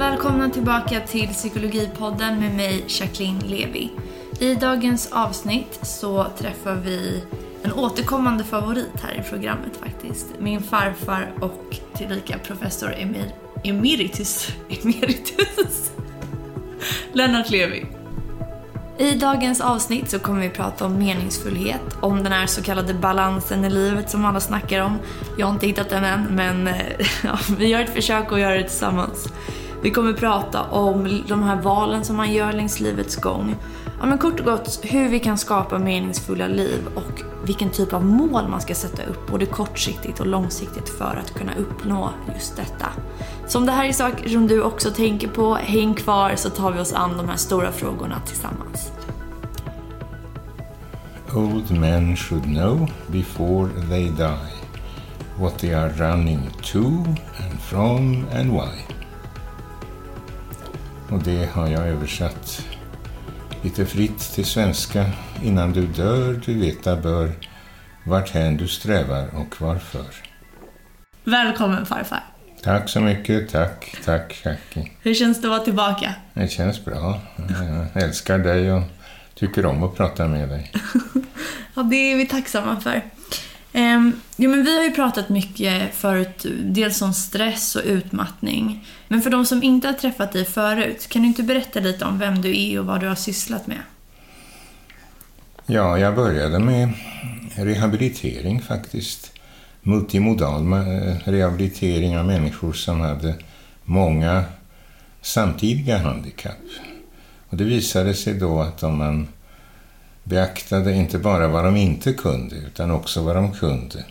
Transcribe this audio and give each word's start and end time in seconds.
Välkomna 0.00 0.50
tillbaka 0.50 1.00
till 1.00 1.28
Psykologipodden 1.28 2.40
med 2.40 2.54
mig 2.54 2.84
Jacqueline 2.88 3.38
Levi. 3.38 3.90
I 4.38 4.54
dagens 4.54 5.12
avsnitt 5.12 5.78
så 5.82 6.26
träffar 6.38 6.74
vi 6.74 7.24
en 7.62 7.72
återkommande 7.72 8.44
favorit 8.44 9.00
här 9.02 9.20
i 9.20 9.22
programmet 9.30 9.76
faktiskt. 9.76 10.26
Min 10.38 10.62
farfar 10.62 11.32
och 11.40 11.76
tillika 11.94 12.38
professor 12.38 12.92
Emir, 12.92 13.34
emeritus, 13.64 14.48
emeritus 14.68 15.90
Lennart 17.12 17.50
Levi. 17.50 17.86
I 18.98 19.14
dagens 19.14 19.60
avsnitt 19.60 20.10
så 20.10 20.18
kommer 20.18 20.40
vi 20.40 20.50
prata 20.50 20.84
om 20.84 20.98
meningsfullhet, 20.98 21.96
om 22.00 22.22
den 22.22 22.32
här 22.32 22.46
så 22.46 22.62
kallade 22.62 22.94
balansen 22.94 23.64
i 23.64 23.70
livet 23.70 24.10
som 24.10 24.24
alla 24.24 24.40
snackar 24.40 24.80
om. 24.80 24.98
Jag 25.38 25.46
har 25.46 25.54
inte 25.54 25.66
hittat 25.66 25.88
den 25.88 26.04
än, 26.04 26.24
men 26.30 26.66
ja, 27.24 27.38
vi 27.58 27.66
gör 27.66 27.80
ett 27.80 27.94
försök 27.94 28.32
att 28.32 28.40
göra 28.40 28.54
det 28.54 28.62
tillsammans. 28.62 29.28
Vi 29.82 29.90
kommer 29.90 30.12
prata 30.12 30.62
om 30.62 31.22
de 31.28 31.42
här 31.42 31.62
valen 31.62 32.04
som 32.04 32.16
man 32.16 32.32
gör 32.32 32.52
längs 32.52 32.80
livets 32.80 33.16
gång. 33.16 33.56
Ja, 34.00 34.06
men 34.06 34.18
kort 34.18 34.40
och 34.40 34.46
gott 34.46 34.80
hur 34.82 35.08
vi 35.08 35.18
kan 35.20 35.38
skapa 35.38 35.78
meningsfulla 35.78 36.46
liv 36.46 36.88
och 36.94 37.22
vilken 37.44 37.70
typ 37.70 37.92
av 37.92 38.04
mål 38.04 38.48
man 38.48 38.60
ska 38.60 38.74
sätta 38.74 39.02
upp, 39.02 39.30
både 39.30 39.46
kortsiktigt 39.46 40.20
och 40.20 40.26
långsiktigt, 40.26 40.88
för 40.88 41.22
att 41.22 41.34
kunna 41.34 41.54
uppnå 41.54 42.10
just 42.34 42.56
detta. 42.56 42.86
Så 43.46 43.58
om 43.58 43.66
det 43.66 43.72
här 43.72 43.84
är 43.84 43.92
saker 43.92 44.28
som 44.28 44.46
du 44.46 44.62
också 44.62 44.90
tänker 44.90 45.28
på, 45.28 45.54
häng 45.54 45.94
kvar 45.94 46.32
så 46.36 46.50
tar 46.50 46.72
vi 46.72 46.80
oss 46.80 46.92
an 46.92 47.16
de 47.16 47.28
här 47.28 47.36
stora 47.36 47.72
frågorna 47.72 48.20
tillsammans. 48.26 48.92
Old 51.34 51.70
men 51.70 52.16
should 52.16 52.44
know 52.44 52.90
before 53.06 53.70
they 53.88 54.08
die 54.08 54.60
what 55.38 55.58
they 55.58 55.74
are 55.74 55.88
running 55.88 56.50
to 56.62 56.84
and 57.38 57.60
from 57.60 58.26
and 58.32 58.52
why. 58.52 58.89
Och 61.10 61.22
det 61.22 61.50
har 61.52 61.68
jag 61.68 61.88
översatt 61.88 62.66
lite 63.62 63.86
fritt 63.86 64.18
till 64.18 64.44
svenska. 64.44 65.06
Innan 65.42 65.72
du 65.72 65.86
dör, 65.86 66.40
du 66.46 66.54
veta 66.54 66.96
bör 66.96 67.32
vart 68.04 68.30
hän 68.30 68.56
du 68.56 68.68
strävar 68.68 69.28
och 69.34 69.60
varför. 69.60 70.04
Välkommen 71.24 71.86
farfar. 71.86 72.24
Tack 72.62 72.88
så 72.88 73.00
mycket, 73.00 73.50
tack, 73.50 73.96
tack 74.04 74.42
Jackie. 74.44 74.90
Hur 75.00 75.14
känns 75.14 75.40
det 75.40 75.46
att 75.46 75.50
vara 75.50 75.64
tillbaka? 75.64 76.14
Det 76.34 76.48
känns 76.48 76.84
bra. 76.84 77.20
Jag 77.94 78.02
älskar 78.02 78.38
dig 78.38 78.72
och 78.72 78.82
tycker 79.34 79.66
om 79.66 79.82
att 79.82 79.96
prata 79.96 80.28
med 80.28 80.48
dig. 80.48 80.72
ja, 81.74 81.82
det 81.82 82.12
är 82.12 82.16
vi 82.16 82.26
tacksamma 82.26 82.80
för. 82.80 83.02
Um, 83.72 84.20
jo, 84.36 84.50
men 84.50 84.64
vi 84.64 84.76
har 84.76 84.84
ju 84.84 84.90
pratat 84.90 85.28
mycket 85.28 85.94
förut, 85.94 86.46
dels 86.60 87.02
om 87.02 87.14
stress 87.14 87.76
och 87.76 87.82
utmattning. 87.84 88.86
Men 89.08 89.22
för 89.22 89.30
de 89.30 89.46
som 89.46 89.62
inte 89.62 89.86
har 89.86 89.94
träffat 89.94 90.32
dig 90.32 90.44
förut, 90.44 91.08
kan 91.08 91.22
du 91.22 91.28
inte 91.28 91.42
berätta 91.42 91.80
lite 91.80 92.04
om 92.04 92.18
vem 92.18 92.42
du 92.42 92.60
är 92.60 92.80
och 92.80 92.86
vad 92.86 93.00
du 93.00 93.08
har 93.08 93.14
sysslat 93.14 93.66
med? 93.66 93.78
Ja, 95.66 95.98
jag 95.98 96.14
började 96.14 96.58
med 96.58 96.92
rehabilitering 97.54 98.62
faktiskt. 98.62 99.32
Multimodal 99.82 100.64
rehabilitering 101.24 102.18
av 102.18 102.26
människor 102.26 102.72
som 102.72 103.00
hade 103.00 103.34
många 103.84 104.44
samtidiga 105.22 105.98
handikapp. 105.98 106.56
Och 107.48 107.56
det 107.56 107.64
visade 107.64 108.14
sig 108.14 108.34
då 108.34 108.60
att 108.60 108.82
om 108.82 108.98
man 108.98 109.28
beaktade 110.24 110.94
inte 110.94 111.18
bara 111.18 111.48
vad 111.48 111.64
de 111.64 111.76
inte 111.76 112.12
kunde 112.12 112.56
utan 112.56 112.90
också 112.90 113.22
vad 113.22 113.36
de 113.36 113.52
kunde. 113.52 114.04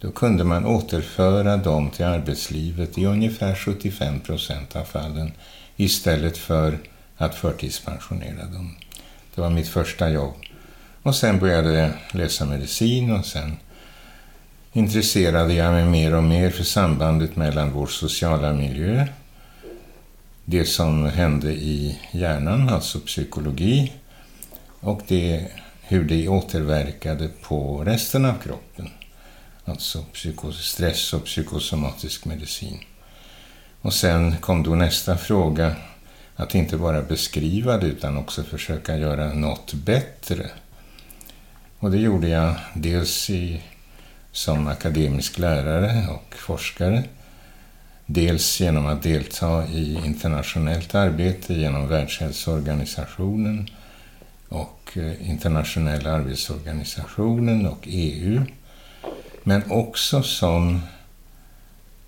Då 0.00 0.10
kunde 0.10 0.44
man 0.44 0.66
återföra 0.66 1.56
dem 1.56 1.90
till 1.90 2.04
arbetslivet 2.04 2.98
i 2.98 3.06
ungefär 3.06 3.54
75 3.54 4.20
procent 4.20 4.76
av 4.76 4.84
fallen 4.84 5.32
istället 5.76 6.38
för 6.38 6.78
att 7.16 7.34
förtidspensionera 7.34 8.44
dem. 8.44 8.76
Det 9.34 9.40
var 9.40 9.50
mitt 9.50 9.68
första 9.68 10.10
jobb. 10.10 10.34
Och 11.02 11.14
sen 11.14 11.38
började 11.38 11.72
jag 11.72 11.90
läsa 12.12 12.44
medicin 12.44 13.10
och 13.10 13.26
sen 13.26 13.56
intresserade 14.72 15.54
jag 15.54 15.72
mig 15.72 15.84
mer 15.84 16.14
och 16.14 16.22
mer 16.22 16.50
för 16.50 16.64
sambandet 16.64 17.36
mellan 17.36 17.72
vår 17.72 17.86
sociala 17.86 18.52
miljö, 18.52 19.06
det 20.44 20.64
som 20.64 21.04
hände 21.04 21.52
i 21.52 21.98
hjärnan, 22.12 22.68
alltså 22.68 23.00
psykologi, 23.00 23.92
och 24.80 25.02
det, 25.08 25.48
hur 25.82 26.04
det 26.04 26.28
återverkade 26.28 27.28
på 27.42 27.84
resten 27.84 28.24
av 28.24 28.34
kroppen. 28.38 28.90
Alltså 29.64 30.04
stress 30.52 31.12
och 31.12 31.24
psykosomatisk 31.24 32.24
medicin. 32.24 32.78
Och 33.80 33.94
sen 33.94 34.36
kom 34.36 34.62
då 34.62 34.74
nästa 34.74 35.16
fråga, 35.16 35.76
att 36.36 36.54
inte 36.54 36.76
bara 36.76 37.02
beskriva 37.02 37.76
det 37.76 37.86
utan 37.86 38.16
också 38.16 38.42
försöka 38.42 38.96
göra 38.96 39.32
något 39.32 39.74
bättre. 39.74 40.50
Och 41.78 41.90
det 41.90 41.98
gjorde 41.98 42.28
jag 42.28 42.54
dels 42.74 43.30
i, 43.30 43.62
som 44.32 44.68
akademisk 44.68 45.38
lärare 45.38 46.06
och 46.08 46.34
forskare, 46.34 47.04
dels 48.06 48.60
genom 48.60 48.86
att 48.86 49.02
delta 49.02 49.66
i 49.66 49.94
internationellt 50.04 50.94
arbete 50.94 51.54
genom 51.54 51.88
Världshälsoorganisationen 51.88 53.68
och 54.50 54.90
eh, 54.94 55.30
internationella 55.30 56.12
arbetsorganisationen 56.12 57.66
och 57.66 57.80
EU. 57.82 58.42
Men 59.42 59.70
också 59.70 60.22
som 60.22 60.80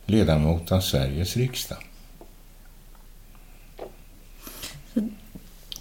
ledamot 0.06 0.72
av 0.72 0.80
Sveriges 0.80 1.36
riksdag. 1.36 1.78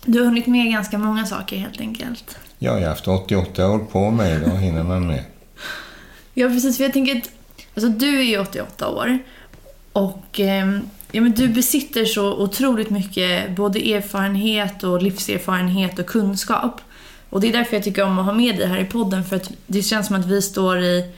Du 0.05 0.19
har 0.19 0.25
hunnit 0.25 0.47
med 0.47 0.71
ganska 0.71 0.97
många 0.97 1.25
saker 1.25 1.57
helt 1.57 1.79
enkelt. 1.79 2.37
Ja, 2.59 2.71
jag 2.71 2.81
har 2.81 2.87
haft 2.87 3.07
88 3.07 3.69
år 3.71 3.79
på 3.79 4.11
mig, 4.11 4.39
då 4.39 4.55
hinner 4.55 4.83
man 4.83 5.07
med. 5.07 5.23
Ja, 6.33 6.47
precis. 6.47 6.77
För 6.77 6.83
jag 6.83 6.93
tänker 6.93 7.17
att 7.17 7.29
alltså, 7.73 7.89
du 7.89 8.19
är 8.19 8.23
ju 8.23 8.39
88 8.39 8.89
år 8.89 9.19
och 9.93 10.39
eh, 10.39 10.79
ja, 11.11 11.21
men 11.21 11.31
du 11.31 11.47
besitter 11.47 12.05
så 12.05 12.33
otroligt 12.33 12.89
mycket 12.89 13.55
både 13.55 13.93
erfarenhet 13.93 14.83
och 14.83 15.01
livserfarenhet 15.01 15.99
och 15.99 16.05
kunskap. 16.05 16.81
Och 17.29 17.41
det 17.41 17.47
är 17.49 17.53
därför 17.53 17.75
jag 17.75 17.83
tycker 17.83 18.03
om 18.03 18.19
att 18.19 18.25
ha 18.25 18.33
med 18.33 18.57
dig 18.57 18.67
här 18.67 18.79
i 18.79 18.85
podden 18.85 19.23
för 19.23 19.35
att 19.35 19.51
det 19.67 19.81
känns 19.81 20.07
som 20.07 20.15
att 20.15 20.25
vi 20.25 20.41
står 20.41 20.79
i, 20.79 21.11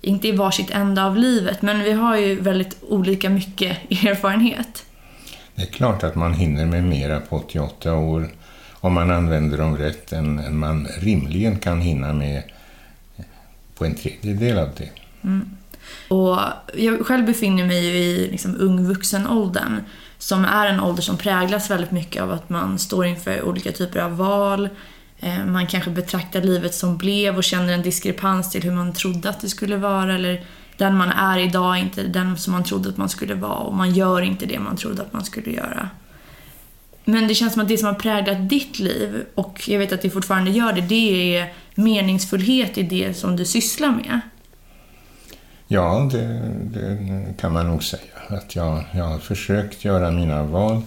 inte 0.00 0.28
i 0.28 0.32
varsitt 0.32 0.70
ända 0.70 1.06
av 1.06 1.16
livet, 1.16 1.62
men 1.62 1.82
vi 1.82 1.92
har 1.92 2.16
ju 2.16 2.40
väldigt 2.40 2.76
olika 2.82 3.30
mycket 3.30 3.78
erfarenhet. 3.90 4.84
Det 5.54 5.62
är 5.62 5.66
klart 5.66 6.02
att 6.02 6.14
man 6.14 6.34
hinner 6.34 6.66
med 6.66 6.84
mera 6.84 7.20
på 7.20 7.36
88 7.36 7.94
år 7.94 8.28
om 8.72 8.92
man 8.92 9.10
använder 9.10 9.58
dem 9.58 9.76
rätt 9.76 10.12
än 10.12 10.58
man 10.58 10.86
rimligen 10.98 11.58
kan 11.58 11.80
hinna 11.80 12.12
med 12.12 12.42
på 13.78 13.84
en 13.84 13.94
tredjedel 13.94 14.58
av 14.58 14.68
det. 14.76 14.90
Mm. 15.24 15.55
Och 16.08 16.38
jag 16.74 17.06
själv 17.06 17.26
befinner 17.26 17.64
mig 17.64 17.84
ju 17.84 17.96
i 17.96 18.30
liksom 18.30 18.56
ung 18.58 18.84
vuxenåldern 18.84 19.80
som 20.18 20.44
är 20.44 20.66
en 20.66 20.80
ålder 20.80 21.02
som 21.02 21.16
präglas 21.16 21.70
väldigt 21.70 21.90
mycket 21.90 22.22
av 22.22 22.32
att 22.32 22.50
man 22.50 22.78
står 22.78 23.06
inför 23.06 23.42
olika 23.42 23.72
typer 23.72 24.00
av 24.00 24.16
val. 24.16 24.68
Eh, 25.20 25.44
man 25.46 25.66
kanske 25.66 25.90
betraktar 25.90 26.42
livet 26.42 26.74
som 26.74 26.96
blev 26.96 27.36
och 27.36 27.44
känner 27.44 27.72
en 27.72 27.82
diskrepans 27.82 28.50
till 28.50 28.62
hur 28.62 28.72
man 28.72 28.92
trodde 28.92 29.28
att 29.28 29.40
det 29.40 29.48
skulle 29.48 29.76
vara 29.76 30.14
eller 30.14 30.44
den 30.76 30.96
man 30.96 31.08
är 31.08 31.38
idag 31.38 31.76
är 31.76 31.80
inte 31.80 32.02
den 32.02 32.38
som 32.38 32.52
man 32.52 32.64
trodde 32.64 32.88
att 32.88 32.96
man 32.96 33.08
skulle 33.08 33.34
vara 33.34 33.58
och 33.58 33.74
man 33.74 33.94
gör 33.94 34.22
inte 34.22 34.46
det 34.46 34.58
man 34.58 34.76
trodde 34.76 35.02
att 35.02 35.12
man 35.12 35.24
skulle 35.24 35.50
göra. 35.50 35.90
Men 37.04 37.28
det 37.28 37.34
känns 37.34 37.52
som 37.52 37.62
att 37.62 37.68
det 37.68 37.78
som 37.78 37.86
har 37.86 37.94
präglat 37.94 38.48
ditt 38.48 38.78
liv, 38.78 39.24
och 39.34 39.68
jag 39.68 39.78
vet 39.78 39.92
att 39.92 40.02
det 40.02 40.10
fortfarande 40.10 40.50
gör 40.50 40.72
det, 40.72 40.80
det 40.80 41.36
är 41.36 41.52
meningsfullhet 41.74 42.78
i 42.78 42.82
det 42.82 43.14
som 43.14 43.36
du 43.36 43.44
sysslar 43.44 43.90
med. 43.90 44.20
Ja, 45.68 46.08
det, 46.12 46.50
det, 46.62 47.34
kan 47.38 47.52
man 47.52 47.66
nog 47.66 47.84
säga. 47.84 48.02
Att 48.28 48.56
jag, 48.56 48.84
jag 48.92 49.04
har 49.04 49.18
försökt 49.18 49.84
göra 49.84 50.10
mina 50.10 50.42
val. 50.42 50.82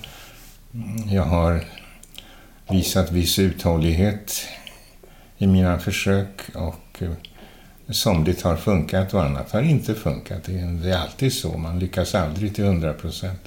Jag 1.05 1.23
har 1.23 1.65
visat 2.69 3.11
viss 3.11 3.39
uthållighet 3.39 4.47
i 5.37 5.47
mina 5.47 5.79
försök 5.79 6.41
och 6.55 7.03
somligt 7.89 8.41
har 8.41 8.55
funkat 8.55 9.13
och 9.13 9.23
annat 9.23 9.51
har 9.51 9.61
inte 9.61 9.95
funkat. 9.95 10.43
Det 10.43 10.89
är 10.89 10.97
alltid 10.97 11.33
så, 11.33 11.57
man 11.57 11.79
lyckas 11.79 12.15
aldrig 12.15 12.55
till 12.55 12.65
hundra 12.65 12.93
procent. 12.93 13.41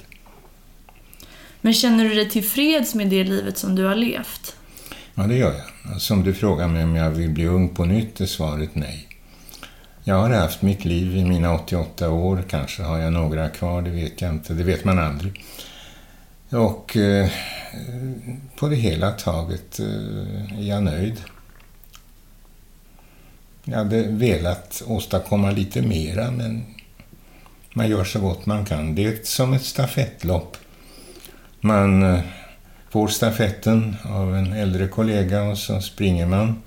Men 1.61 1.73
känner 1.73 2.03
du 2.03 2.15
dig 2.15 2.29
tillfreds 2.29 2.95
med 2.95 3.07
det 3.07 3.23
livet 3.23 3.57
som 3.57 3.75
du 3.75 3.83
har 3.83 3.95
levt? 3.95 4.55
Ja, 5.15 5.23
det 5.23 5.35
gör 5.35 5.53
jag. 5.53 6.01
Som 6.01 6.23
du 6.23 6.33
frågar 6.33 6.67
mig 6.67 6.83
om 6.83 6.95
jag 6.95 7.09
vill 7.09 7.29
bli 7.29 7.45
ung 7.45 7.69
på 7.69 7.85
nytt 7.85 8.21
är 8.21 8.25
svaret 8.25 8.69
nej. 8.73 9.07
Jag 10.05 10.15
har 10.15 10.29
haft 10.29 10.61
mitt 10.61 10.85
liv 10.85 11.17
i 11.17 11.25
mina 11.25 11.55
88 11.55 12.09
år. 12.09 12.43
Kanske 12.49 12.83
har 12.83 12.97
jag 12.97 13.13
några 13.13 13.49
kvar, 13.49 13.81
det 13.81 13.89
vet 13.89 14.21
jag 14.21 14.31
inte. 14.31 14.53
Det 14.53 14.63
vet 14.63 14.85
man 14.85 14.99
aldrig. 14.99 15.43
Och 16.49 16.97
eh, 16.97 17.29
på 18.55 18.67
det 18.67 18.75
hela 18.75 19.11
taget 19.11 19.79
eh, 19.79 20.59
är 20.59 20.63
jag 20.63 20.83
nöjd. 20.83 21.21
Jag 23.63 23.77
hade 23.77 24.03
velat 24.03 24.83
åstadkomma 24.87 25.51
lite 25.51 25.81
mera, 25.81 26.31
men 26.31 26.63
man 27.73 27.89
gör 27.89 28.03
så 28.03 28.19
gott 28.19 28.45
man 28.45 28.65
kan. 28.65 28.95
Det 28.95 29.05
är 29.05 29.19
som 29.23 29.53
ett 29.53 29.65
stafettlopp. 29.65 30.57
Man 31.59 32.03
eh, 32.03 32.19
får 32.89 33.07
stafetten 33.07 33.95
av 34.03 34.35
en 34.35 34.53
äldre 34.53 34.87
kollega 34.87 35.43
och 35.43 35.57
så 35.57 35.81
springer 35.81 36.25
man 36.25 36.61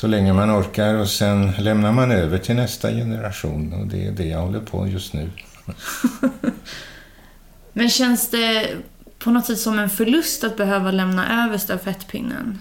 så 0.00 0.06
länge 0.06 0.32
man 0.32 0.50
orkar 0.50 0.94
och 0.94 1.08
sen 1.08 1.52
lämnar 1.58 1.92
man 1.92 2.10
över 2.10 2.38
till 2.38 2.56
nästa 2.56 2.90
generation 2.90 3.72
och 3.72 3.86
det 3.86 4.06
är 4.06 4.12
det 4.12 4.24
jag 4.24 4.38
håller 4.38 4.60
på 4.60 4.88
just 4.88 5.12
nu. 5.12 5.30
Men 7.72 7.90
känns 7.90 8.30
det 8.30 8.68
på 9.18 9.30
något 9.30 9.46
sätt 9.46 9.58
som 9.58 9.78
en 9.78 9.90
förlust 9.90 10.44
att 10.44 10.56
behöva 10.56 10.90
lämna 10.90 11.44
över 11.44 11.58
stafettpinnen? 11.58 12.58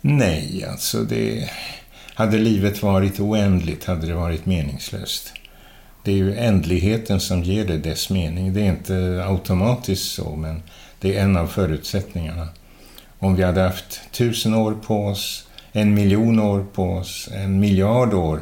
Nej, 0.00 0.66
alltså 0.70 1.02
det... 1.02 1.50
Hade 2.14 2.38
livet 2.38 2.82
varit 2.82 3.20
oändligt 3.20 3.84
hade 3.84 4.06
det 4.06 4.14
varit 4.14 4.46
meningslöst. 4.46 5.32
Det 6.04 6.12
är 6.12 6.16
ju 6.16 6.36
ändligheten 6.36 7.20
som 7.20 7.42
ger 7.42 7.64
det 7.64 7.78
dess 7.78 8.10
mening. 8.10 8.52
Det 8.52 8.60
är 8.60 8.70
inte 8.70 9.24
automatiskt 9.28 10.12
så, 10.12 10.36
men 10.36 10.62
det 11.00 11.16
är 11.16 11.22
en 11.22 11.36
av 11.36 11.46
förutsättningarna. 11.46 12.48
Om 13.18 13.36
vi 13.36 13.42
hade 13.42 13.60
haft 13.60 14.00
tusen 14.12 14.54
år 14.54 14.72
på 14.72 15.06
oss, 15.06 15.46
en 15.72 15.94
miljon 15.94 16.38
år 16.38 16.66
på 16.72 16.92
oss, 16.92 17.28
en 17.32 17.60
miljard 17.60 18.14
år, 18.14 18.40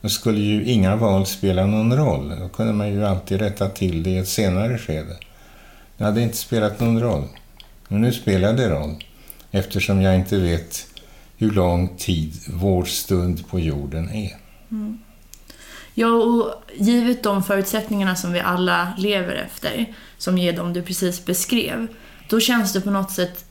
då 0.00 0.08
skulle 0.08 0.40
ju 0.40 0.64
inga 0.64 0.96
val 0.96 1.26
spela 1.26 1.66
någon 1.66 1.96
roll. 1.96 2.32
Då 2.40 2.48
kunde 2.48 2.72
man 2.72 2.88
ju 2.88 3.06
alltid 3.06 3.40
rätta 3.40 3.68
till 3.68 4.02
det 4.02 4.10
i 4.10 4.18
ett 4.18 4.28
senare 4.28 4.78
skede. 4.78 5.16
Det 5.96 6.04
hade 6.04 6.22
inte 6.22 6.36
spelat 6.36 6.80
någon 6.80 7.00
roll. 7.00 7.24
Men 7.88 8.00
nu 8.00 8.12
spelar 8.12 8.52
det 8.52 8.70
roll, 8.70 9.04
eftersom 9.50 10.02
jag 10.02 10.14
inte 10.14 10.38
vet 10.38 10.86
hur 11.36 11.50
lång 11.50 11.88
tid 11.96 12.32
vår 12.48 12.84
stund 12.84 13.48
på 13.48 13.60
jorden 13.60 14.08
är. 14.10 14.36
Mm. 14.70 14.98
Ja, 15.94 16.08
och 16.08 16.62
givet 16.76 17.22
de 17.22 17.42
förutsättningarna 17.42 18.16
som 18.16 18.32
vi 18.32 18.40
alla 18.40 18.92
lever 18.98 19.34
efter, 19.34 19.94
som 20.18 20.38
är 20.38 20.52
de 20.52 20.72
du 20.72 20.82
precis 20.82 21.24
beskrev, 21.24 21.86
då 22.28 22.40
känns 22.40 22.72
det 22.72 22.80
på 22.80 22.90
något 22.90 23.10
sätt 23.10 23.44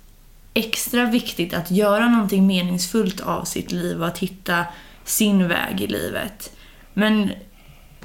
extra 0.56 1.06
viktigt 1.06 1.54
att 1.54 1.72
göra 1.72 2.10
någonting 2.10 2.48
meningsfullt 2.48 3.22
av 3.22 3.44
sitt 3.44 3.72
liv 3.72 4.02
och 4.02 4.08
att 4.08 4.18
hitta 4.18 4.66
sin 5.04 5.48
väg 5.48 5.82
i 5.82 5.88
livet. 5.88 6.52
Men, 6.94 7.32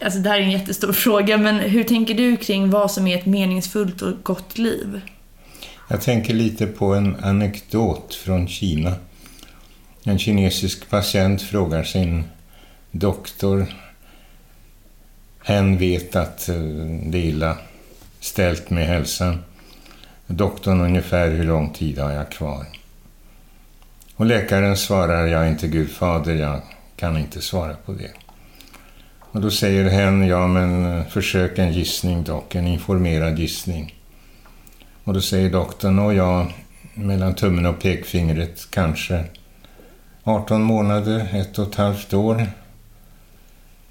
alltså 0.03 0.19
det 0.19 0.29
här 0.29 0.39
är 0.39 0.43
en 0.43 0.51
jättestor 0.51 0.93
fråga, 1.07 1.39
men 1.39 1.57
hur 1.57 1.85
tänker 1.85 2.15
du 2.15 2.37
kring 2.37 2.71
vad 2.71 2.91
som 2.91 3.07
är 3.07 3.19
ett 3.19 3.27
meningsfullt 3.27 4.03
och 4.03 4.23
gott 4.23 4.59
liv? 4.59 5.01
Jag 5.89 6.01
tänker 6.01 6.35
lite 6.35 6.67
på 6.67 6.95
en 6.95 7.17
anekdot 7.25 8.15
från 8.15 8.49
Kina. 8.49 8.95
En 10.03 10.19
kinesisk 10.19 10.91
patient 10.91 11.43
frågar 11.43 11.85
sin 11.85 12.25
doktor 12.91 13.67
Hen 15.45 15.79
vet 15.79 16.17
att 16.17 16.49
eh, 16.49 16.55
det 17.03 17.19
är 17.19 17.25
illa 17.25 17.57
ställt 18.21 18.71
med 18.71 18.87
hälsan. 18.87 19.39
Doktorn 20.33 20.81
ungefär 20.81 21.31
hur 21.31 21.45
lång 21.45 21.73
tid 21.73 21.99
har 21.99 22.11
jag 22.11 22.31
kvar? 22.31 22.67
Och 24.17 24.27
läkaren 24.27 24.77
svarar, 24.77 25.27
jag 25.27 25.43
är 25.43 25.49
inte 25.49 25.69
gudfader, 25.69 26.35
jag 26.35 26.61
kan 26.97 27.19
inte 27.19 27.41
svara 27.41 27.75
på 27.75 27.93
det. 27.93 28.11
Och 29.19 29.41
då 29.41 29.51
säger 29.51 29.91
hen, 29.91 30.27
ja 30.27 30.47
men 30.47 30.99
eh, 30.99 31.07
försök 31.07 31.59
en 31.59 31.73
gissning 31.73 32.25
dock, 32.25 32.55
en 32.55 32.67
informerad 32.67 33.39
gissning. 33.39 33.95
Och 35.05 35.15
då 35.15 35.21
säger 35.21 35.51
doktorn, 35.51 35.99
och 35.99 36.15
ja, 36.15 36.47
mellan 36.95 37.35
tummen 37.35 37.67
och 37.67 37.81
pekfingret 37.81 38.71
kanske 38.71 39.25
18 40.25 40.63
månader, 40.63 41.29
ett 41.33 41.59
och 41.59 41.69
ett 41.69 41.75
halvt 41.75 42.15
år. 42.15 42.47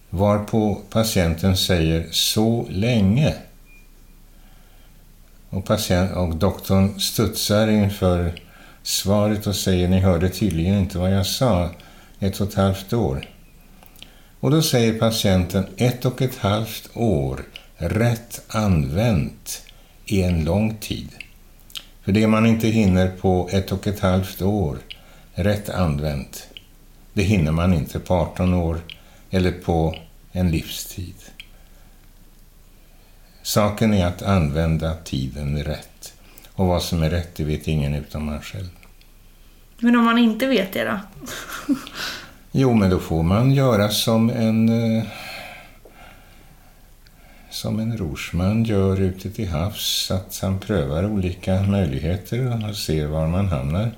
Varpå 0.10 0.82
patienten 0.90 1.58
säger 1.58 2.08
så 2.12 2.66
länge. 2.70 3.36
Och, 5.50 5.66
patient, 5.66 6.12
och 6.12 6.36
doktorn 6.36 7.00
studsar 7.00 7.68
inför 7.68 8.42
svaret 8.84 9.48
och 9.48 9.56
säger 9.56 9.88
ni 9.88 10.00
hörde 10.00 10.30
tydligen 10.30 10.80
inte 10.80 10.98
vad 10.98 11.14
jag 11.14 11.26
sa. 11.26 11.70
Ett 12.20 12.42
och 12.42 12.48
ett 12.48 12.54
halvt 12.54 12.94
år. 12.94 13.26
Och 14.40 14.52
då 14.52 14.62
säger 14.62 15.00
patienten 15.00 15.66
ett 15.78 16.06
och 16.06 16.22
ett 16.22 16.38
halvt 16.38 16.90
år 16.94 17.42
rätt 17.78 18.42
använt 18.48 19.62
är 20.06 20.28
en 20.28 20.44
lång 20.44 20.76
tid. 20.76 21.10
För 22.02 22.12
det 22.12 22.28
man 22.28 22.46
inte 22.46 22.68
hinner 22.68 23.08
på 23.08 23.50
ett 23.52 23.72
och 23.72 23.88
ett 23.88 24.00
halvt 24.00 24.42
år 24.42 24.78
rätt 25.34 25.70
använt, 25.70 26.48
det 27.14 27.24
hinner 27.24 27.52
man 27.52 27.74
inte 27.74 28.00
på 28.00 28.14
18 28.14 28.54
år 28.54 28.82
eller 29.32 29.52
på 29.52 29.96
en 30.32 30.52
livstid. 30.52 31.16
Saken 33.50 33.94
är 33.94 34.06
att 34.06 34.22
använda 34.22 34.94
tiden 34.94 35.64
rätt. 35.64 36.14
Och 36.54 36.68
vad 36.68 36.82
som 36.82 37.04
är 37.04 37.10
rätt, 37.10 37.36
det 37.36 37.44
vet 37.44 37.68
ingen 37.68 37.96
utom 37.96 38.26
man 38.26 38.42
själv. 38.42 38.70
Men 39.80 39.96
om 39.96 40.06
man 40.06 40.18
inte 40.18 40.48
vet 40.48 40.74
det 40.74 40.84
då? 40.84 41.00
jo, 42.52 42.74
men 42.74 42.90
då 42.90 43.00
får 43.00 43.24
man 43.24 43.52
göra 43.52 43.90
som 43.90 44.30
en 44.30 44.70
eh, 44.98 45.04
som 47.50 47.80
en 47.80 47.98
rorsman 47.98 48.64
gör 48.64 49.02
ute 49.02 49.32
till 49.32 49.50
havs, 49.50 50.12
att 50.12 50.40
han 50.42 50.60
prövar 50.60 51.06
olika 51.06 51.62
möjligheter 51.62 52.70
och 52.70 52.76
ser 52.76 53.08
var 53.08 53.28
man 53.28 53.48
hamnar. 53.48 53.92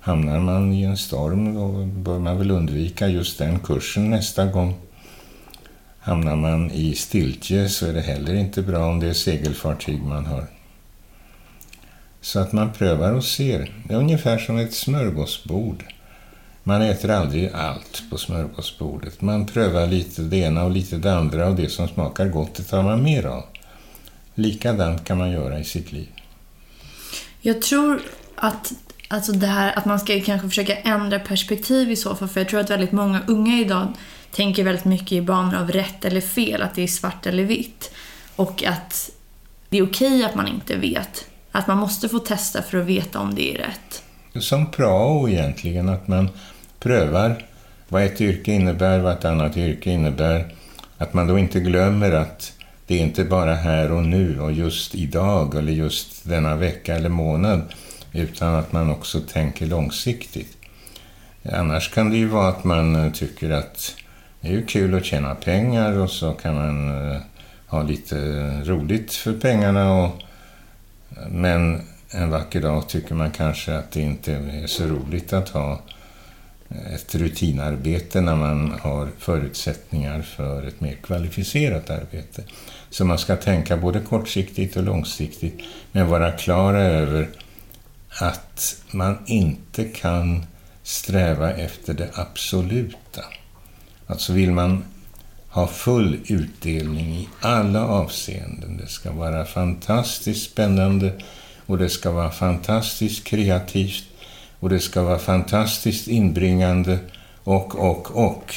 Hamnar 0.00 0.40
man 0.40 0.72
i 0.72 0.82
en 0.82 0.96
storm 0.96 1.54
då 1.54 1.84
bör 1.84 2.18
man 2.18 2.38
väl 2.38 2.50
undvika 2.50 3.08
just 3.08 3.38
den 3.38 3.58
kursen 3.58 4.10
nästa 4.10 4.46
gång. 4.46 4.74
Hamnar 6.00 6.36
man 6.36 6.70
i 6.70 6.94
stiltje 6.94 7.68
så 7.68 7.86
är 7.86 7.92
det 7.92 8.00
heller 8.00 8.34
inte 8.34 8.62
bra 8.62 8.86
om 8.86 9.00
det 9.00 9.06
är 9.06 9.12
segelfartyg 9.12 10.02
man 10.02 10.26
har. 10.26 10.46
Så 12.20 12.40
att 12.40 12.52
man 12.52 12.72
prövar 12.72 13.12
och 13.12 13.24
ser. 13.24 13.72
Det 13.84 13.94
är 13.94 13.98
ungefär 13.98 14.38
som 14.38 14.58
ett 14.58 14.74
smörgåsbord. 14.74 15.84
Man 16.62 16.82
äter 16.82 17.10
aldrig 17.10 17.50
allt 17.52 18.02
på 18.10 18.18
smörgåsbordet. 18.18 19.20
Man 19.20 19.46
prövar 19.46 19.86
lite 19.86 20.22
det 20.22 20.36
ena 20.36 20.64
och 20.64 20.70
lite 20.70 20.96
det 20.96 21.12
andra 21.12 21.48
och 21.48 21.56
det 21.56 21.68
som 21.68 21.88
smakar 21.88 22.28
gott 22.28 22.54
det 22.54 22.62
tar 22.62 22.82
man 22.82 23.02
mer 23.02 23.26
av. 23.26 23.44
Likadant 24.34 25.04
kan 25.04 25.18
man 25.18 25.30
göra 25.30 25.58
i 25.58 25.64
sitt 25.64 25.92
liv. 25.92 26.08
Jag 27.40 27.62
tror 27.62 28.02
att 28.34 28.72
Alltså 29.12 29.32
det 29.32 29.46
här 29.46 29.78
att 29.78 29.84
man 29.84 30.00
ska 30.00 30.20
kanske 30.20 30.48
försöka 30.48 30.76
ändra 30.76 31.18
perspektiv 31.18 31.90
i 31.90 31.96
så 31.96 32.14
fall. 32.14 32.28
För 32.28 32.40
jag 32.40 32.48
tror 32.48 32.60
att 32.60 32.70
väldigt 32.70 32.92
många 32.92 33.20
unga 33.26 33.60
idag 33.60 33.88
tänker 34.30 34.64
väldigt 34.64 34.84
mycket 34.84 35.12
i 35.12 35.20
banor 35.20 35.58
av 35.58 35.70
rätt 35.70 36.04
eller 36.04 36.20
fel. 36.20 36.62
Att 36.62 36.74
det 36.74 36.82
är 36.82 36.86
svart 36.86 37.26
eller 37.26 37.44
vitt. 37.44 37.90
Och 38.36 38.64
att 38.64 39.10
det 39.68 39.78
är 39.78 39.86
okej 39.86 40.24
att 40.24 40.34
man 40.34 40.48
inte 40.48 40.76
vet. 40.76 41.26
Att 41.52 41.66
man 41.66 41.78
måste 41.78 42.08
få 42.08 42.18
testa 42.18 42.62
för 42.62 42.78
att 42.78 42.86
veta 42.86 43.18
om 43.18 43.34
det 43.34 43.54
är 43.54 43.58
rätt. 43.58 44.02
Som 44.42 44.70
prao 44.70 45.28
egentligen, 45.28 45.88
att 45.88 46.08
man 46.08 46.28
prövar 46.78 47.44
vad 47.88 48.02
ett 48.02 48.20
yrke 48.20 48.52
innebär, 48.52 48.98
vad 48.98 49.12
ett 49.12 49.24
annat 49.24 49.56
yrke 49.56 49.90
innebär. 49.90 50.54
Att 50.98 51.14
man 51.14 51.26
då 51.26 51.38
inte 51.38 51.60
glömmer 51.60 52.12
att 52.12 52.52
det 52.86 52.94
är 52.94 53.02
inte 53.02 53.24
bara 53.24 53.54
här 53.54 53.92
och 53.92 54.04
nu 54.04 54.40
och 54.40 54.52
just 54.52 54.94
idag 54.94 55.54
eller 55.54 55.72
just 55.72 56.28
denna 56.28 56.56
vecka 56.56 56.96
eller 56.96 57.08
månad 57.08 57.62
utan 58.12 58.54
att 58.54 58.72
man 58.72 58.90
också 58.90 59.20
tänker 59.20 59.66
långsiktigt. 59.66 60.56
Annars 61.52 61.94
kan 61.94 62.10
det 62.10 62.16
ju 62.16 62.26
vara 62.26 62.48
att 62.48 62.64
man 62.64 62.94
eh, 62.94 63.12
tycker 63.12 63.50
att 63.50 63.94
det 64.40 64.48
är 64.48 64.52
ju 64.52 64.66
kul 64.66 64.94
att 64.94 65.04
tjäna 65.04 65.34
pengar 65.34 65.98
och 65.98 66.10
så 66.10 66.32
kan 66.32 66.54
man 66.54 67.10
eh, 67.10 67.20
ha 67.66 67.82
lite 67.82 68.16
roligt 68.64 69.12
för 69.12 69.32
pengarna. 69.32 69.92
Och, 69.92 70.22
men 71.30 71.82
en 72.10 72.30
vacker 72.30 72.60
dag 72.60 72.88
tycker 72.88 73.14
man 73.14 73.30
kanske 73.30 73.76
att 73.76 73.90
det 73.90 74.00
inte 74.00 74.32
är 74.32 74.66
så 74.66 74.86
roligt 74.86 75.32
att 75.32 75.48
ha 75.48 75.80
ett 76.94 77.14
rutinarbete 77.14 78.20
när 78.20 78.36
man 78.36 78.78
har 78.80 79.08
förutsättningar 79.18 80.22
för 80.22 80.66
ett 80.66 80.80
mer 80.80 80.94
kvalificerat 81.02 81.90
arbete. 81.90 82.42
Så 82.90 83.04
man 83.04 83.18
ska 83.18 83.36
tänka 83.36 83.76
både 83.76 84.00
kortsiktigt 84.00 84.76
och 84.76 84.82
långsiktigt 84.82 85.60
men 85.92 86.08
vara 86.08 86.32
klara 86.32 86.80
över 86.80 87.28
att 88.18 88.76
man 88.90 89.18
inte 89.26 89.84
kan 89.84 90.46
sträva 90.82 91.52
efter 91.52 91.94
det 91.94 92.10
absoluta. 92.14 93.24
Alltså 94.06 94.32
vill 94.32 94.52
man 94.52 94.84
ha 95.48 95.66
full 95.66 96.18
utdelning 96.26 97.14
i 97.16 97.28
alla 97.40 97.86
avseenden. 97.86 98.76
Det 98.76 98.86
ska 98.86 99.12
vara 99.12 99.44
fantastiskt 99.44 100.50
spännande 100.50 101.12
och 101.66 101.78
det 101.78 101.88
ska 101.88 102.10
vara 102.10 102.30
fantastiskt 102.30 103.24
kreativt 103.24 104.04
och 104.60 104.68
det 104.68 104.80
ska 104.80 105.02
vara 105.02 105.18
fantastiskt 105.18 106.08
inbringande 106.08 106.98
och, 107.44 107.74
och, 107.78 108.26
och. 108.26 108.54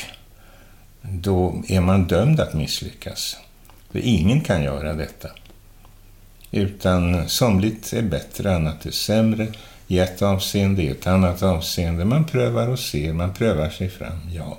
Då 1.02 1.64
är 1.68 1.82
man 1.82 2.08
dömd 2.08 2.40
att 2.40 2.54
misslyckas. 2.54 3.38
För 3.92 4.00
ingen 4.00 4.42
kan 4.42 4.64
göra 4.64 4.94
detta. 4.94 5.30
Utan 6.56 7.30
somligt 7.30 7.94
är 7.94 8.02
bättre, 8.02 8.56
annat 8.56 8.86
är 8.86 8.92
sämre. 8.92 9.48
I 9.88 10.00
ett 10.00 10.22
avseende, 10.22 10.82
i 10.82 10.88
ett 10.88 11.08
annat 11.08 11.44
avseende. 11.44 12.06
Man 12.06 12.26
prövar 12.26 12.68
och 12.68 12.80
ser, 12.80 13.14
man 13.14 13.34
prövar 13.34 13.70
sig 13.70 13.90
fram, 13.90 14.20
ja. 14.32 14.58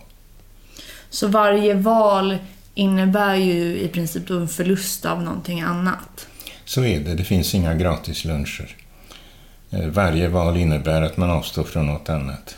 Så 1.10 1.28
varje 1.28 1.74
val 1.74 2.38
innebär 2.74 3.34
ju 3.34 3.78
i 3.78 3.88
princip 3.88 4.30
en 4.30 4.48
förlust 4.48 5.04
av 5.04 5.22
någonting 5.22 5.60
annat? 5.60 6.26
Så 6.64 6.84
är 6.84 7.00
det, 7.00 7.14
det 7.14 7.24
finns 7.24 7.54
inga 7.54 7.74
gratisluncher. 7.74 8.76
Eh, 9.70 9.86
varje 9.86 10.28
val 10.28 10.56
innebär 10.56 11.02
att 11.02 11.16
man 11.16 11.30
avstår 11.30 11.64
från 11.64 11.86
något 11.86 12.08
annat. 12.08 12.56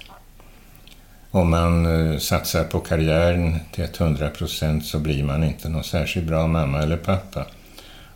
Om 1.31 1.51
man 1.51 1.87
eh, 1.87 2.19
satsar 2.19 2.65
på 2.65 2.81
karriären 2.81 3.59
till 3.73 3.85
100 3.85 4.31
procent 4.31 4.87
så 4.87 4.99
blir 4.99 5.25
man 5.25 5.45
inte 5.45 5.69
någon 5.69 5.85
särskilt 5.85 6.27
bra 6.27 6.47
mamma 6.47 6.83
eller 6.83 6.97
pappa. 6.97 7.47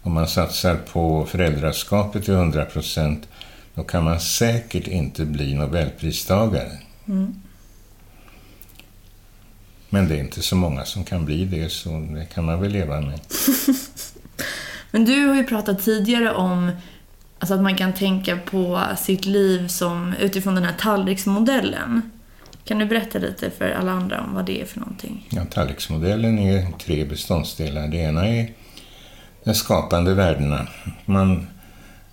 Om 0.03 0.13
man 0.13 0.29
satsar 0.29 0.77
på 0.77 1.27
föräldraskapet 1.27 2.25
till 2.25 2.35
100 2.35 2.65
procent 2.65 3.29
då 3.75 3.83
kan 3.83 4.05
man 4.05 4.21
säkert 4.21 4.87
inte 4.87 5.25
bli 5.25 5.55
nobelpristagare. 5.55 6.73
Mm. 7.09 7.35
Men 9.89 10.09
det 10.09 10.15
är 10.15 10.19
inte 10.19 10.43
så 10.43 10.57
många 10.57 10.85
som 10.85 11.05
kan 11.05 11.25
bli 11.25 11.45
det, 11.45 11.73
så 11.73 11.89
det 11.89 12.25
kan 12.35 12.45
man 12.45 12.61
väl 12.61 12.73
leva 12.73 13.01
med. 13.01 13.21
Men 14.91 15.05
du 15.05 15.27
har 15.27 15.35
ju 15.35 15.45
pratat 15.45 15.85
tidigare 15.85 16.35
om 16.35 16.71
alltså 17.39 17.55
att 17.55 17.61
man 17.61 17.77
kan 17.77 17.93
tänka 17.93 18.37
på 18.37 18.83
sitt 18.99 19.25
liv 19.25 19.69
som 19.69 20.15
utifrån 20.21 20.55
den 20.55 20.65
här 20.65 20.75
tallriksmodellen. 20.79 22.11
Kan 22.65 22.79
du 22.79 22.87
berätta 22.87 23.19
lite 23.19 23.51
för 23.51 23.71
alla 23.71 23.93
andra 23.93 24.21
om 24.21 24.35
vad 24.35 24.47
det 24.47 24.61
är 24.61 24.65
för 24.65 24.81
någonting? 24.81 25.27
Ja, 25.31 25.45
tallriksmodellen 25.45 26.39
är 26.39 26.67
tre 26.79 27.05
beståndsdelar. 27.05 27.89
Det 27.89 27.97
ena 27.97 28.29
är 28.29 28.53
de 29.45 29.55
skapande 29.55 30.15
värdena. 30.15 30.67
Man, 31.05 31.47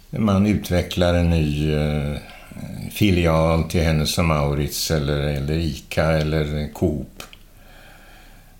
man 0.09 0.47
utvecklar 0.47 1.13
en 1.13 1.29
ny 1.29 1.73
eh, 1.73 2.17
filial 2.91 3.63
till 3.63 3.81
Hennes 3.81 4.17
och 4.17 4.25
Maurits 4.25 4.91
eller, 4.91 5.19
eller 5.19 5.55
ICA 5.55 6.03
eller 6.03 6.73
Coop. 6.73 7.23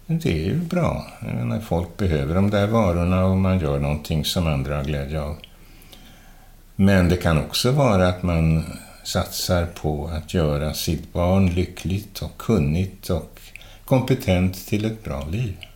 Det 0.06 0.32
är 0.32 0.46
ju 0.46 0.56
bra. 0.56 1.08
Menar, 1.20 1.60
folk 1.60 1.98
behöver 1.98 2.36
de 2.36 2.50
där 2.50 2.68
varorna 2.68 3.26
och 3.26 3.38
man 3.38 3.60
gör 3.60 3.80
någonting 3.80 4.26
som 4.26 4.48
andra 4.48 4.76
har 4.76 4.84
glädje 4.84 5.22
av. 5.22 5.36
Men 6.76 7.10
det 7.10 7.18
kan 7.18 7.38
också 7.38 7.72
vara 7.72 8.08
att 8.08 8.24
man 8.24 8.64
satsar 9.04 9.66
på 9.66 10.08
att 10.14 10.34
göra 10.34 10.74
sitt 10.74 11.14
barn 11.14 11.50
lyckligt 11.50 12.20
och 12.20 12.38
kunnigt 12.38 13.10
och 13.10 13.40
kompetent 13.86 14.68
till 14.68 14.86
ett 14.86 15.04
bra 15.04 15.26
liv. 15.26 15.67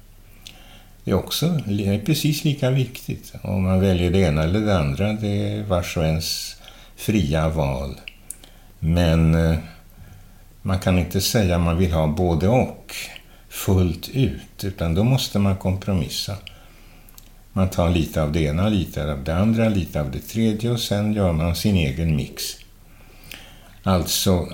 Det 1.03 1.11
är 1.11 1.15
också 1.15 1.47
det 1.65 1.87
är 1.87 1.99
precis 1.99 2.43
lika 2.43 2.69
viktigt. 2.69 3.33
Om 3.41 3.63
man 3.63 3.79
väljer 3.79 4.11
det 4.11 4.19
ena 4.19 4.43
eller 4.43 4.59
det 4.59 4.77
andra, 4.77 5.13
det 5.13 5.27
är 5.27 5.63
vars 5.63 5.97
och 5.97 6.03
ens 6.03 6.55
fria 6.95 7.49
val. 7.49 7.95
Men 8.79 9.35
eh, 9.35 9.57
man 10.61 10.79
kan 10.79 10.99
inte 10.99 11.21
säga 11.21 11.55
att 11.55 11.61
man 11.61 11.77
vill 11.77 11.91
ha 11.91 12.07
både 12.07 12.47
och 12.47 12.95
fullt 13.49 14.09
ut, 14.09 14.63
utan 14.63 14.95
då 14.95 15.03
måste 15.03 15.39
man 15.39 15.57
kompromissa. 15.57 16.35
Man 17.53 17.69
tar 17.69 17.89
lite 17.89 18.23
av 18.23 18.31
det 18.31 18.41
ena, 18.41 18.69
lite 18.69 19.11
av 19.11 19.23
det 19.23 19.35
andra, 19.35 19.69
lite 19.69 20.01
av 20.01 20.11
det 20.11 20.19
tredje 20.19 20.71
och 20.71 20.79
sen 20.79 21.13
gör 21.13 21.33
man 21.33 21.55
sin 21.55 21.75
egen 21.75 22.15
mix. 22.15 22.43
Alltså 23.83 24.47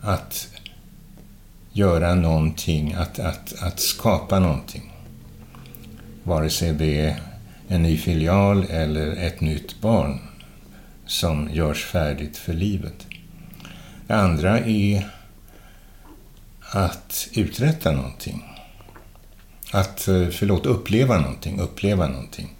att 0.00 0.48
göra 1.72 2.14
någonting, 2.14 2.92
att, 2.92 3.18
att, 3.18 3.62
att 3.62 3.80
skapa 3.80 4.38
någonting. 4.38 4.92
Vare 6.22 6.50
sig 6.50 6.72
det 6.72 7.00
är 7.00 7.20
en 7.68 7.82
ny 7.82 7.96
filial 7.96 8.64
eller 8.70 9.16
ett 9.16 9.40
nytt 9.40 9.80
barn 9.80 10.18
som 11.06 11.50
görs 11.52 11.84
färdigt 11.84 12.36
för 12.36 12.52
livet. 12.52 13.06
Det 14.06 14.14
andra 14.14 14.58
är 14.58 15.08
att 16.60 17.28
uträtta 17.34 17.92
någonting. 17.92 18.44
Att, 19.72 20.08
eh, 20.08 20.28
förlåt, 20.28 20.66
uppleva 20.66 21.18
någonting, 21.18 21.60
uppleva 21.60 22.08
någonting. 22.08 22.54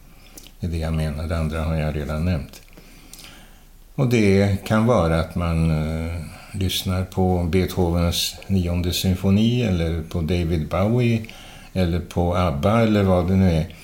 Det 0.60 0.66
är 0.66 0.70
det 0.70 0.78
jag 0.78 0.92
menar, 0.92 1.26
det 1.26 1.38
andra 1.38 1.62
har 1.62 1.74
jag 1.74 1.96
redan 1.96 2.24
nämnt. 2.24 2.62
Och 3.94 4.08
det 4.08 4.56
kan 4.66 4.86
vara 4.86 5.20
att 5.20 5.34
man 5.34 5.70
eh, 5.70 6.20
lyssnar 6.52 7.04
på 7.04 7.44
Beethovens 7.44 8.36
nionde 8.46 8.92
symfoni 8.92 9.62
eller 9.62 10.02
på 10.02 10.20
David 10.20 10.68
Bowie 10.68 11.22
eller 11.72 12.00
på 12.00 12.36
ABBA 12.36 12.80
eller 12.80 13.02
vad 13.02 13.28
det 13.28 13.36
nu 13.36 13.50
är. 13.50 13.74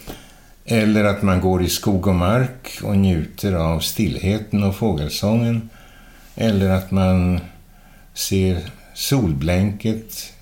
Eller 0.64 1.04
att 1.04 1.23
man 1.23 1.40
går 1.40 1.62
i 1.62 1.68
skog 1.68 2.06
och 2.06 2.14
mark 2.14 2.78
och 2.82 2.96
njuter 2.96 3.52
av 3.52 3.80
stillheten 3.80 4.62
och 4.62 4.76
fågelsången. 4.76 5.70
Eller 6.35 6.70
att 6.70 6.90
man 6.90 7.40
ser 8.14 8.70
solblänket 8.94 10.32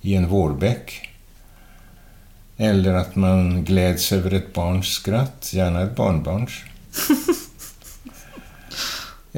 i 0.00 0.14
en 0.14 0.28
vårbäck. 0.28 1.08
Eller 2.56 2.94
att 2.94 3.16
man 3.16 3.64
gläds 3.64 4.12
över 4.12 4.34
ett 4.34 4.52
barns 4.52 4.86
skratt, 4.86 5.50
gärna 5.52 5.82
ett 5.82 5.96
barnbarns. 5.96 6.52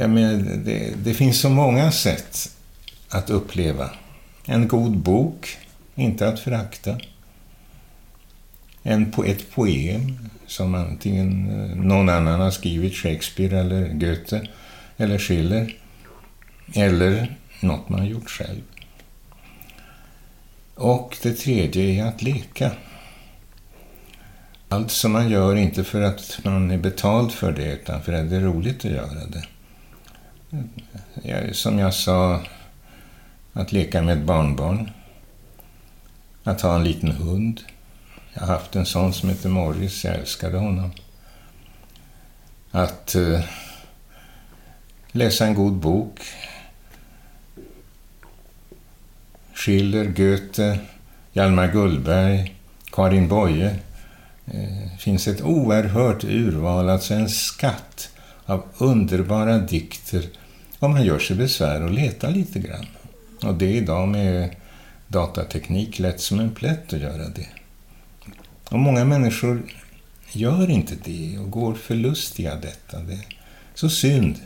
Jag 0.01 0.11
menar, 0.11 0.57
det, 0.65 0.93
det 1.05 1.15
finns 1.15 1.41
så 1.41 1.49
många 1.51 1.93
sätt 1.93 2.57
att 3.09 3.31
uppleva. 3.31 3.91
En 4.45 4.69
god 4.69 4.99
bok, 4.99 5.59
inte 5.95 6.29
att 6.29 6.41
förakta. 6.41 7.01
En, 8.83 9.13
ett 9.27 9.51
poem 9.51 10.19
som 10.47 10.75
antingen 10.75 11.51
eh, 11.51 11.77
någon 11.77 12.09
annan 12.09 12.41
har 12.41 12.51
skrivit, 12.51 12.95
Shakespeare 12.95 13.59
eller 13.59 13.89
Goethe 13.89 14.49
eller 14.97 15.19
Schiller. 15.19 15.77
Eller 16.75 17.37
något 17.61 17.89
man 17.89 18.01
har 18.01 18.07
gjort 18.07 18.31
själv. 18.31 18.63
Och 20.75 21.17
det 21.23 21.33
tredje 21.33 21.83
är 21.83 22.09
att 22.09 22.23
leka. 22.23 22.71
Allt 24.69 24.91
som 24.91 25.13
man 25.13 25.31
gör 25.31 25.57
inte 25.57 25.85
för 25.85 26.03
att 26.03 26.41
man 26.45 26.71
är 26.71 26.79
betald 26.79 27.33
för 27.33 27.53
det 27.53 27.73
utan 27.73 28.03
för 28.03 28.13
att 28.13 28.31
det 28.31 28.37
är 28.37 28.41
roligt 28.41 28.85
att 28.85 28.91
göra 28.91 29.27
det. 29.29 29.45
Som 31.53 31.79
jag 31.79 31.95
sa, 31.95 32.41
att 33.53 33.73
leka 33.73 34.03
med 34.03 34.19
ett 34.19 34.25
barnbarn. 34.25 34.91
Att 36.45 36.61
ha 36.61 36.75
en 36.75 36.85
liten 36.85 37.11
hund. 37.11 37.61
Jag 38.33 38.41
har 38.41 38.47
haft 38.47 38.77
en 38.77 38.87
sån 38.87 39.13
som 39.13 39.29
heter 39.29 39.49
Morris, 39.49 40.05
jag 40.05 40.15
älskade 40.15 40.59
honom. 40.59 40.91
Att 42.71 43.15
eh, 43.15 43.41
läsa 45.13 45.47
en 45.47 45.55
god 45.55 45.73
bok, 45.73 46.21
Schiller, 49.55 50.05
Goethe, 50.05 50.79
Hjalmar 51.33 51.73
Gullberg, 51.73 52.55
Karin 52.93 53.29
Boye. 53.29 53.77
Det 54.45 54.57
eh, 54.57 54.99
finns 54.99 55.29
ett 55.29 55.43
oerhört 55.43 56.25
urval, 56.25 56.89
alltså 56.89 57.15
en 57.15 57.29
skatt 57.29 58.11
av 58.51 58.63
underbara 58.79 59.59
dikter 59.59 60.25
om 60.79 60.91
man 60.91 61.05
gör 61.05 61.19
sig 61.19 61.37
besvär 61.37 61.83
och 61.83 61.91
letar 61.91 62.31
lite 62.31 62.59
grann. 62.59 62.87
Och 63.43 63.55
det 63.55 63.65
är 63.65 63.75
idag 63.75 64.09
med 64.09 64.57
datateknik 65.09 65.99
lätt 65.99 66.21
som 66.21 66.41
en 66.41 66.51
plätt 66.51 66.93
att 66.93 67.01
göra 67.01 67.29
det. 67.29 67.49
Och 68.69 68.79
många 68.79 69.05
människor 69.05 69.63
gör 70.33 70.71
inte 70.71 70.95
det 71.05 71.39
och 71.39 71.51
går 71.51 71.75
förlustiga 71.75 72.55
detta. 72.55 72.99
Det 72.99 73.13
är 73.13 73.27
så 73.75 73.89
synd. 73.89 74.37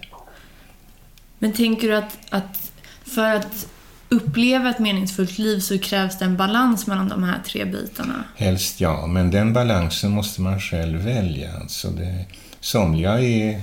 Men 1.39 1.53
tänker 1.53 1.89
du 1.89 1.97
att, 1.97 2.19
att 2.31 2.73
för 3.05 3.35
att 3.35 3.67
uppleva 4.09 4.71
ett 4.71 4.79
meningsfullt 4.79 5.39
liv 5.39 5.61
så 5.61 5.79
krävs 5.79 6.19
det 6.19 6.25
en 6.25 6.37
balans 6.37 6.87
mellan 6.87 7.09
de 7.09 7.23
här 7.23 7.43
tre 7.47 7.65
bitarna? 7.65 8.25
Helst 8.37 8.81
ja, 8.81 9.07
men 9.07 9.31
den 9.31 9.53
balansen 9.53 10.11
måste 10.11 10.41
man 10.41 10.61
själv 10.61 10.99
välja. 10.99 11.57
Alltså 11.61 11.91
det, 11.91 12.25
somliga 12.61 13.21
är 13.21 13.63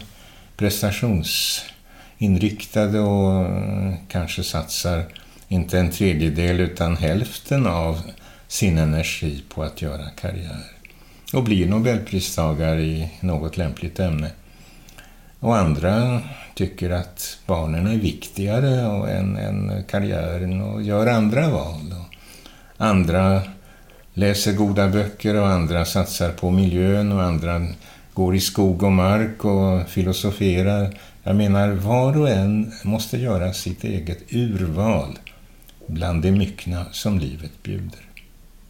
prestationsinriktade 0.62 3.00
och 3.00 3.46
eh, 3.46 3.94
kanske 4.08 4.44
satsar 4.44 5.03
inte 5.48 5.80
en 5.80 5.91
tredjedel 5.91 6.60
utan 6.60 6.98
hälften 6.98 7.68
av 7.68 8.01
sin 8.48 8.77
energi 8.77 9.44
på 9.53 9.63
att 9.63 9.82
göra 9.82 10.10
karriär 10.10 10.63
och 11.34 11.44
blir 11.44 11.68
nobelpristagare 11.68 12.82
i 12.82 13.12
något 13.20 13.58
lämpligt 13.58 14.00
ämne. 14.00 14.32
Och 15.39 15.58
andra 15.58 16.22
tycker 16.56 16.89
att 16.89 17.38
barnen 17.46 17.88
är 17.88 17.98
viktigare 17.98 18.70
än, 19.12 19.38
än 19.38 19.84
karriären 19.89 20.62
och 20.62 20.82
gör 20.82 21.08
andra 21.08 21.50
val. 21.50 21.96
Andra 22.77 23.41
läser 24.13 24.53
goda 24.53 24.88
böcker 24.88 25.36
och 25.36 25.48
andra 25.48 25.86
satsar 25.86 26.32
på 26.32 26.51
miljön 26.51 27.12
och 27.12 27.24
andra 27.24 27.68
går 28.13 28.36
i 28.36 28.39
skog 28.39 28.84
och 28.84 28.91
mark 28.91 29.46
och 29.46 29.89
filosoferar. 29.89 30.98
Jag 31.24 31.36
menar, 31.36 31.70
var 31.70 32.18
och 32.18 32.30
en 32.30 32.72
måste 32.84 33.18
göra 33.18 33.53
sitt 33.53 33.84
eget 33.84 34.34
urval 34.34 35.20
bland 35.88 36.22
det 36.22 36.32
myckna 36.32 36.86
som 36.91 37.20
livet 37.20 37.63
bjuder. 37.63 38.00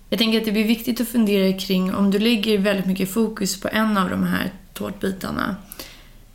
Jag 0.10 0.19
tänker 0.19 0.38
att 0.38 0.45
det 0.45 0.51
blir 0.51 0.67
viktigt 0.67 1.01
att 1.01 1.07
fundera 1.07 1.60
kring 1.60 1.93
om 1.93 2.12
du 2.12 2.19
lägger 2.19 2.57
väldigt 2.57 2.86
mycket 2.86 3.10
fokus 3.10 3.62
på 3.62 3.67
en 3.71 3.98
av 3.98 4.10
de 4.10 4.24
här 4.24 4.51
tårtbitarna 4.74 5.55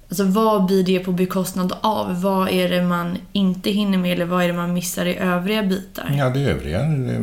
Alltså 0.08 0.24
vad 0.24 0.66
blir 0.66 0.84
det 0.84 0.98
på 0.98 1.12
bekostnad 1.12 1.72
av? 1.80 2.22
Vad 2.22 2.48
är 2.48 2.68
det 2.68 2.82
man 2.82 3.18
inte 3.32 3.70
hinner 3.70 3.98
med 3.98 4.12
eller 4.12 4.24
vad 4.24 4.44
är 4.44 4.48
det 4.48 4.54
man 4.54 4.72
missar 4.72 5.06
i 5.06 5.16
övriga 5.16 5.62
bitar? 5.62 6.14
Ja, 6.18 6.30
det 6.30 6.40
övriga 6.40 6.78
det 6.78 7.14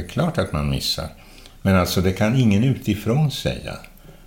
är 0.00 0.08
klart 0.08 0.38
att 0.38 0.52
man 0.52 0.70
missar. 0.70 1.06
Men 1.62 1.76
alltså 1.76 2.00
det 2.00 2.12
kan 2.12 2.36
ingen 2.36 2.64
utifrån 2.64 3.30
säga. 3.30 3.76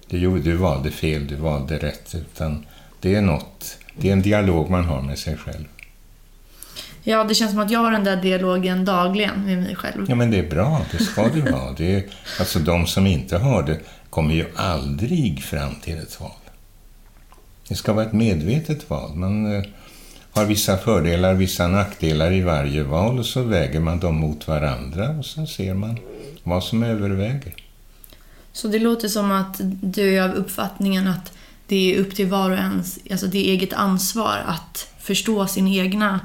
Du, 0.10 0.40
du 0.40 0.56
valde 0.56 0.92
fel, 0.92 1.28
du 1.28 1.36
valde 1.36 1.78
rätt. 1.78 2.16
Utan 2.16 2.66
det 3.00 3.16
är 3.16 3.22
något, 3.22 3.78
det 3.98 4.10
är 4.10 4.14
en 4.14 4.22
dialog 4.22 4.70
man 4.70 4.86
har 4.86 5.02
med 5.02 5.20
sig 5.20 5.38
själv. 5.38 5.66
Ja, 7.08 7.24
det 7.24 7.36
känns 7.36 7.52
som 7.52 7.60
att 7.60 7.72
jag 7.72 7.80
har 7.80 7.92
den 7.92 8.04
där 8.04 8.16
dialogen 8.16 8.86
dagligen 8.86 9.46
med 9.46 9.58
mig 9.58 9.76
själv. 9.76 10.06
Ja, 10.10 10.16
men 10.16 10.32
det 10.32 10.40
är 10.40 10.50
bra. 10.50 10.82
Det 10.92 11.04
ska 11.04 11.28
du 11.28 11.52
ha. 11.52 11.74
Det 11.78 11.96
är, 11.96 12.04
alltså, 12.40 12.60
de 12.60 12.88
som 12.88 13.08
inte 13.08 13.38
har 13.38 13.64
det 13.64 13.80
kommer 14.10 14.34
ju 14.34 14.46
aldrig 14.56 15.44
fram 15.44 15.76
till 15.76 15.98
ett 15.98 16.20
val. 16.20 16.32
Det 17.68 17.76
ska 17.76 17.94
vara 17.94 18.06
ett 18.06 18.14
medvetet 18.14 18.90
val. 18.90 19.16
Man 19.16 19.56
eh, 19.56 19.64
har 20.32 20.46
vissa 20.46 20.78
fördelar, 20.78 21.34
vissa 21.34 21.68
nackdelar 21.68 22.32
i 22.32 22.42
varje 22.42 22.84
val 22.84 23.20
och 23.20 23.26
så 23.26 23.44
väger 23.44 23.80
man 23.80 24.00
dem 24.00 24.16
mot 24.16 24.48
varandra 24.48 25.10
och 25.10 25.26
så 25.26 25.46
ser 25.46 25.74
man 25.74 26.00
vad 26.44 26.64
som 26.64 26.84
överväger. 26.84 27.54
Så 28.56 28.68
det 28.68 28.80
låter 28.80 29.08
som 29.08 29.32
att 29.32 29.62
du 29.82 30.18
är 30.18 30.22
av 30.22 30.34
uppfattningen 30.34 31.08
att 31.08 31.34
det 31.68 31.96
är 31.96 32.00
upp 32.00 32.16
till 32.16 32.28
var 32.28 32.52
och 32.52 32.58
ens, 32.58 33.00
alltså 33.12 33.28
det 33.28 33.38
är 33.38 33.52
eget 33.52 33.74
ansvar 33.74 34.38
att 34.46 34.88
förstå 35.00 35.48
sin 35.48 35.68
egna 35.68 36.20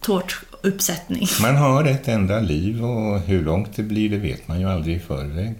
tårtuppsättning. 0.00 1.28
Man 1.42 1.56
har 1.56 1.84
ett 1.84 2.08
enda 2.08 2.40
liv 2.40 2.84
och 2.84 3.20
hur 3.20 3.44
långt 3.44 3.76
det 3.76 3.82
blir 3.82 4.10
det 4.10 4.16
vet 4.16 4.48
man 4.48 4.60
ju 4.60 4.70
aldrig 4.70 4.96
i 4.96 4.98
förväg. 4.98 5.54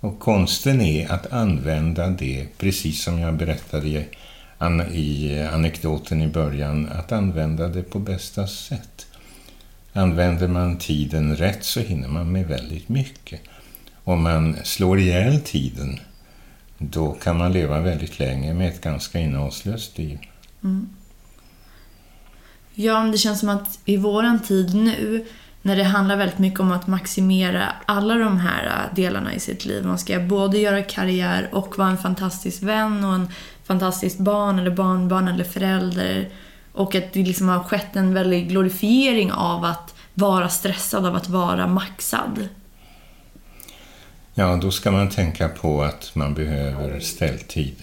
Och 0.00 0.18
konsten 0.18 0.80
är 0.80 1.12
att 1.12 1.32
använda 1.32 2.06
det, 2.06 2.46
precis 2.58 3.02
som 3.02 3.18
jag 3.18 3.34
berättade 3.34 3.88
i, 3.88 4.06
i 4.92 5.40
anekdoten 5.52 6.22
i 6.22 6.28
början, 6.28 6.88
att 6.88 7.12
använda 7.12 7.68
det 7.68 7.82
på 7.82 7.98
bästa 7.98 8.46
sätt. 8.46 9.06
Använder 9.92 10.48
man 10.48 10.78
tiden 10.78 11.36
rätt 11.36 11.64
så 11.64 11.80
hinner 11.80 12.08
man 12.08 12.32
med 12.32 12.46
väldigt 12.46 12.88
mycket. 12.88 13.40
Om 14.10 14.22
man 14.22 14.56
slår 14.64 14.98
ihjäl 14.98 15.40
tiden, 15.40 16.00
då 16.78 17.12
kan 17.12 17.38
man 17.38 17.52
leva 17.52 17.80
väldigt 17.80 18.18
länge 18.18 18.54
med 18.54 18.68
ett 18.68 18.80
ganska 18.80 19.18
innehållslöst 19.18 19.98
liv. 19.98 20.18
Mm. 20.64 20.88
Ja, 22.74 23.02
men 23.02 23.12
det 23.12 23.18
känns 23.18 23.40
som 23.40 23.48
att 23.48 23.78
i 23.84 23.96
våran 23.96 24.40
tid 24.40 24.74
nu, 24.74 25.26
när 25.62 25.76
det 25.76 25.84
handlar 25.84 26.16
väldigt 26.16 26.38
mycket 26.38 26.60
om 26.60 26.72
att 26.72 26.86
maximera 26.86 27.72
alla 27.86 28.14
de 28.14 28.36
här 28.36 28.66
äh, 28.66 28.94
delarna 28.94 29.34
i 29.34 29.40
sitt 29.40 29.64
liv. 29.64 29.84
Man 29.84 29.98
ska 29.98 30.20
både 30.20 30.58
göra 30.58 30.82
karriär 30.82 31.48
och 31.52 31.78
vara 31.78 31.88
en 31.88 31.98
fantastisk 31.98 32.62
vän 32.62 33.04
och 33.04 33.14
en 33.14 33.28
fantastisk 33.64 34.18
barn 34.18 34.58
eller 34.58 34.70
barnbarn 34.70 35.28
eller 35.28 35.44
förälder. 35.44 36.28
Och 36.72 36.94
att 36.94 37.12
det 37.12 37.22
liksom 37.22 37.48
har 37.48 37.62
skett 37.62 37.96
en 37.96 38.14
väldig 38.14 38.48
glorifiering 38.48 39.32
av 39.32 39.64
att 39.64 39.94
vara 40.14 40.48
stressad, 40.48 41.06
av 41.06 41.16
att 41.16 41.28
vara 41.28 41.66
maxad. 41.66 42.48
Ja, 44.40 44.56
då 44.56 44.70
ska 44.70 44.90
man 44.90 45.08
tänka 45.08 45.48
på 45.48 45.82
att 45.82 46.14
man 46.14 46.34
behöver 46.34 47.00
ställtid. 47.00 47.82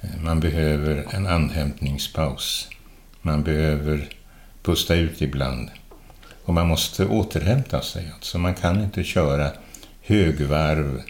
Eh, 0.00 0.20
man 0.20 0.40
behöver 0.40 1.06
en 1.10 1.26
andhämtningspaus. 1.26 2.68
Man 3.22 3.42
behöver 3.42 4.08
pusta 4.62 4.94
ut 4.94 5.22
ibland. 5.22 5.70
Och 6.44 6.54
man 6.54 6.68
måste 6.68 7.06
återhämta 7.06 7.82
sig. 7.82 8.10
Alltså 8.14 8.38
man 8.38 8.54
kan 8.54 8.82
inte 8.82 9.04
köra 9.04 9.50
högvarv 10.02 11.02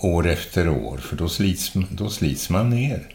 år 0.00 0.26
efter 0.26 0.68
år, 0.68 0.98
för 0.98 1.16
då 1.16 1.28
slits, 1.28 1.72
då 1.90 2.10
slits 2.10 2.50
man 2.50 2.70
ner. 2.70 3.08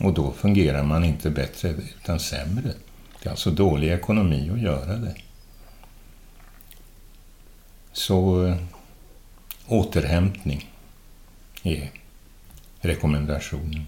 Och 0.00 0.12
då 0.12 0.32
fungerar 0.32 0.82
man 0.82 1.04
inte 1.04 1.30
bättre, 1.30 1.68
utan 1.68 2.20
sämre. 2.20 2.72
Det 3.22 3.28
är 3.28 3.30
alltså 3.30 3.50
dålig 3.50 3.92
ekonomi 3.92 4.50
att 4.54 4.60
göra 4.60 4.96
det. 4.96 5.14
Så 7.92 8.46
eh, 8.46 8.56
återhämtning 9.66 10.70
är 11.62 11.90
rekommendationen. 12.80 13.86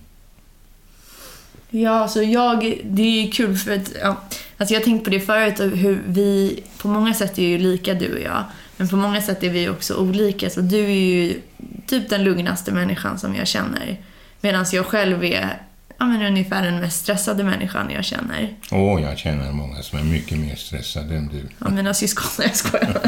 Ja, 1.70 1.90
alltså 1.90 2.22
jag, 2.22 2.80
det 2.84 3.02
är 3.02 3.32
kul 3.32 3.56
för 3.56 3.72
att, 3.72 3.92
ja, 4.02 4.22
alltså 4.56 4.74
jag 4.74 4.80
har 4.80 4.84
tänkt 4.84 5.04
på 5.04 5.10
det 5.10 5.20
förut, 5.20 5.60
hur 5.60 6.02
vi, 6.06 6.62
på 6.78 6.88
många 6.88 7.14
sätt 7.14 7.38
är 7.38 7.42
ju 7.42 7.58
lika 7.58 7.94
du 7.94 8.14
och 8.14 8.20
jag, 8.20 8.44
men 8.76 8.88
på 8.88 8.96
många 8.96 9.22
sätt 9.22 9.42
är 9.42 9.50
vi 9.50 9.68
också 9.68 9.94
olika. 9.94 10.50
Så 10.50 10.60
du 10.60 10.84
är 10.84 10.88
ju 10.88 11.40
typ 11.86 12.08
den 12.08 12.24
lugnaste 12.24 12.72
människan 12.72 13.18
som 13.18 13.34
jag 13.34 13.46
känner, 13.46 14.00
medan 14.40 14.66
jag 14.72 14.86
själv 14.86 15.24
är 15.24 15.62
ja, 15.98 16.04
men 16.06 16.22
ungefär 16.22 16.62
den 16.62 16.80
mest 16.80 17.02
stressade 17.02 17.44
människan 17.44 17.90
jag 17.90 18.04
känner. 18.04 18.54
Åh, 18.70 18.78
oh, 18.78 19.02
jag 19.02 19.18
känner 19.18 19.52
många 19.52 19.82
som 19.82 19.98
är 19.98 20.02
mycket 20.02 20.38
mer 20.38 20.56
stressade 20.56 21.16
än 21.16 21.28
du. 21.28 21.48
Ja, 21.58 21.70
mina 21.70 21.94
syskon, 21.94 22.30
jag 22.38 22.56
skojar. 22.56 23.00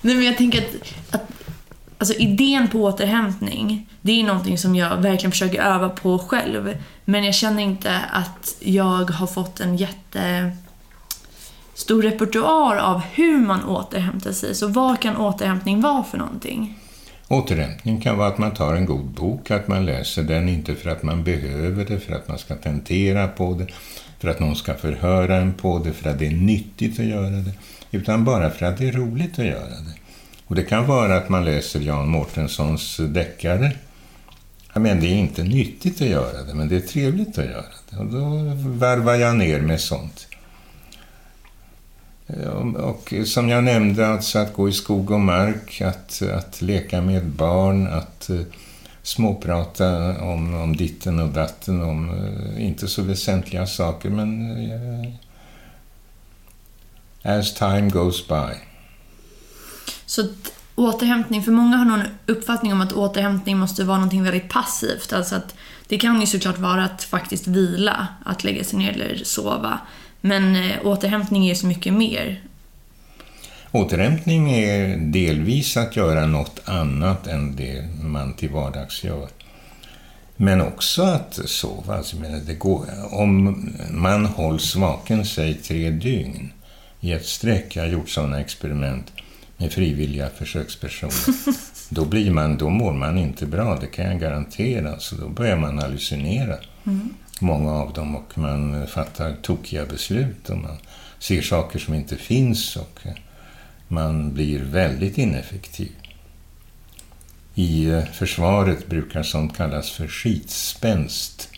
Nej, 0.00 0.14
men 0.14 0.24
jag 0.24 0.36
tänker 0.36 0.58
att, 0.58 1.14
att 1.14 1.29
Alltså 2.00 2.14
idén 2.14 2.68
på 2.68 2.78
återhämtning, 2.78 3.88
det 4.02 4.20
är 4.20 4.24
någonting 4.24 4.58
som 4.58 4.76
jag 4.76 4.96
verkligen 4.96 5.30
försöker 5.30 5.62
öva 5.62 5.88
på 5.88 6.18
själv. 6.18 6.78
Men 7.04 7.24
jag 7.24 7.34
känner 7.34 7.62
inte 7.62 8.00
att 8.12 8.56
jag 8.60 9.10
har 9.10 9.26
fått 9.26 9.60
en 9.60 9.76
jätte 9.76 10.52
stor 11.74 12.02
repertoar 12.02 12.76
av 12.76 13.00
hur 13.00 13.40
man 13.40 13.64
återhämtar 13.64 14.32
sig. 14.32 14.54
Så 14.54 14.68
vad 14.68 15.00
kan 15.00 15.16
återhämtning 15.16 15.80
vara 15.80 16.04
för 16.04 16.18
någonting? 16.18 16.78
Återhämtning 17.28 18.00
kan 18.00 18.18
vara 18.18 18.28
att 18.28 18.38
man 18.38 18.54
tar 18.54 18.74
en 18.74 18.86
god 18.86 19.06
bok, 19.06 19.50
att 19.50 19.68
man 19.68 19.86
läser 19.86 20.22
den, 20.22 20.48
inte 20.48 20.74
för 20.74 20.90
att 20.90 21.02
man 21.02 21.24
behöver 21.24 21.84
det, 21.84 22.00
för 22.00 22.14
att 22.14 22.28
man 22.28 22.38
ska 22.38 22.54
tentera 22.54 23.28
på 23.28 23.54
det, 23.54 23.66
för 24.18 24.28
att 24.28 24.40
någon 24.40 24.56
ska 24.56 24.74
förhöra 24.74 25.36
en 25.36 25.52
på 25.52 25.78
det, 25.78 25.92
för 25.92 26.10
att 26.10 26.18
det 26.18 26.26
är 26.26 26.30
nyttigt 26.30 27.00
att 27.00 27.06
göra 27.06 27.30
det, 27.30 27.52
utan 27.90 28.24
bara 28.24 28.50
för 28.50 28.66
att 28.66 28.78
det 28.78 28.88
är 28.88 28.92
roligt 28.92 29.38
att 29.38 29.46
göra 29.46 29.68
det. 29.68 29.99
Och 30.50 30.56
det 30.56 30.62
kan 30.62 30.86
vara 30.86 31.16
att 31.16 31.28
man 31.28 31.44
läser 31.44 31.80
Jan 31.80 32.08
Mårtenssons 32.08 32.96
deckare. 32.96 33.72
Jag 34.72 34.82
menar, 34.82 35.00
det 35.00 35.06
är 35.06 35.14
inte 35.16 35.42
nyttigt 35.42 36.00
att 36.00 36.08
göra 36.08 36.42
det, 36.42 36.54
men 36.54 36.68
det 36.68 36.76
är 36.76 36.80
trevligt 36.80 37.38
att 37.38 37.44
göra 37.44 37.64
det. 37.90 37.96
Och 37.96 38.06
då 38.06 38.20
varvar 38.78 39.14
jag 39.14 39.36
ner 39.36 39.60
med 39.60 39.80
sånt. 39.80 40.26
Och 42.76 43.14
som 43.24 43.48
jag 43.48 43.64
nämnde, 43.64 44.08
alltså 44.08 44.38
att 44.38 44.52
gå 44.52 44.68
i 44.68 44.72
skog 44.72 45.10
och 45.10 45.20
mark, 45.20 45.80
att, 45.80 46.22
att 46.22 46.62
leka 46.62 47.00
med 47.00 47.26
barn, 47.26 47.86
att 47.86 48.30
uh, 48.30 48.40
småprata 49.02 50.18
om, 50.18 50.54
om 50.54 50.76
ditten 50.76 51.20
och 51.20 51.28
datten, 51.28 51.82
om 51.82 52.10
uh, 52.10 52.66
inte 52.66 52.88
så 52.88 53.02
väsentliga 53.02 53.66
saker, 53.66 54.10
men 54.10 54.50
uh, 54.72 55.12
as 57.22 57.54
time 57.54 57.88
goes 57.88 58.28
by. 58.28 58.69
Så 60.10 60.26
återhämtning, 60.74 61.42
för 61.42 61.52
många 61.52 61.76
har 61.76 61.84
någon 61.84 62.02
uppfattning 62.26 62.72
om 62.72 62.80
att 62.80 62.92
återhämtning 62.92 63.58
måste 63.58 63.84
vara 63.84 63.98
något 63.98 64.14
väldigt 64.14 64.48
passivt. 64.48 65.12
Alltså 65.12 65.34
att 65.34 65.54
det 65.88 65.98
kan 65.98 66.20
ju 66.20 66.26
såklart 66.26 66.58
vara 66.58 66.84
att 66.84 67.02
faktiskt 67.02 67.46
vila, 67.46 68.06
att 68.24 68.44
lägga 68.44 68.64
sig 68.64 68.78
ner 68.78 68.92
eller 68.92 69.24
sova. 69.24 69.78
Men 70.20 70.56
eh, 70.56 70.86
återhämtning 70.86 71.48
är 71.48 71.54
så 71.54 71.66
mycket 71.66 71.92
mer. 71.92 72.42
Återhämtning 73.70 74.52
är 74.52 74.96
delvis 74.96 75.76
att 75.76 75.96
göra 75.96 76.26
något 76.26 76.60
annat 76.64 77.26
än 77.26 77.56
det 77.56 77.88
man 78.02 78.34
till 78.34 78.50
vardags 78.50 79.04
gör. 79.04 79.28
Men 80.36 80.60
också 80.60 81.02
att 81.02 81.40
sova. 81.44 81.96
Alltså, 81.96 82.16
det 82.46 82.54
går, 82.54 82.86
om 83.10 83.68
man 83.90 84.26
hålls 84.26 84.76
vaken, 84.76 85.26
säg 85.26 85.54
tre 85.54 85.90
dygn 85.90 86.52
i 87.00 87.12
ett 87.12 87.26
streck, 87.26 87.76
jag 87.76 87.82
har 87.82 87.90
gjort 87.90 88.10
sådana 88.10 88.40
experiment, 88.40 89.12
med 89.60 89.72
frivilliga 89.72 90.30
försökspersoner. 90.30 91.54
då, 91.88 92.04
blir 92.04 92.30
man, 92.30 92.56
då 92.58 92.70
mår 92.70 92.92
man 92.92 93.18
inte 93.18 93.46
bra, 93.46 93.78
det 93.80 93.86
kan 93.86 94.04
jag 94.04 94.20
garantera. 94.20 94.98
Så 94.98 95.16
då 95.16 95.28
börjar 95.28 95.56
man 95.56 95.78
hallucinera, 95.78 96.56
mm. 96.86 97.14
många 97.40 97.72
av 97.72 97.92
dem, 97.92 98.16
och 98.16 98.38
man 98.38 98.86
fattar 98.86 99.36
tokiga 99.42 99.86
beslut 99.86 100.50
och 100.50 100.58
man 100.58 100.76
ser 101.18 101.42
saker 101.42 101.78
som 101.78 101.94
inte 101.94 102.16
finns 102.16 102.76
och 102.76 103.00
man 103.88 104.34
blir 104.34 104.58
väldigt 104.62 105.18
ineffektiv. 105.18 105.92
I 107.54 107.86
eh, 107.86 108.04
försvaret 108.04 108.86
brukar 108.86 109.22
sånt 109.22 109.56
kallas 109.56 109.90
för 109.90 110.08
skitspänst. 110.08 111.48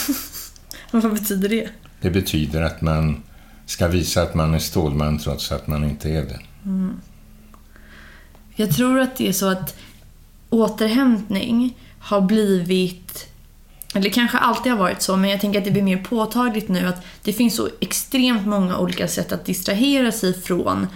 Vad 0.90 1.12
betyder 1.12 1.48
det? 1.48 1.68
Det 2.00 2.10
betyder 2.10 2.62
att 2.62 2.80
man 2.80 3.22
ska 3.66 3.88
visa 3.88 4.22
att 4.22 4.34
man 4.34 4.54
är 4.54 4.58
Stålman 4.58 5.18
trots 5.18 5.52
att 5.52 5.66
man 5.66 5.84
inte 5.84 6.10
är 6.10 6.22
det. 6.22 6.40
Mm. 6.64 7.00
Jag 8.60 8.76
tror 8.76 9.00
att 9.00 9.16
det 9.16 9.28
är 9.28 9.32
så 9.32 9.46
att 9.46 9.76
återhämtning 10.50 11.76
har 11.98 12.20
blivit 12.20 13.28
eller 13.94 14.10
kanske 14.10 14.38
alltid 14.38 14.72
har 14.72 14.78
varit 14.78 15.02
så, 15.02 15.16
men 15.16 15.30
jag 15.30 15.40
tänker 15.40 15.58
att 15.58 15.64
det 15.64 15.70
blir 15.70 15.82
mer 15.82 15.96
påtagligt 15.96 16.68
nu 16.68 16.86
att 16.86 17.04
det 17.22 17.32
finns 17.32 17.56
så 17.56 17.68
extremt 17.80 18.46
många 18.46 18.78
olika 18.78 19.08
sätt 19.08 19.32
att 19.32 19.44
distrahera 19.44 20.12
sig 20.12 20.40
från 20.42 20.86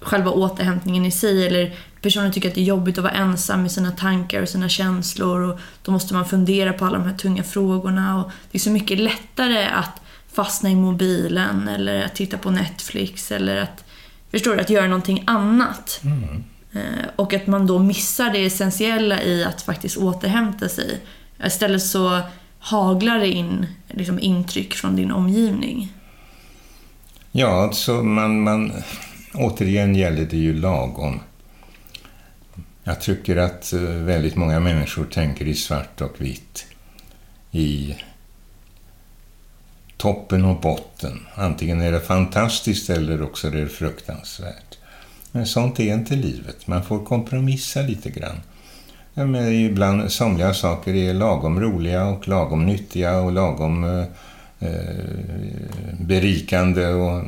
själva 0.00 0.30
återhämtningen 0.30 1.06
i 1.06 1.10
sig. 1.10 1.46
Eller 1.46 1.76
personer 2.00 2.30
tycker 2.30 2.48
att 2.48 2.54
det 2.54 2.60
är 2.60 2.64
jobbigt 2.64 2.98
att 2.98 3.04
vara 3.04 3.12
ensam 3.12 3.62
med 3.62 3.72
sina 3.72 3.90
tankar 3.90 4.42
och 4.42 4.48
sina 4.48 4.68
känslor 4.68 5.40
och 5.40 5.60
då 5.82 5.92
måste 5.92 6.14
man 6.14 6.28
fundera 6.28 6.72
på 6.72 6.84
alla 6.84 6.98
de 6.98 7.04
här 7.08 7.16
tunga 7.16 7.42
frågorna. 7.42 8.24
Och 8.24 8.30
det 8.50 8.58
är 8.58 8.60
så 8.60 8.70
mycket 8.70 8.98
lättare 8.98 9.64
att 9.64 10.00
fastna 10.32 10.70
i 10.70 10.74
mobilen 10.74 11.68
eller 11.68 12.04
att 12.04 12.14
titta 12.14 12.38
på 12.38 12.50
Netflix 12.50 13.32
eller 13.32 13.56
att, 13.56 13.84
förstår 14.30 14.54
du, 14.54 14.60
att 14.60 14.70
göra 14.70 14.86
någonting 14.86 15.24
annat. 15.26 16.00
Mm. 16.04 16.44
Eh, 16.74 17.08
och 17.16 17.34
att 17.34 17.46
man 17.46 17.66
då 17.66 17.78
missar 17.78 18.30
det 18.30 18.44
essentiella 18.44 19.22
i 19.22 19.44
att 19.44 19.62
faktiskt 19.62 19.96
återhämta 19.96 20.68
sig. 20.68 21.00
Istället 21.46 21.82
så 21.82 22.20
haglar 22.58 23.18
det 23.18 23.28
in 23.28 23.66
liksom, 23.88 24.18
intryck 24.18 24.74
från 24.74 24.96
din 24.96 25.12
omgivning. 25.12 25.92
Ja, 27.32 27.62
alltså 27.62 28.02
man, 28.02 28.40
man, 28.40 28.72
återigen 29.34 29.94
gäller 29.94 30.24
det 30.24 30.36
ju 30.36 30.54
lagom. 30.54 31.20
Jag 32.84 33.00
tycker 33.00 33.36
att 33.36 33.72
eh, 33.72 33.80
väldigt 33.80 34.36
många 34.36 34.60
människor 34.60 35.04
tänker 35.04 35.46
i 35.46 35.54
svart 35.54 36.00
och 36.00 36.20
vitt. 36.20 36.66
I 37.50 37.96
toppen 39.96 40.44
och 40.44 40.60
botten. 40.60 41.26
Antingen 41.34 41.80
är 41.80 41.92
det 41.92 42.00
fantastiskt 42.00 42.90
eller 42.90 43.22
också 43.22 43.46
är 43.46 43.52
det 43.52 43.68
fruktansvärt. 43.68 44.63
Men 45.34 45.46
sånt 45.46 45.80
är 45.80 45.94
inte 45.94 46.16
livet. 46.16 46.66
Man 46.66 46.82
får 46.82 47.04
kompromissa 47.04 47.82
lite 47.82 48.10
grann. 48.10 48.40
Ja, 49.14 49.26
men 49.26 49.52
ibland, 49.52 50.12
somliga 50.12 50.54
saker 50.54 50.94
är 50.94 51.14
lagom 51.14 51.60
roliga 51.60 52.06
och 52.06 52.28
lagom 52.28 52.66
nyttiga 52.66 53.20
och 53.20 53.32
lagom 53.32 53.84
eh, 53.84 54.04
eh, 54.68 54.94
berikande 56.00 56.86
och, 56.86 57.22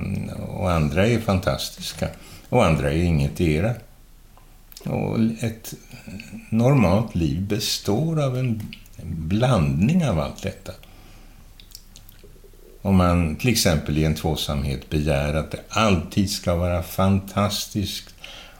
och, 0.49 0.73
andra 0.73 1.07
är 1.07 1.21
fantastiska. 1.21 2.09
Och 2.49 2.66
andra 2.66 2.92
är 2.92 3.03
inget 3.03 3.40
era. 3.40 3.75
Och 4.85 5.19
ett 5.40 5.75
normalt 6.51 7.14
liv 7.14 7.42
består 7.42 8.23
av 8.23 8.38
en 8.38 8.62
blandning 9.07 10.07
av 10.07 10.21
allt 10.21 10.42
detta. 10.42 10.73
Om 12.87 12.96
man 12.96 13.37
till 13.37 13.51
exempel 13.51 13.99
i 13.99 14.05
en 14.05 14.14
tvåsamhet 14.14 14.90
begär 14.90 15.35
att 15.35 15.51
det 15.51 15.61
alltid 15.68 16.31
ska 16.31 16.55
vara 16.55 16.83
fantastiskt 16.83 18.14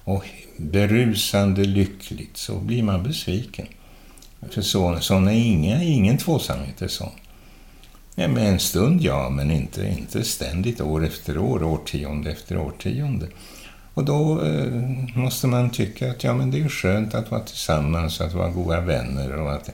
och 0.05 0.25
berusande 0.57 1.65
lyckligt 1.65 2.37
så 2.37 2.59
blir 2.59 2.83
man 2.83 3.03
besviken. 3.03 3.67
För 4.51 4.62
så, 4.62 5.01
sån 5.01 5.29
är 5.29 5.33
inga, 5.33 5.83
ingen 5.83 6.19
tvåsamhet 6.19 6.83
är 6.83 6.89
sån. 6.89 7.11
Ja, 8.15 8.29
men 8.29 8.47
en 8.47 8.59
stund 8.59 9.03
ja, 9.03 9.29
men 9.31 9.51
inte, 9.51 9.87
inte 9.87 10.25
ständigt 10.25 10.81
år 10.81 11.05
efter 11.05 11.39
år, 11.39 11.62
årtionde 11.62 12.31
efter 12.31 12.59
årtionde. 12.59 13.27
Och 13.95 14.05
då 14.05 14.45
eh, 14.45 14.73
måste 15.15 15.47
man 15.47 15.71
tycka 15.71 16.11
att 16.11 16.25
ja, 16.25 16.35
men 16.35 16.51
det 16.51 16.61
är 16.61 16.69
skönt 16.69 17.15
att 17.15 17.31
vara 17.31 17.41
tillsammans, 17.41 18.21
att 18.21 18.35
vara 18.35 18.51
goda 18.51 18.81
vänner 18.81 19.33
och 19.33 19.53
att 19.53 19.71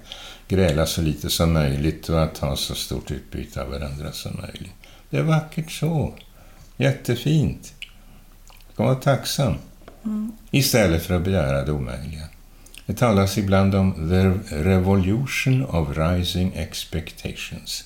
gräla 0.52 0.86
så 0.86 1.02
lite 1.02 1.30
som 1.30 1.52
möjligt 1.52 2.08
och 2.08 2.22
att 2.22 2.38
ha 2.38 2.56
så 2.56 2.74
stort 2.74 3.10
utbyte 3.10 3.62
av 3.62 3.70
varandra 3.70 4.12
som 4.12 4.40
möjligt. 4.40 4.72
Det 5.10 5.16
är 5.16 5.22
vackert 5.22 5.70
så. 5.70 6.14
Jättefint. 6.76 7.74
Ska 8.72 8.84
vara 8.84 8.94
tacksam. 8.94 9.54
Mm. 10.04 10.32
Istället 10.50 11.02
för 11.02 11.14
att 11.14 11.22
begära 11.22 11.64
det 11.64 11.72
omöjliga. 11.72 12.22
Det 12.86 12.94
talas 12.94 13.38
ibland 13.38 13.74
om 13.74 13.92
the 13.92 14.54
revolution 14.56 15.64
of 15.64 15.96
rising 15.96 16.52
expectations. 16.54 17.84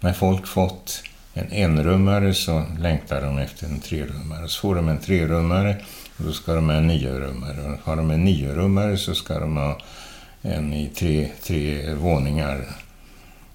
När 0.00 0.12
folk 0.12 0.46
fått 0.46 1.02
en 1.34 1.52
enrummare 1.52 2.34
så 2.34 2.64
längtar 2.78 3.22
de 3.22 3.38
efter 3.38 3.66
en 3.66 3.80
trerummare. 3.80 4.48
Så 4.48 4.60
får 4.60 4.74
de 4.74 4.88
en 4.88 4.98
trerummare 4.98 5.76
och 6.18 6.24
då 6.24 6.32
ska 6.32 6.54
de 6.54 6.68
ha 6.68 6.76
en 6.76 6.86
niorummare. 6.86 7.60
Och 7.60 7.78
har 7.84 7.96
de 7.96 8.10
en 8.10 8.24
niorummare 8.24 8.96
så 8.96 9.14
ska 9.14 9.38
de 9.38 9.56
ha 9.56 9.78
en 10.46 10.72
i 10.72 10.88
tre, 10.88 11.28
tre 11.42 11.94
våningar 11.94 12.66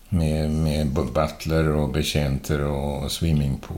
med, 0.09 0.51
med 0.51 0.87
butler 0.87 1.67
och 1.67 1.89
betjänter 1.89 2.63
och 2.63 3.11
swimmingpool. 3.11 3.77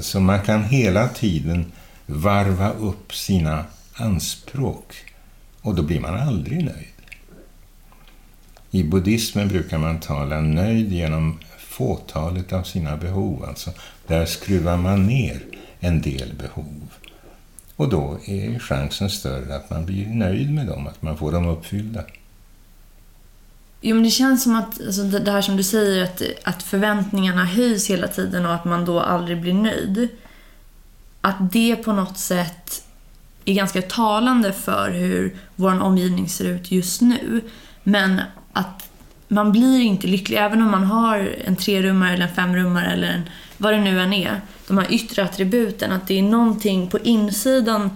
Så 0.00 0.20
man 0.20 0.42
kan 0.42 0.64
hela 0.64 1.08
tiden 1.08 1.72
varva 2.06 2.72
upp 2.72 3.14
sina 3.14 3.64
anspråk 3.94 4.94
och 5.60 5.74
då 5.74 5.82
blir 5.82 6.00
man 6.00 6.14
aldrig 6.14 6.64
nöjd. 6.64 6.88
I 8.70 8.82
buddhismen 8.82 9.48
brukar 9.48 9.78
man 9.78 10.00
tala 10.00 10.40
nöjd 10.40 10.92
genom 10.92 11.38
fåtalet 11.58 12.52
av 12.52 12.62
sina 12.62 12.96
behov. 12.96 13.44
Alltså, 13.44 13.70
där 14.06 14.26
skruvar 14.26 14.76
man 14.76 15.06
ner 15.06 15.42
en 15.80 16.00
del 16.00 16.34
behov. 16.34 16.88
Och 17.76 17.88
då 17.88 18.18
är 18.26 18.58
chansen 18.58 19.10
större 19.10 19.56
att 19.56 19.70
man 19.70 19.86
blir 19.86 20.06
nöjd 20.06 20.54
med 20.54 20.66
dem, 20.66 20.86
att 20.86 21.02
man 21.02 21.18
får 21.18 21.32
dem 21.32 21.46
uppfyllda. 21.46 22.04
Jo, 23.80 23.94
men 23.94 24.04
det 24.04 24.10
känns 24.10 24.42
som 24.42 24.56
att 24.56 24.80
alltså, 24.80 25.02
det 25.02 25.30
här 25.30 25.42
som 25.42 25.56
du 25.56 25.62
säger, 25.62 26.04
att, 26.04 26.22
att 26.44 26.62
förväntningarna 26.62 27.44
höjs 27.44 27.90
hela 27.90 28.08
tiden 28.08 28.46
och 28.46 28.54
att 28.54 28.64
man 28.64 28.84
då 28.84 29.00
aldrig 29.00 29.40
blir 29.40 29.54
nöjd. 29.54 30.08
Att 31.20 31.52
det 31.52 31.76
på 31.76 31.92
något 31.92 32.18
sätt 32.18 32.84
är 33.44 33.54
ganska 33.54 33.82
talande 33.82 34.52
för 34.52 34.90
hur 34.90 35.36
vår 35.56 35.82
omgivning 35.82 36.28
ser 36.28 36.44
ut 36.44 36.70
just 36.70 37.00
nu. 37.00 37.40
Men 37.82 38.20
att 38.52 38.90
man 39.28 39.52
blir 39.52 39.80
inte 39.80 40.06
lycklig, 40.06 40.36
även 40.36 40.62
om 40.62 40.70
man 40.70 40.84
har 40.84 41.34
en 41.44 41.56
trerummare 41.56 42.12
eller 42.12 42.26
en 42.26 42.34
femrummare 42.34 42.92
eller 42.92 43.08
en, 43.08 43.22
vad 43.58 43.72
det 43.72 43.80
nu 43.80 44.00
än 44.00 44.12
är. 44.12 44.40
De 44.68 44.78
här 44.78 44.92
yttre 44.92 45.24
attributen, 45.24 45.92
att 45.92 46.08
det 46.08 46.18
är 46.18 46.22
någonting 46.22 46.90
på 46.90 46.98
insidan 46.98 47.90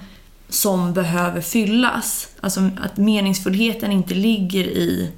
som 0.48 0.92
behöver 0.92 1.40
fyllas. 1.40 2.28
Alltså 2.40 2.70
att 2.80 2.96
meningsfullheten 2.96 3.92
inte 3.92 4.14
ligger 4.14 4.64
i, 4.64 5.12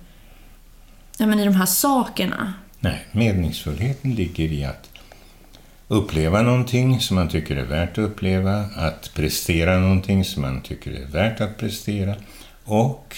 ja, 1.18 1.26
men 1.26 1.40
i 1.40 1.44
de 1.44 1.54
här 1.54 1.66
sakerna. 1.66 2.54
Nej, 2.80 3.06
meningsfullheten 3.12 4.14
ligger 4.14 4.52
i 4.52 4.64
att 4.64 4.90
uppleva 5.88 6.42
någonting 6.42 7.00
som 7.00 7.14
man 7.16 7.28
tycker 7.28 7.56
är 7.56 7.64
värt 7.64 7.90
att 7.90 7.98
uppleva, 7.98 8.64
att 8.76 9.14
prestera 9.14 9.78
någonting 9.78 10.24
som 10.24 10.42
man 10.42 10.62
tycker 10.62 10.90
är 10.90 11.06
värt 11.06 11.40
att 11.40 11.58
prestera 11.58 12.14
och 12.64 13.16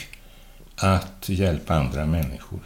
att 0.77 1.29
hjälpa 1.29 1.75
andra 1.75 2.07
människor. 2.07 2.61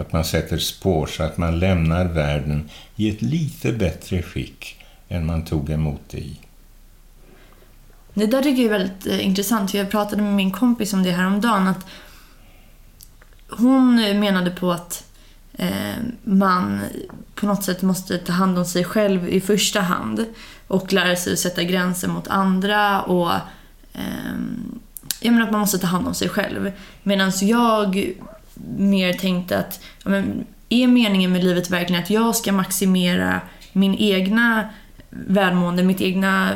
Att 0.00 0.12
man 0.12 0.24
sätter 0.24 0.58
spår 0.58 1.06
så 1.06 1.22
att 1.22 1.38
man 1.38 1.58
lämnar 1.58 2.04
världen 2.04 2.70
i 2.96 3.10
ett 3.10 3.22
lite 3.22 3.72
bättre 3.72 4.22
skick 4.22 4.84
än 5.08 5.26
man 5.26 5.44
tog 5.44 5.70
emot 5.70 6.00
det 6.10 6.18
i. 6.18 6.40
Det 8.14 8.26
där 8.26 8.42
tycker 8.42 8.62
jag 8.62 8.74
är 8.74 8.78
väldigt 8.78 9.06
eh, 9.06 9.26
intressant, 9.26 9.70
för 9.70 9.78
jag 9.78 9.90
pratade 9.90 10.22
med 10.22 10.32
min 10.32 10.50
kompis 10.50 10.92
om 10.92 11.02
det 11.02 11.10
här 11.10 11.26
om 11.26 11.40
dagen 11.40 11.68
att 11.68 11.86
hon 13.48 13.94
menade 14.20 14.50
på 14.50 14.72
att 14.72 15.04
eh, 15.52 15.96
man 16.24 16.80
på 17.34 17.46
något 17.46 17.64
sätt 17.64 17.82
måste 17.82 18.18
ta 18.18 18.32
hand 18.32 18.58
om 18.58 18.64
sig 18.64 18.84
själv 18.84 19.28
i 19.28 19.40
första 19.40 19.80
hand 19.80 20.26
och 20.66 20.92
lära 20.92 21.16
sig 21.16 21.32
att 21.32 21.38
sätta 21.38 21.62
gränser 21.62 22.08
mot 22.08 22.28
andra 22.28 23.02
och 23.02 23.32
eh, 23.92 24.34
jag 25.20 25.32
menar 25.32 25.46
att 25.46 25.52
man 25.52 25.60
måste 25.60 25.78
ta 25.78 25.86
hand 25.86 26.06
om 26.06 26.14
sig 26.14 26.28
själv. 26.28 26.72
Medan 27.02 27.32
jag 27.40 28.14
mer 28.76 29.12
tänkte 29.12 29.58
att 29.58 29.80
ja, 30.04 30.10
men, 30.10 30.44
är 30.68 30.86
meningen 30.86 31.32
med 31.32 31.44
livet 31.44 31.70
verkligen 31.70 32.02
att 32.02 32.10
jag 32.10 32.36
ska 32.36 32.52
maximera 32.52 33.40
min 33.72 33.94
egna 33.94 34.68
välmående, 35.10 35.82
mitt 35.82 36.00
egna, 36.00 36.50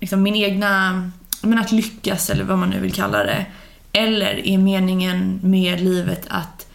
liksom 0.00 0.22
min 0.22 0.36
egna, 0.36 1.10
men 1.42 1.58
att 1.58 1.72
lyckas 1.72 2.30
eller 2.30 2.44
vad 2.44 2.58
man 2.58 2.70
nu 2.70 2.80
vill 2.80 2.92
kalla 2.92 3.24
det. 3.24 3.46
Eller 3.92 4.46
är 4.46 4.58
meningen 4.58 5.40
med 5.42 5.80
livet 5.80 6.26
att 6.28 6.66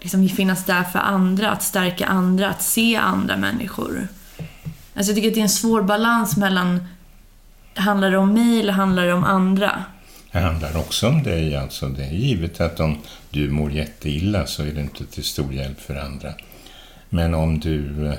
liksom 0.00 0.28
finnas 0.28 0.64
där 0.64 0.82
för 0.82 0.98
andra, 0.98 1.50
att 1.50 1.62
stärka 1.62 2.06
andra, 2.06 2.48
att 2.48 2.62
se 2.62 2.96
andra 2.96 3.36
människor? 3.36 4.08
Alltså 4.94 5.12
jag 5.12 5.16
tycker 5.16 5.28
att 5.28 5.34
det 5.34 5.40
är 5.40 5.42
en 5.42 5.48
svår 5.48 5.82
balans 5.82 6.36
mellan 6.36 6.80
handlar 7.74 8.10
det 8.10 8.18
om 8.18 8.32
mig 8.32 8.60
eller 8.60 8.72
handlar 8.72 9.06
det 9.06 9.12
om 9.12 9.24
andra? 9.24 9.84
Det 10.38 10.42
handlar 10.42 10.76
också 10.76 11.08
om 11.08 11.22
dig. 11.22 11.56
Alltså 11.56 11.88
det 11.88 12.04
är 12.04 12.12
givet 12.12 12.60
att 12.60 12.80
om 12.80 12.98
du 13.30 13.50
mår 13.50 13.72
jätteilla 13.72 14.46
så 14.46 14.62
är 14.62 14.72
det 14.72 14.80
inte 14.80 15.06
till 15.06 15.24
stor 15.24 15.52
hjälp 15.52 15.80
för 15.80 15.94
andra. 15.94 16.34
Men 17.08 17.34
om 17.34 17.60
du 17.60 18.06
eh, 18.06 18.18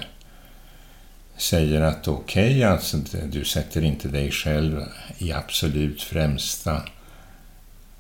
säger 1.38 1.82
att 1.82 2.08
okej, 2.08 2.56
okay, 2.56 2.64
alltså 2.64 2.98
du 3.32 3.46
sätter 3.46 3.84
inte 3.84 4.08
dig 4.08 4.32
själv 4.32 4.84
i 5.18 5.32
absolut 5.32 6.02
främsta 6.02 6.84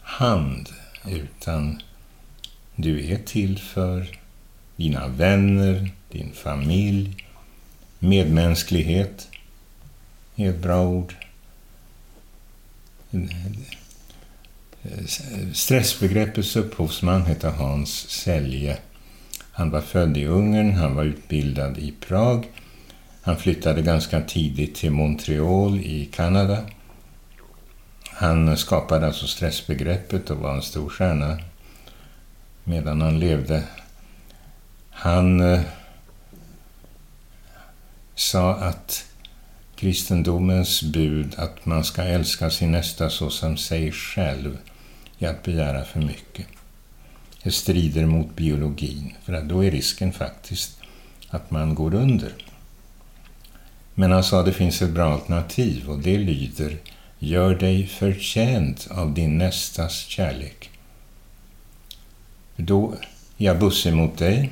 hand 0.02 0.70
utan 1.08 1.82
du 2.76 3.12
är 3.12 3.18
till 3.18 3.60
för 3.60 4.20
dina 4.76 5.08
vänner, 5.08 5.92
din 6.12 6.32
familj, 6.34 7.26
medmänsklighet 8.00 9.28
är 10.36 10.50
ett 10.50 10.62
bra 10.62 10.88
ord 10.88 11.16
Stressbegreppets 15.54 16.56
upphovsman 16.56 17.26
heter 17.26 17.50
Hans 17.50 18.10
Selje. 18.10 18.78
Han 19.52 19.72
var 19.72 19.82
född 19.82 20.18
i 20.18 20.26
Ungern, 20.26 20.74
han 20.74 20.96
var 20.96 21.04
utbildad 21.04 21.78
i 21.78 21.94
Prag. 22.00 22.48
Han 23.22 23.38
flyttade 23.38 23.82
ganska 23.82 24.22
tidigt 24.22 24.76
till 24.76 24.92
Montreal 24.92 25.80
i 25.80 26.06
Kanada. 26.06 26.58
Han 28.10 28.58
skapade 28.58 29.08
alltså 29.08 29.28
stressbegreppet 29.28 30.30
och 30.30 30.38
var 30.38 30.56
en 30.56 30.62
stor 30.62 30.90
stjärna 30.90 31.40
medan 32.64 33.02
han 33.02 33.20
levde. 33.20 33.64
Han 34.90 35.54
eh, 35.54 35.62
sa 38.16 38.54
att 38.54 39.09
kristendomens 39.80 40.84
bud 40.84 41.36
att 41.38 41.66
man 41.66 41.84
ska 41.84 42.04
älska 42.04 42.50
sin 42.50 42.72
nästa 42.72 43.10
så 43.10 43.30
som 43.30 43.58
sig 43.58 43.92
själv 43.92 44.58
är 45.20 45.30
att 45.30 45.44
begära 45.44 45.84
för 45.84 46.00
mycket. 46.00 46.46
Det 47.44 47.52
strider 47.52 48.06
mot 48.06 48.36
biologin, 48.36 49.14
för 49.24 49.42
då 49.42 49.66
är 49.66 49.72
risken 49.72 50.14
faktiskt 50.14 50.78
att 51.30 51.52
man 51.52 51.76
går 51.76 51.94
under. 51.94 52.34
Men 53.94 54.12
han 54.12 54.24
sa 54.24 54.40
att 54.40 54.46
det 54.46 54.54
finns 54.54 54.82
ett 54.82 54.90
bra 54.90 55.14
alternativ 55.14 55.90
och 55.90 56.00
det 56.00 56.18
lyder 56.18 56.78
Gör 57.22 57.56
dig 57.56 57.88
förtjänt 57.88 58.88
av 58.92 59.14
din 59.14 59.38
nästas 59.38 59.94
kärlek. 59.94 60.70
Då 62.56 62.92
är 63.38 63.46
jag 63.46 63.60
bussig 63.60 63.94
mot 63.94 64.18
dig 64.18 64.52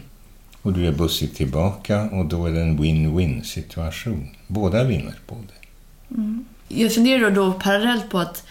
och 0.61 0.73
du 0.73 0.87
är 0.87 0.91
bussig 0.91 1.35
tillbaka 1.35 2.09
och 2.09 2.25
då 2.25 2.45
är 2.45 2.51
det 2.51 2.61
en 2.61 2.79
win-win 2.79 3.43
situation. 3.43 4.29
Båda 4.47 4.83
vinner 4.83 5.15
på 5.27 5.35
det. 5.35 6.15
Mm. 6.15 6.45
Jag 6.67 6.93
funderar 6.93 7.31
då 7.31 7.53
parallellt 7.53 8.09
på 8.09 8.19
att 8.19 8.43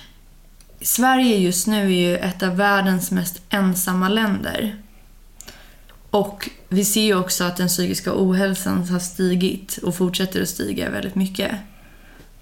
Sverige 0.80 1.36
just 1.36 1.66
nu 1.66 1.82
är 1.82 2.08
ju 2.08 2.16
ett 2.16 2.42
av 2.42 2.56
världens 2.56 3.10
mest 3.10 3.42
ensamma 3.50 4.08
länder. 4.08 4.76
Och 6.10 6.50
vi 6.68 6.84
ser 6.84 7.02
ju 7.02 7.14
också 7.14 7.44
att 7.44 7.56
den 7.56 7.68
psykiska 7.68 8.10
ohälsan 8.14 8.88
har 8.88 8.98
stigit 8.98 9.76
och 9.76 9.96
fortsätter 9.96 10.42
att 10.42 10.48
stiga 10.48 10.90
väldigt 10.90 11.14
mycket. 11.14 11.52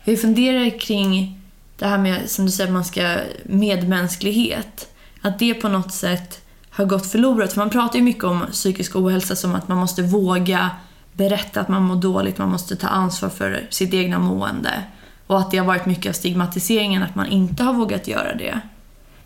Vi 0.05 0.17
funderar 0.17 0.79
kring 0.79 1.41
det 1.79 1.87
här 1.87 1.99
med, 1.99 2.31
som 2.31 2.45
du 2.47 2.51
säger, 2.51 2.73
man 2.73 2.85
ska 2.85 3.19
medmänsklighet. 3.45 4.89
Att 5.21 5.39
det 5.39 5.55
på 5.55 5.69
något 5.69 5.93
sätt 5.93 6.44
har 6.75 6.85
gått 6.85 7.07
förlorat. 7.07 7.53
För 7.53 7.61
man 7.61 7.71
pratar 7.71 7.99
ju 7.99 8.05
mycket 8.05 8.25
om 8.25 8.47
psykisk 8.53 8.97
ohälsa 8.97 9.37
som 9.37 9.55
att 9.55 9.69
man 9.69 9.79
måste 9.79 10.03
våga 10.03 10.71
berätta 11.13 11.61
att 11.61 11.69
man 11.69 11.83
mår 11.83 11.97
dåligt, 11.97 12.39
man 12.39 12.51
måste 12.51 12.77
ta 12.77 12.89
ansvar 12.89 13.29
för 13.29 13.67
sitt 13.71 13.95
egna 13.95 14.19
mående. 14.19 14.83
Och 15.27 15.39
att 15.39 15.51
det 15.51 15.59
har 15.59 15.67
varit 15.67 15.87
mycket 15.87 16.11
av 16.11 16.13
stigmatiseringen 16.13 17.03
att 17.03 17.15
man 17.15 17.27
inte 17.27 17.63
har 17.63 17.73
vågat 17.73 18.09
göra 18.09 18.35
det. 18.35 18.61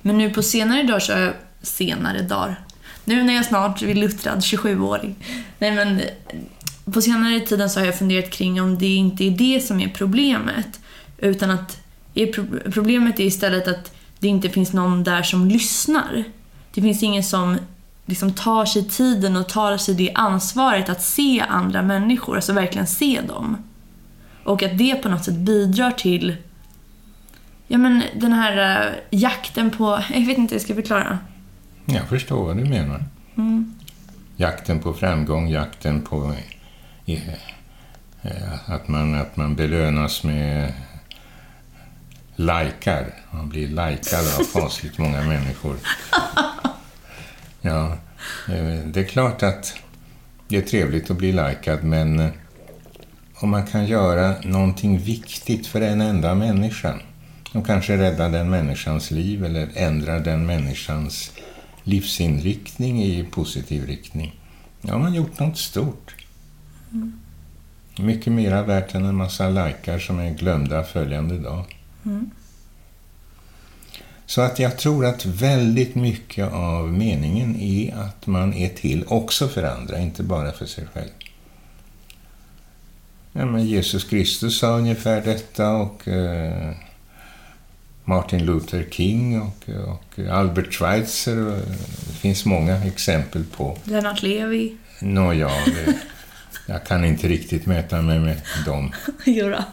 Men 0.02 0.18
nu 0.18 0.30
på 0.30 0.42
senare 0.42 0.82
dagar 0.82 1.00
så 1.00 1.12
har 1.12 1.20
jag... 1.20 1.34
Senare 1.62 2.22
dagar? 2.22 2.60
Nu 3.04 3.22
när 3.22 3.34
jag 3.34 3.44
snart 3.44 3.80
blir 3.80 3.94
luttrad, 3.94 4.38
27-åring. 4.38 5.16
Nej 5.58 5.72
men... 5.72 6.00
På 6.92 7.02
senare 7.02 7.40
tiden 7.40 7.70
så 7.70 7.80
har 7.80 7.86
jag 7.86 7.98
funderat 7.98 8.30
kring 8.30 8.62
om 8.62 8.78
det 8.78 8.94
inte 8.94 9.24
är 9.24 9.30
det 9.30 9.60
som 9.60 9.80
är 9.80 9.88
problemet. 9.88 10.80
Utan 11.18 11.50
att 11.50 11.80
problemet 12.72 13.20
är 13.20 13.24
istället 13.24 13.68
att 13.68 13.92
det 14.18 14.28
inte 14.28 14.48
finns 14.48 14.72
någon 14.72 15.04
där 15.04 15.22
som 15.22 15.46
lyssnar. 15.46 16.24
Det 16.78 16.82
finns 16.82 17.02
ingen 17.02 17.22
som 17.22 17.58
liksom 18.06 18.32
tar 18.32 18.64
sig 18.64 18.84
tiden 18.84 19.36
och 19.36 19.48
tar 19.48 19.76
sig 19.76 19.94
det 19.94 20.12
ansvaret 20.14 20.88
att 20.88 21.02
se 21.02 21.40
andra 21.48 21.82
människor, 21.82 22.36
alltså 22.36 22.52
verkligen 22.52 22.86
se 22.86 23.20
dem. 23.28 23.56
Och 24.44 24.62
att 24.62 24.78
det 24.78 24.94
på 24.94 25.08
något 25.08 25.24
sätt 25.24 25.34
bidrar 25.34 25.90
till 25.90 26.36
ja, 27.68 27.78
men 27.78 28.02
den 28.14 28.32
här 28.32 28.86
uh, 28.86 28.94
jakten 29.10 29.70
på... 29.70 29.84
Jag 30.14 30.26
vet 30.26 30.38
inte 30.38 30.54
hur 30.54 30.58
jag 30.58 30.62
ska 30.62 30.74
förklara. 30.74 31.18
Jag 31.84 32.08
förstår 32.08 32.44
vad 32.44 32.56
du 32.56 32.64
menar. 32.64 33.04
Mm. 33.36 33.74
Jakten 34.36 34.80
på 34.80 34.92
framgång, 34.92 35.48
jakten 35.48 36.02
på 36.02 36.34
eh, 37.06 37.20
att, 38.66 38.88
man, 38.88 39.14
att 39.14 39.36
man 39.36 39.56
belönas 39.56 40.24
med 40.24 40.72
likar. 42.38 43.14
Man 43.30 43.48
blir 43.48 43.68
likad 43.68 44.26
av 44.38 44.44
fasligt 44.52 44.98
många 44.98 45.22
människor. 45.22 45.76
Ja, 47.60 47.92
eh, 48.48 48.78
det 48.86 49.00
är 49.00 49.04
klart 49.04 49.42
att 49.42 49.74
det 50.48 50.56
är 50.56 50.62
trevligt 50.62 51.10
att 51.10 51.16
bli 51.16 51.32
likad, 51.32 51.84
men 51.84 52.20
eh, 52.20 52.30
om 53.34 53.50
man 53.50 53.66
kan 53.66 53.86
göra 53.86 54.34
någonting 54.42 54.98
viktigt 54.98 55.66
för 55.66 55.80
en 55.80 56.00
enda 56.00 56.34
människa 56.34 56.94
och 57.52 57.66
kanske 57.66 57.96
rädda 57.96 58.28
den 58.28 58.50
människans 58.50 59.10
liv 59.10 59.44
eller 59.44 59.68
ändra 59.74 60.18
den 60.18 60.46
människans 60.46 61.32
livsinriktning 61.82 63.02
i 63.02 63.24
positiv 63.24 63.86
riktning. 63.86 64.40
Ja, 64.80 64.92
har 64.92 64.98
man 64.98 65.14
gjort 65.14 65.38
något 65.38 65.58
stort. 65.58 66.14
Mm. 66.92 67.20
Mycket 67.98 68.32
mera 68.32 68.62
värt 68.62 68.94
än 68.94 69.04
en 69.04 69.14
massa 69.14 69.48
likar 69.48 69.98
som 69.98 70.18
är 70.18 70.30
glömda 70.30 70.84
följande 70.84 71.38
dag. 71.38 71.77
Mm. 72.08 72.30
Så 74.26 74.40
att 74.40 74.58
jag 74.58 74.78
tror 74.78 75.06
att 75.06 75.26
väldigt 75.26 75.94
mycket 75.94 76.52
av 76.52 76.92
meningen 76.92 77.56
är 77.56 77.96
att 77.96 78.26
man 78.26 78.54
är 78.54 78.68
till 78.68 79.04
också 79.08 79.48
för 79.48 79.62
andra, 79.62 79.98
inte 79.98 80.22
bara 80.22 80.52
för 80.52 80.66
sig 80.66 80.86
själv. 80.94 81.10
Ja, 83.32 83.46
men 83.46 83.66
Jesus 83.66 84.04
Kristus 84.04 84.58
sa 84.58 84.78
ungefär 84.78 85.22
detta 85.22 85.72
och 85.72 86.08
eh, 86.08 86.72
Martin 88.04 88.44
Luther 88.44 88.86
King 88.90 89.40
och, 89.40 89.68
och 89.68 90.18
Albert 90.30 90.74
Schweitzer. 90.74 91.36
Det 92.06 92.14
finns 92.14 92.44
många 92.44 92.84
exempel 92.84 93.44
på. 93.44 93.78
Lennart 93.84 94.22
Levi. 94.22 94.76
Nåja, 95.00 95.50
jag 96.66 96.84
kan 96.84 97.04
inte 97.04 97.28
riktigt 97.28 97.66
mäta 97.66 98.02
mig 98.02 98.18
med 98.18 98.40
dem. 98.66 98.92
Jodå. 99.24 99.64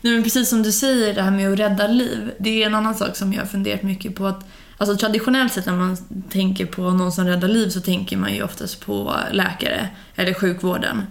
Nej, 0.00 0.12
men 0.12 0.22
precis 0.22 0.48
som 0.48 0.62
du 0.62 0.72
säger, 0.72 1.14
det 1.14 1.22
här 1.22 1.30
med 1.30 1.52
att 1.52 1.58
rädda 1.58 1.86
liv. 1.86 2.32
Det 2.38 2.62
är 2.62 2.66
en 2.66 2.74
annan 2.74 2.94
sak 2.94 3.16
som 3.16 3.32
jag 3.32 3.40
har 3.40 3.46
funderat 3.46 3.82
mycket 3.82 4.14
på. 4.14 4.26
att 4.26 4.44
Alltså 4.80 4.96
traditionellt 4.96 5.52
sett 5.52 5.66
när 5.66 5.76
man 5.76 5.96
tänker 6.30 6.66
på 6.66 6.90
någon 6.90 7.12
som 7.12 7.26
räddar 7.26 7.48
liv 7.48 7.68
så 7.68 7.80
tänker 7.80 8.16
man 8.16 8.34
ju 8.34 8.42
oftast 8.42 8.86
på 8.86 9.14
läkare 9.32 9.88
eller 10.14 10.34
sjukvården. 10.34 11.02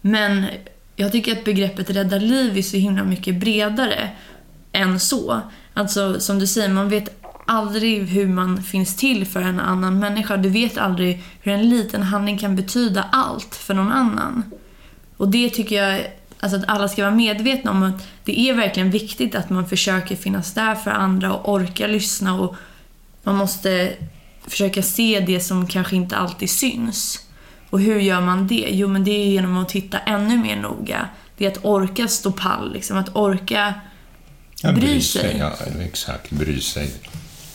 Men 0.00 0.44
jag 0.96 1.12
tycker 1.12 1.32
att 1.32 1.44
begreppet 1.44 1.90
rädda 1.90 2.18
liv 2.18 2.58
är 2.58 2.62
så 2.62 2.76
himla 2.76 3.04
mycket 3.04 3.40
bredare 3.40 4.10
än 4.72 5.00
så. 5.00 5.40
Alltså 5.74 6.20
som 6.20 6.38
du 6.38 6.46
säger, 6.46 6.68
man 6.68 6.88
vet 6.88 7.22
aldrig 7.46 8.08
hur 8.08 8.26
man 8.26 8.62
finns 8.62 8.96
till 8.96 9.26
för 9.26 9.40
en 9.40 9.60
annan 9.60 9.98
människa. 9.98 10.36
Du 10.36 10.48
vet 10.48 10.78
aldrig 10.78 11.24
hur 11.40 11.52
en 11.52 11.68
liten 11.68 12.02
handling 12.02 12.38
kan 12.38 12.56
betyda 12.56 13.04
allt 13.12 13.54
för 13.54 13.74
någon 13.74 13.92
annan. 13.92 14.44
Och 15.16 15.28
det 15.28 15.50
tycker 15.50 15.84
jag 15.84 16.06
Alltså 16.40 16.58
att 16.58 16.68
alla 16.68 16.88
ska 16.88 17.02
vara 17.02 17.14
medvetna 17.14 17.70
om 17.70 17.82
att 17.82 18.08
det 18.24 18.40
är 18.40 18.54
verkligen 18.54 18.90
viktigt 18.90 19.34
att 19.34 19.50
man 19.50 19.68
försöker 19.68 20.16
finnas 20.16 20.54
där 20.54 20.74
för 20.74 20.90
andra 20.90 21.34
och 21.34 21.52
orka 21.52 21.86
lyssna 21.86 22.40
och 22.40 22.54
man 23.22 23.34
måste 23.34 23.92
försöka 24.48 24.82
se 24.82 25.20
det 25.20 25.40
som 25.40 25.66
kanske 25.66 25.96
inte 25.96 26.16
alltid 26.16 26.50
syns. 26.50 27.26
Och 27.70 27.80
hur 27.80 28.00
gör 28.00 28.20
man 28.20 28.46
det? 28.46 28.66
Jo, 28.70 28.88
men 28.88 29.04
det 29.04 29.10
är 29.10 29.26
genom 29.26 29.56
att 29.56 29.68
titta 29.68 29.98
ännu 29.98 30.38
mer 30.38 30.56
noga. 30.56 31.08
Det 31.36 31.46
är 31.46 31.50
att 31.50 31.64
orka 31.64 32.08
stå 32.08 32.32
pall, 32.32 32.72
liksom. 32.72 32.96
att 32.96 33.16
orka 33.16 33.74
ja, 34.62 34.72
bry 34.72 35.00
sig. 35.00 35.36
Ja, 35.38 35.52
exakt, 35.80 36.30
bry 36.30 36.60
sig. 36.60 36.92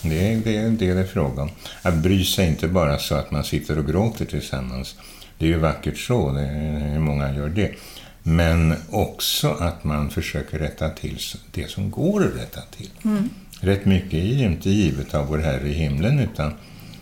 Det 0.02 0.32
är 0.32 0.36
det, 0.36 0.68
det 0.68 0.86
är 0.86 1.04
frågan. 1.04 1.50
Att 1.82 1.94
bry 1.94 2.24
sig 2.24 2.48
inte 2.48 2.68
bara 2.68 2.98
så 2.98 3.14
att 3.14 3.30
man 3.30 3.44
sitter 3.44 3.78
och 3.78 3.86
gråter 3.86 4.24
tillsammans. 4.24 4.94
Det 5.38 5.44
är 5.44 5.48
ju 5.48 5.58
vackert 5.58 5.98
så, 5.98 6.32
det 6.32 6.40
är, 6.40 6.92
hur 6.92 7.00
många 7.00 7.34
gör 7.34 7.48
det. 7.48 7.74
Men 8.28 8.74
också 8.90 9.48
att 9.48 9.84
man 9.84 10.10
försöker 10.10 10.58
rätta 10.58 10.90
till 10.90 11.18
det 11.52 11.70
som 11.70 11.90
går 11.90 12.26
att 12.26 12.36
rätta 12.36 12.60
till. 12.60 12.90
Mm. 13.04 13.30
Rätt 13.60 13.84
mycket 13.84 14.14
är 14.14 14.24
ju 14.24 14.44
inte 14.44 14.70
givet 14.70 15.14
av 15.14 15.26
vår 15.26 15.38
Herre 15.38 15.68
i 15.68 15.72
himlen 15.72 16.18
utan 16.18 16.52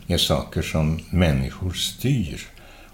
är 0.07 0.19
saker 0.19 0.63
som 0.63 1.01
människor 1.11 1.73
styr 1.73 2.47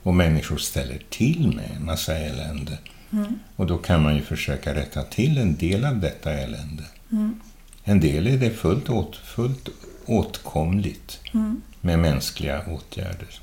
och 0.03 0.14
människor 0.14 0.57
ställer 0.57 0.99
till 1.09 1.53
med 1.57 1.71
en 1.77 1.85
massa 1.85 2.16
elände. 2.19 2.79
Mm. 3.12 3.38
Och 3.57 3.66
då 3.66 3.79
kan 3.79 4.03
man 4.03 4.16
ju 4.16 4.23
försöka 4.23 4.75
rätta 4.75 5.03
till 5.03 5.38
en 5.38 5.57
del 5.57 5.85
av 5.85 6.01
detta 6.01 6.33
elände. 6.33 6.85
Mm. 7.12 7.40
En 7.85 8.01
del 8.01 8.27
är 8.27 8.38
det 8.38 8.51
fullt, 8.51 8.90
åt, 8.90 9.16
fullt 9.16 9.69
åtkomligt 10.07 11.21
mm. 11.35 11.62
med 11.81 11.99
mänskliga 11.99 12.62
åtgärder. 12.69 13.40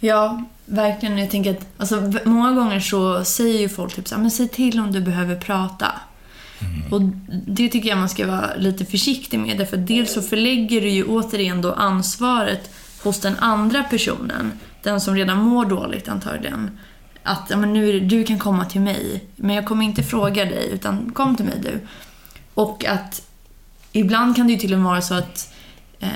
Ja, 0.00 0.44
verkligen. 0.66 1.18
Jag 1.18 1.30
tänker 1.30 1.50
att 1.50 1.66
alltså, 1.76 2.12
många 2.24 2.52
gånger 2.52 2.80
så 2.80 3.24
säger 3.24 3.60
ju 3.60 3.68
folk 3.68 3.94
typ 3.94 4.08
så 4.08 4.14
här, 4.14 4.22
men 4.22 4.30
säg 4.30 4.48
till 4.48 4.80
om 4.80 4.92
du 4.92 5.00
behöver 5.00 5.36
prata. 5.36 5.92
Mm. 6.60 6.92
Och 6.92 7.02
det 7.46 7.68
tycker 7.68 7.88
jag 7.88 7.98
man 7.98 8.08
ska 8.08 8.26
vara 8.26 8.54
lite 8.56 8.84
försiktig 8.84 9.38
med. 9.38 9.58
Därför 9.58 9.76
dels 9.76 10.12
så 10.12 10.22
förlägger 10.22 10.80
du 10.80 10.88
ju 10.88 11.04
återigen 11.04 11.62
då 11.62 11.72
ansvaret 11.72 12.70
hos 13.02 13.20
den 13.20 13.36
andra 13.38 13.82
personen. 13.82 14.52
Den 14.82 15.00
som 15.00 15.14
redan 15.14 15.38
mår 15.38 15.64
dåligt 15.64 16.08
antagligen. 16.08 16.78
Att 17.22 17.46
ja, 17.50 17.56
men 17.56 17.72
nu 17.72 18.00
du 18.00 18.24
kan 18.24 18.38
komma 18.38 18.64
till 18.64 18.80
mig, 18.80 19.24
men 19.36 19.56
jag 19.56 19.66
kommer 19.66 19.84
inte 19.84 20.02
fråga 20.02 20.44
dig, 20.44 20.70
utan 20.72 21.10
kom 21.10 21.36
till 21.36 21.44
mig 21.44 21.60
du. 21.62 21.80
Och 22.54 22.84
att 22.84 23.28
ibland 23.92 24.36
kan 24.36 24.46
det 24.46 24.52
ju 24.52 24.58
till 24.58 24.72
och 24.72 24.78
med 24.78 24.88
vara 24.90 25.02
så 25.02 25.14
att 25.14 25.53
Eh, 26.00 26.08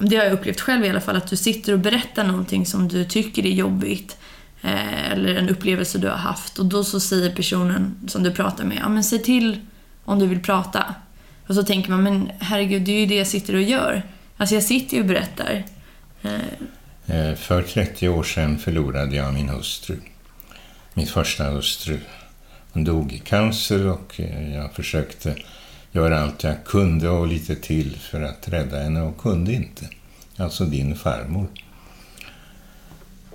det 0.00 0.16
har 0.16 0.24
jag 0.24 0.32
upplevt 0.32 0.60
själv 0.60 0.84
i 0.84 0.88
alla 0.88 1.00
fall, 1.00 1.16
att 1.16 1.30
du 1.30 1.36
sitter 1.36 1.72
och 1.72 1.78
berättar 1.78 2.24
någonting 2.24 2.66
som 2.66 2.88
du 2.88 3.04
tycker 3.04 3.46
är 3.46 3.50
jobbigt. 3.50 4.16
Eh, 4.62 5.12
eller 5.12 5.34
en 5.34 5.48
upplevelse 5.48 5.98
du 5.98 6.08
har 6.08 6.16
haft. 6.16 6.58
Och 6.58 6.66
då 6.66 6.84
så 6.84 7.00
säger 7.00 7.30
personen 7.30 8.08
som 8.08 8.22
du 8.22 8.32
pratar 8.32 8.64
med, 8.64 8.78
ja 8.80 8.88
men 8.88 9.04
säg 9.04 9.22
till 9.22 9.60
om 10.04 10.18
du 10.18 10.26
vill 10.26 10.42
prata. 10.42 10.94
Och 11.46 11.54
så 11.54 11.62
tänker 11.62 11.90
man, 11.90 12.02
men 12.02 12.30
herregud, 12.40 12.82
det 12.82 12.92
är 12.92 13.00
ju 13.00 13.06
det 13.06 13.14
jag 13.14 13.26
sitter 13.26 13.54
och 13.54 13.62
gör. 13.62 14.02
Alltså 14.36 14.54
jag 14.54 14.64
sitter 14.64 14.96
ju 14.96 15.00
och 15.00 15.08
berättar. 15.08 15.64
Eh. 16.22 16.34
eh 17.06 17.34
för 17.34 17.62
30 17.62 18.08
år 18.08 18.22
sedan 18.22 18.58
förlorade 18.58 19.16
jag 19.16 19.34
min 19.34 19.48
hustru. 19.48 19.96
Min 20.94 21.06
första 21.06 21.44
hustru. 21.44 21.98
Hon 22.72 22.84
dog 22.84 23.12
i 23.12 23.18
cancer 23.18 23.86
och 23.86 24.20
eh, 24.20 24.54
jag 24.54 24.72
försökte 24.72 25.34
göra 25.92 26.20
allt 26.20 26.44
jag 26.44 26.64
kunde 26.64 27.08
och 27.08 27.26
lite 27.26 27.54
till 27.54 27.96
för 27.96 28.20
att 28.22 28.48
rädda 28.48 28.82
henne 28.82 29.02
och 29.02 29.18
kunde 29.18 29.52
inte. 29.52 29.88
Alltså 30.36 30.64
din 30.64 30.96
farmor. 30.96 31.46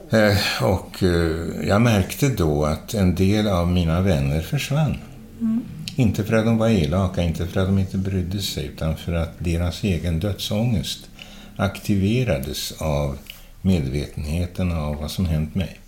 Eh, 0.09 0.63
och 0.63 1.03
eh, 1.03 1.67
jag 1.67 1.81
märkte 1.81 2.29
då 2.29 2.65
att 2.65 2.93
en 2.93 3.15
del 3.15 3.47
av 3.47 3.67
mina 3.67 4.01
vänner 4.01 4.41
försvann. 4.41 4.97
Mm. 5.41 5.63
Inte 5.95 6.23
för 6.23 6.33
att 6.33 6.45
de 6.45 6.57
var 6.57 6.69
elaka, 6.69 7.21
inte 7.21 7.47
för 7.47 7.61
att 7.61 7.67
de 7.67 7.79
inte 7.79 7.97
brydde 7.97 8.41
sig, 8.41 8.65
utan 8.65 8.97
för 8.97 9.13
att 9.13 9.31
deras 9.37 9.83
egen 9.83 10.19
dödsångest 10.19 11.09
aktiverades 11.55 12.71
av 12.71 13.17
medvetenheten 13.61 14.71
av 14.71 14.95
vad 14.95 15.11
som 15.11 15.25
hänt 15.25 15.55
mig. 15.55 15.79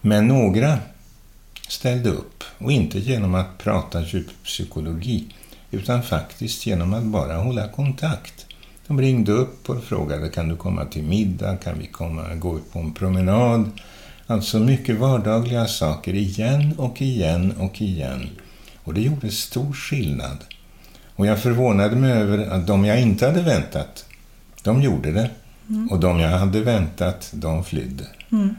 Men 0.00 0.28
några 0.28 0.78
ställde 1.68 2.10
upp, 2.10 2.39
och 2.60 2.72
inte 2.72 2.98
genom 2.98 3.34
att 3.34 3.58
prata 3.58 4.02
djuppsykologi, 4.02 5.24
utan 5.70 6.02
faktiskt 6.02 6.66
genom 6.66 6.94
att 6.94 7.04
bara 7.04 7.36
hålla 7.36 7.68
kontakt. 7.68 8.46
De 8.86 9.00
ringde 9.00 9.32
upp 9.32 9.70
och 9.70 9.84
frågade 9.84 10.28
kan 10.28 10.48
du 10.48 10.56
komma 10.56 10.84
till 10.84 11.04
middag, 11.04 11.56
kan 11.56 11.78
vi 11.78 11.86
komma 11.86 12.34
gå 12.34 12.58
på 12.72 12.78
en 12.78 12.94
promenad? 12.94 13.70
Alltså 14.26 14.58
mycket 14.58 14.98
vardagliga 14.98 15.66
saker 15.66 16.14
igen 16.14 16.74
och 16.78 17.02
igen 17.02 17.52
och 17.58 17.82
igen. 17.82 18.28
Och 18.84 18.94
det 18.94 19.00
gjorde 19.00 19.30
stor 19.30 19.72
skillnad. 19.72 20.36
Och 21.16 21.26
jag 21.26 21.42
förvånade 21.42 21.96
mig 21.96 22.12
över 22.12 22.46
att 22.46 22.66
de 22.66 22.84
jag 22.84 23.00
inte 23.00 23.26
hade 23.26 23.42
väntat, 23.42 24.04
de 24.62 24.82
gjorde 24.82 25.12
det. 25.12 25.30
Mm. 25.68 25.88
Och 25.88 26.00
de 26.00 26.20
jag 26.20 26.38
hade 26.38 26.60
väntat, 26.60 27.30
de 27.32 27.64
flydde. 27.64 28.04
Mm. 28.32 28.54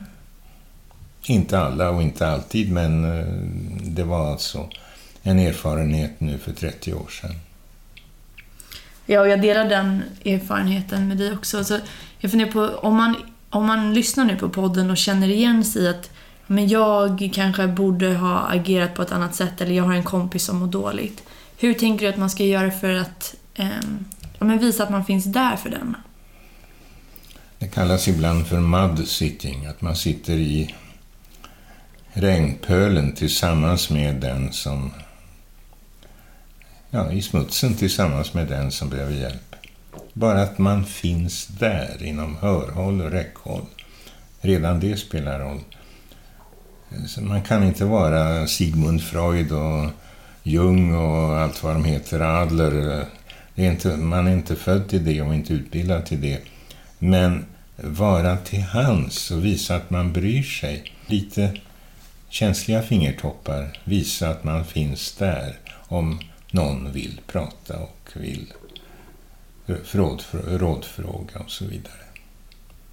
Inte 1.23 1.59
alla 1.59 1.89
och 1.89 2.01
inte 2.01 2.27
alltid, 2.27 2.71
men 2.71 3.19
eh, 3.19 3.25
det 3.95 4.03
var 4.03 4.31
alltså 4.31 4.69
en 5.23 5.39
erfarenhet 5.39 6.19
nu 6.19 6.37
för 6.37 6.51
30 6.53 6.93
år 6.93 7.09
sedan. 7.21 7.35
Ja, 9.05 9.21
och 9.21 9.27
jag 9.27 9.41
delar 9.41 9.69
den 9.69 10.03
erfarenheten 10.25 11.07
med 11.07 11.17
dig 11.17 11.33
också. 11.33 11.63
Så 11.63 11.79
jag 12.19 12.31
funderar 12.31 12.51
på, 12.51 12.59
om 12.61 12.95
man, 12.95 13.15
om 13.49 13.65
man 13.65 13.93
lyssnar 13.93 14.25
nu 14.25 14.35
på 14.35 14.49
podden 14.49 14.91
och 14.91 14.97
känner 14.97 15.27
igen 15.27 15.63
sig 15.63 15.81
i 15.81 15.87
att 15.87 16.09
men 16.47 16.67
jag 16.67 17.29
kanske 17.33 17.67
borde 17.67 18.13
ha 18.13 18.39
agerat 18.39 18.93
på 18.93 19.01
ett 19.01 19.11
annat 19.11 19.35
sätt 19.35 19.61
eller 19.61 19.75
jag 19.75 19.83
har 19.83 19.93
en 19.93 20.03
kompis 20.03 20.43
som 20.43 20.57
mår 20.57 20.67
dåligt. 20.67 21.23
Hur 21.57 21.73
tänker 21.73 22.05
du 22.05 22.11
att 22.11 22.17
man 22.17 22.29
ska 22.29 22.43
göra 22.43 22.71
för 22.71 22.93
att 22.95 23.35
eh, 23.53 23.67
ja, 24.39 24.45
visa 24.45 24.83
att 24.83 24.89
man 24.89 25.05
finns 25.05 25.25
där 25.25 25.55
för 25.55 25.69
den? 25.69 25.95
Det 27.59 27.67
kallas 27.67 28.07
ibland 28.07 28.47
för 28.47 28.59
mud 28.59 29.07
sitting, 29.07 29.65
att 29.65 29.81
man 29.81 29.95
sitter 29.95 30.33
i 30.33 30.75
regnpölen 32.13 33.11
tillsammans 33.11 33.89
med 33.89 34.15
den 34.15 34.53
som... 34.53 34.91
Ja, 36.89 37.11
i 37.11 37.21
smutsen 37.21 37.75
tillsammans 37.75 38.33
med 38.33 38.47
den 38.47 38.71
som 38.71 38.89
behöver 38.89 39.13
hjälp. 39.13 39.55
Bara 40.13 40.41
att 40.41 40.57
man 40.57 40.85
finns 40.85 41.47
där 41.47 42.03
inom 42.03 42.35
hörhåll 42.35 43.01
och 43.01 43.11
räckhåll. 43.11 43.65
Redan 44.41 44.79
det 44.79 44.97
spelar 44.97 45.39
roll. 45.39 45.59
Så 47.07 47.21
man 47.21 47.41
kan 47.41 47.63
inte 47.63 47.85
vara 47.85 48.47
Sigmund 48.47 49.03
Freud 49.03 49.51
och 49.51 49.89
Jung 50.43 50.93
och 50.93 51.37
allt 51.37 51.63
vad 51.63 51.75
de 51.75 51.85
heter, 51.85 52.19
Adler. 52.19 53.05
Det 53.55 53.65
är 53.65 53.71
inte, 53.71 53.97
man 53.97 54.27
är 54.27 54.33
inte 54.33 54.55
född 54.55 54.89
till 54.89 55.05
det 55.05 55.21
och 55.21 55.35
inte 55.35 55.53
utbildad 55.53 56.05
till 56.05 56.21
det. 56.21 56.39
Men 56.99 57.45
vara 57.75 58.37
till 58.37 58.61
hands 58.61 59.31
och 59.31 59.45
visa 59.45 59.75
att 59.75 59.89
man 59.89 60.13
bryr 60.13 60.43
sig. 60.43 60.83
Lite 61.05 61.53
känsliga 62.31 62.81
fingertoppar, 62.81 63.79
visa 63.83 64.29
att 64.29 64.43
man 64.43 64.65
finns 64.65 65.15
där 65.15 65.59
om 65.87 66.19
någon 66.51 66.91
vill 66.91 67.21
prata 67.27 67.77
och 67.77 68.09
vill 68.13 68.53
rådfråga 70.45 71.39
och 71.39 71.51
så 71.51 71.65
vidare. 71.65 72.03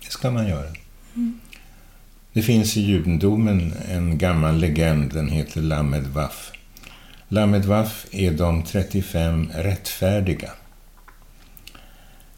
Det 0.04 0.10
ska 0.10 0.30
man 0.30 0.48
göra. 0.48 0.68
Mm. 1.14 1.40
Det 2.32 2.42
finns 2.42 2.76
i 2.76 2.80
judendomen 2.80 3.74
en 3.88 4.18
gammal 4.18 4.58
legend, 4.58 5.12
den 5.12 5.28
heter 5.28 5.60
Lamed 5.60 6.06
Waf. 6.06 6.52
Lamed 7.28 7.64
Waf 7.64 8.06
är 8.10 8.30
de 8.30 8.62
35 8.62 9.50
rättfärdiga. 9.54 10.50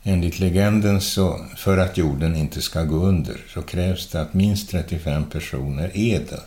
Enligt 0.03 0.39
legenden 0.39 1.01
så, 1.01 1.47
för 1.57 1.79
att 1.79 1.99
jorden 1.99 2.37
inte 2.37 2.63
ska 2.63 2.85
gå 2.85 2.97
under, 2.97 3.41
så 3.55 3.63
krävs 3.63 4.09
det 4.09 4.21
att 4.21 4.35
minst 4.35 4.71
35 4.71 5.25
personer 5.25 5.97
är 5.97 6.19
det. 6.19 6.43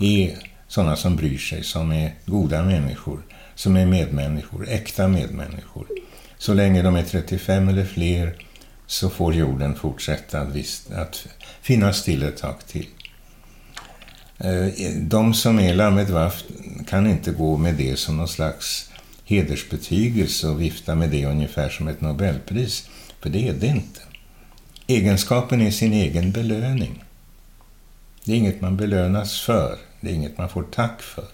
Är 0.00 0.38
sådana 0.68 0.96
som 0.96 1.16
bryr 1.16 1.38
sig, 1.38 1.64
som 1.64 1.92
är 1.92 2.14
goda 2.26 2.62
människor, 2.62 3.22
som 3.54 3.76
är 3.76 3.86
medmänniskor, 3.86 4.68
äkta 4.68 5.08
medmänniskor. 5.08 5.86
Så 6.38 6.54
länge 6.54 6.82
de 6.82 6.96
är 6.96 7.02
35 7.02 7.68
eller 7.68 7.84
fler 7.84 8.36
så 8.86 9.10
får 9.10 9.34
jorden 9.34 9.74
fortsätta 9.74 10.40
att, 10.40 11.26
finnas 11.60 12.04
till 12.04 12.22
ett 12.22 12.36
tag 12.36 12.66
till. 12.66 12.86
Eh, 14.38 14.66
de 14.96 15.34
som 15.34 15.58
är 15.58 15.74
Lamed 15.74 16.10
Waf 16.10 16.44
kan 16.88 17.06
inte 17.06 17.30
gå 17.30 17.56
med 17.56 17.74
det 17.74 17.98
som 17.98 18.16
någon 18.16 18.28
slags 18.28 18.90
hedersbetygelse 19.24 20.48
och 20.48 20.60
vifta 20.60 20.94
med 20.94 21.10
det 21.10 21.26
ungefär 21.26 21.68
som 21.68 21.88
ett 21.88 22.00
nobelpris, 22.00 22.88
för 23.20 23.30
det 23.30 23.48
är 23.48 23.52
det 23.52 23.66
inte. 23.66 24.00
Egenskapen 24.86 25.60
är 25.60 25.70
sin 25.70 25.92
egen 25.92 26.32
belöning. 26.32 27.04
Det 28.24 28.32
är 28.32 28.36
inget 28.36 28.60
man 28.60 28.76
belönas 28.76 29.40
för, 29.40 29.78
det 30.00 30.10
är 30.10 30.14
inget 30.14 30.38
man 30.38 30.48
får 30.48 30.62
tack 30.62 31.02
för. 31.02 31.24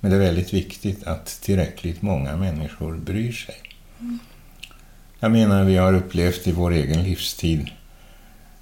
Men 0.00 0.10
det 0.10 0.16
är 0.16 0.20
väldigt 0.20 0.54
viktigt 0.54 1.04
att 1.04 1.26
tillräckligt 1.26 2.02
många 2.02 2.36
människor 2.36 2.96
bryr 2.96 3.32
sig. 3.32 3.54
Jag 5.20 5.30
menar, 5.30 5.64
vi 5.64 5.76
har 5.76 5.92
upplevt 5.92 6.46
i 6.46 6.52
vår 6.52 6.72
egen 6.72 7.02
livstid 7.02 7.70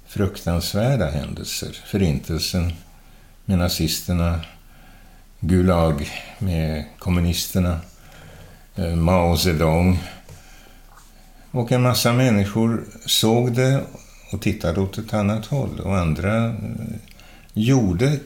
fruktansvärda 0.07 1.09
händelser. 1.09 1.81
Förintelsen 1.85 2.73
med 3.45 3.57
nazisterna, 3.57 4.41
Gulag 5.39 6.09
med 6.39 6.85
kommunisterna, 6.99 7.79
eh, 8.75 8.95
Mao 8.95 9.37
Zedong. 9.37 9.99
Och 11.51 11.71
en 11.71 11.81
massa 11.81 12.13
människor 12.13 12.85
såg 13.05 13.53
det 13.53 13.83
och 14.31 14.41
tittade 14.41 14.81
åt 14.81 14.97
ett 14.97 15.13
annat 15.13 15.45
håll. 15.45 15.79
Och 15.79 15.97
andra 15.97 16.45
eh, 16.45 16.53
gjorde 17.55 18.19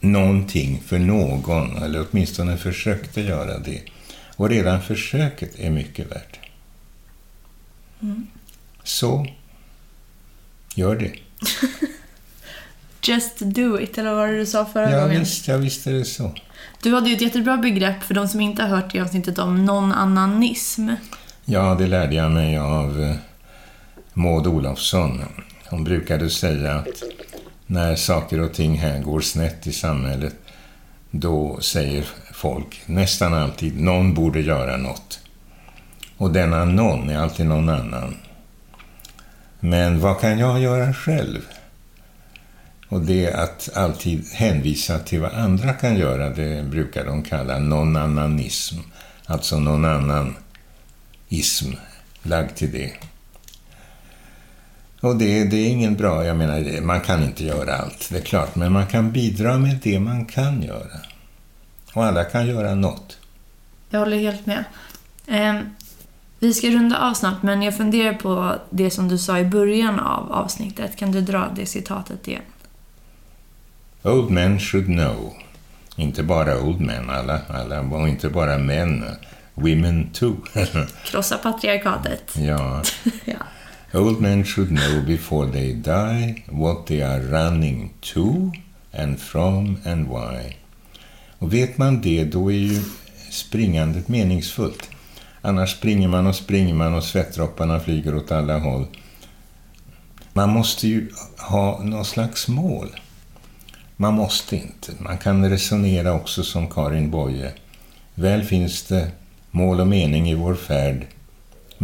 någonting 0.00 0.82
för 0.86 0.98
någon, 0.98 1.82
eller 1.82 2.06
åtminstone 2.10 2.56
försökte 2.56 3.20
göra 3.20 3.58
det. 3.58 3.80
Och 4.36 4.48
redan 4.48 4.82
försöket 4.82 5.58
är 5.58 5.70
mycket 5.70 6.10
värt. 6.10 6.38
Mm. 8.02 8.26
Så, 8.82 9.26
gör 10.74 10.96
det. 10.96 11.12
Just 13.08 13.38
do 13.38 13.80
it, 13.80 13.98
eller 13.98 14.10
vad 14.10 14.18
var 14.18 14.28
det 14.28 14.38
du 14.38 14.46
sa 14.46 14.64
förra 14.64 14.90
ja, 14.90 15.00
gången? 15.00 15.20
Visst, 15.20 15.48
ja, 15.48 15.56
visst 15.56 15.86
är 15.86 15.92
det 15.92 16.04
så. 16.04 16.34
Du 16.82 16.94
hade 16.94 17.08
ju 17.08 17.16
ett 17.16 17.22
jättebra 17.22 17.56
begrepp 17.56 18.02
för 18.02 18.14
de 18.14 18.28
som 18.28 18.40
inte 18.40 18.62
har 18.62 18.68
hört 18.68 18.92
det 18.92 19.00
avsnittet 19.00 19.38
om 19.38 19.64
non-annanism. 19.64 20.90
Ja, 21.44 21.76
det 21.78 21.86
lärde 21.86 22.14
jag 22.14 22.30
mig 22.30 22.58
av 22.58 23.02
eh, 23.02 23.16
Maud 24.12 24.46
Olofsson. 24.46 25.24
Hon 25.64 25.84
brukade 25.84 26.30
säga 26.30 26.74
att 26.74 27.02
när 27.66 27.96
saker 27.96 28.40
och 28.40 28.52
ting 28.52 28.78
här 28.78 29.02
går 29.02 29.20
snett 29.20 29.66
i 29.66 29.72
samhället 29.72 30.34
då 31.10 31.60
säger 31.60 32.06
folk 32.32 32.82
nästan 32.86 33.34
alltid 33.34 33.80
någon 33.80 34.14
borde 34.14 34.40
göra 34.40 34.76
något. 34.76 35.20
Och 36.16 36.32
denna 36.32 36.64
någon 36.64 37.10
är 37.10 37.18
alltid 37.18 37.46
någon 37.46 37.68
annan. 37.68 38.16
Men 39.60 40.00
vad 40.00 40.20
kan 40.20 40.38
jag 40.38 40.60
göra 40.60 40.94
själv? 40.94 41.40
Och 42.88 43.00
det 43.00 43.32
att 43.32 43.70
alltid 43.74 44.26
hänvisa 44.32 44.98
till 44.98 45.20
vad 45.20 45.32
andra 45.32 45.72
kan 45.72 45.96
göra, 45.96 46.30
det 46.30 46.62
brukar 46.62 47.04
de 47.04 47.22
kalla 47.22 47.58
någon 47.58 47.96
annanism. 47.96 48.76
Alltså 49.26 49.58
någon 49.58 49.84
annan 49.84 50.36
ism 51.28 51.72
lagd 52.22 52.54
till 52.54 52.72
det. 52.72 52.92
Och 55.04 55.16
det, 55.16 55.44
det 55.44 55.56
är 55.56 55.68
ingen 55.68 55.94
bra, 55.94 56.24
jag 56.24 56.36
menar, 56.36 56.80
man 56.80 57.00
kan 57.00 57.22
inte 57.22 57.44
göra 57.44 57.76
allt, 57.76 58.08
det 58.10 58.18
är 58.18 58.22
klart, 58.22 58.54
men 58.54 58.72
man 58.72 58.86
kan 58.86 59.12
bidra 59.12 59.58
med 59.58 59.78
det 59.82 60.00
man 60.00 60.24
kan 60.24 60.62
göra. 60.62 61.00
Och 61.92 62.04
alla 62.04 62.24
kan 62.24 62.46
göra 62.46 62.74
något. 62.74 63.18
Jag 63.90 63.98
håller 63.98 64.16
helt 64.16 64.46
med. 64.46 64.64
Eh, 65.26 65.60
vi 66.38 66.54
ska 66.54 66.66
runda 66.68 66.98
av 66.98 67.14
snart, 67.14 67.42
men 67.42 67.62
jag 67.62 67.76
funderar 67.76 68.14
på 68.14 68.54
det 68.70 68.90
som 68.90 69.08
du 69.08 69.18
sa 69.18 69.38
i 69.38 69.44
början 69.44 70.00
av 70.00 70.32
avsnittet. 70.32 70.96
Kan 70.96 71.12
du 71.12 71.20
dra 71.20 71.52
det 71.56 71.66
citatet 71.66 72.28
igen? 72.28 72.42
Old 74.02 74.30
men 74.30 74.60
should 74.60 74.86
know. 74.86 75.32
Inte 75.96 76.22
bara 76.22 76.60
old 76.60 76.80
men, 76.80 77.10
alla, 77.10 77.40
alla 77.48 77.80
och 77.80 78.08
inte 78.08 78.28
bara 78.28 78.58
män. 78.58 79.04
Women 79.54 80.10
too. 80.12 80.36
Krossa 81.04 81.38
patriarkatet. 81.38 82.36
Ja. 82.36 82.82
ja. 83.24 83.34
Old 83.94 84.20
men 84.20 84.44
should 84.44 84.68
know 84.68 85.02
before 85.06 85.46
they 85.46 85.72
die 85.72 86.44
what 86.48 86.86
they 86.86 87.02
are 87.02 87.20
running 87.20 87.94
to 88.00 88.52
and 88.92 89.20
from 89.20 89.76
and 89.84 90.08
why. 90.08 90.56
Och 91.38 91.54
vet 91.54 91.78
man 91.78 92.00
det, 92.00 92.24
då 92.24 92.52
är 92.52 92.56
ju 92.56 92.82
springandet 93.30 94.08
meningsfullt. 94.08 94.90
Annars 95.40 95.70
springer 95.72 96.08
man 96.08 96.26
och 96.26 96.34
springer 96.34 96.74
man 96.74 96.94
och 96.94 97.04
svettdropparna 97.04 97.80
flyger 97.80 98.16
åt 98.16 98.32
alla 98.32 98.58
håll. 98.58 98.86
Man 100.32 100.50
måste 100.50 100.88
ju 100.88 101.10
ha 101.38 101.82
någon 101.82 102.04
slags 102.04 102.48
mål. 102.48 102.88
Man 103.96 104.14
måste 104.14 104.56
inte. 104.56 104.92
Man 104.98 105.18
kan 105.18 105.50
resonera 105.50 106.12
också 106.12 106.42
som 106.42 106.70
Karin 106.70 107.10
Boye. 107.10 107.52
Väl 108.14 108.42
finns 108.42 108.82
det 108.82 109.10
mål 109.50 109.80
och 109.80 109.86
mening 109.86 110.30
i 110.30 110.34
vår 110.34 110.54
färd, 110.54 111.06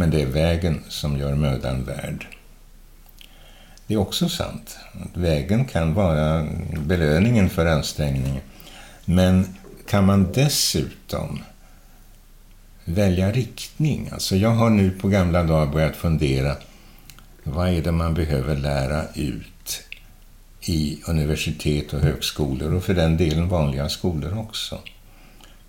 men 0.01 0.09
det 0.09 0.21
är 0.21 0.25
vägen 0.25 0.83
som 0.89 1.17
gör 1.17 1.35
mödan 1.35 1.83
värd. 1.83 2.27
Det 3.87 3.93
är 3.93 3.97
också 3.97 4.29
sant. 4.29 4.77
att 4.93 5.17
Vägen 5.17 5.65
kan 5.65 5.93
vara 5.93 6.47
belöningen 6.85 7.49
för 7.49 7.65
ansträngningen. 7.65 8.41
Men 9.05 9.47
kan 9.87 10.05
man 10.05 10.31
dessutom 10.31 11.43
välja 12.85 13.31
riktning? 13.31 14.09
Alltså 14.11 14.35
jag 14.35 14.49
har 14.49 14.69
nu 14.69 14.91
på 14.91 15.07
gamla 15.07 15.43
dagar 15.43 15.73
börjat 15.73 15.95
fundera 15.95 16.55
vad 17.43 17.69
är 17.69 17.81
det 17.81 17.91
man 17.91 18.13
behöver 18.13 18.55
lära 18.55 19.03
ut 19.15 19.83
i 20.61 21.01
universitet 21.07 21.93
och 21.93 21.99
högskolor 21.99 22.73
och 22.73 22.83
för 22.83 22.93
den 22.93 23.17
delen 23.17 23.49
vanliga 23.49 23.89
skolor 23.89 24.37
också? 24.37 24.79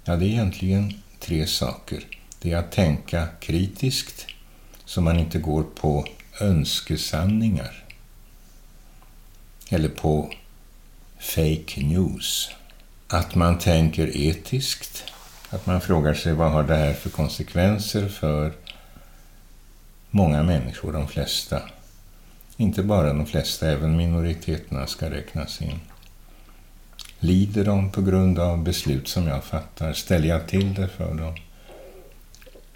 Ja, 0.05 0.17
det 0.17 0.25
är 0.25 0.29
egentligen 0.29 0.95
tre 1.21 1.47
saker. 1.47 2.22
Det 2.43 2.53
är 2.53 2.57
att 2.57 2.73
tänka 2.73 3.29
kritiskt 3.41 4.27
så 4.85 5.01
man 5.01 5.19
inte 5.19 5.39
går 5.39 5.63
på 5.63 6.07
önskesanningar 6.41 7.85
eller 9.69 9.89
på 9.89 10.33
fake 11.19 11.81
news. 11.83 12.51
Att 13.09 13.35
man 13.35 13.59
tänker 13.59 14.17
etiskt, 14.17 15.05
att 15.51 15.67
man 15.67 15.81
frågar 15.81 16.15
sig 16.15 16.33
vad 16.33 16.51
har 16.51 16.63
det 16.63 16.77
här 16.77 16.93
för 16.95 17.11
konsekvenser 17.11 18.09
för 18.09 18.53
många 20.11 20.43
människor, 20.43 20.93
de 20.93 21.09
flesta. 21.09 21.63
Inte 22.57 22.83
bara 22.83 23.13
de 23.13 23.27
flesta, 23.27 23.71
även 23.71 23.97
minoriteterna 23.97 24.87
ska 24.87 25.11
räknas 25.11 25.63
in. 25.63 25.81
Lider 27.19 27.65
de 27.65 27.91
på 27.91 28.03
grund 28.03 28.39
av 28.39 28.63
beslut 28.63 29.09
som 29.09 29.27
jag 29.27 29.45
fattar? 29.45 29.93
Ställer 29.93 30.29
jag 30.29 30.49
till 30.49 30.75
det 30.75 30.89
för 30.89 31.15
dem? 31.15 31.35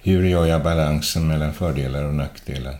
Hur 0.06 0.24
gör 0.24 0.46
jag 0.46 0.62
balansen 0.62 1.28
mellan 1.28 1.54
fördelar 1.54 2.04
och 2.04 2.14
nackdelar? 2.14 2.78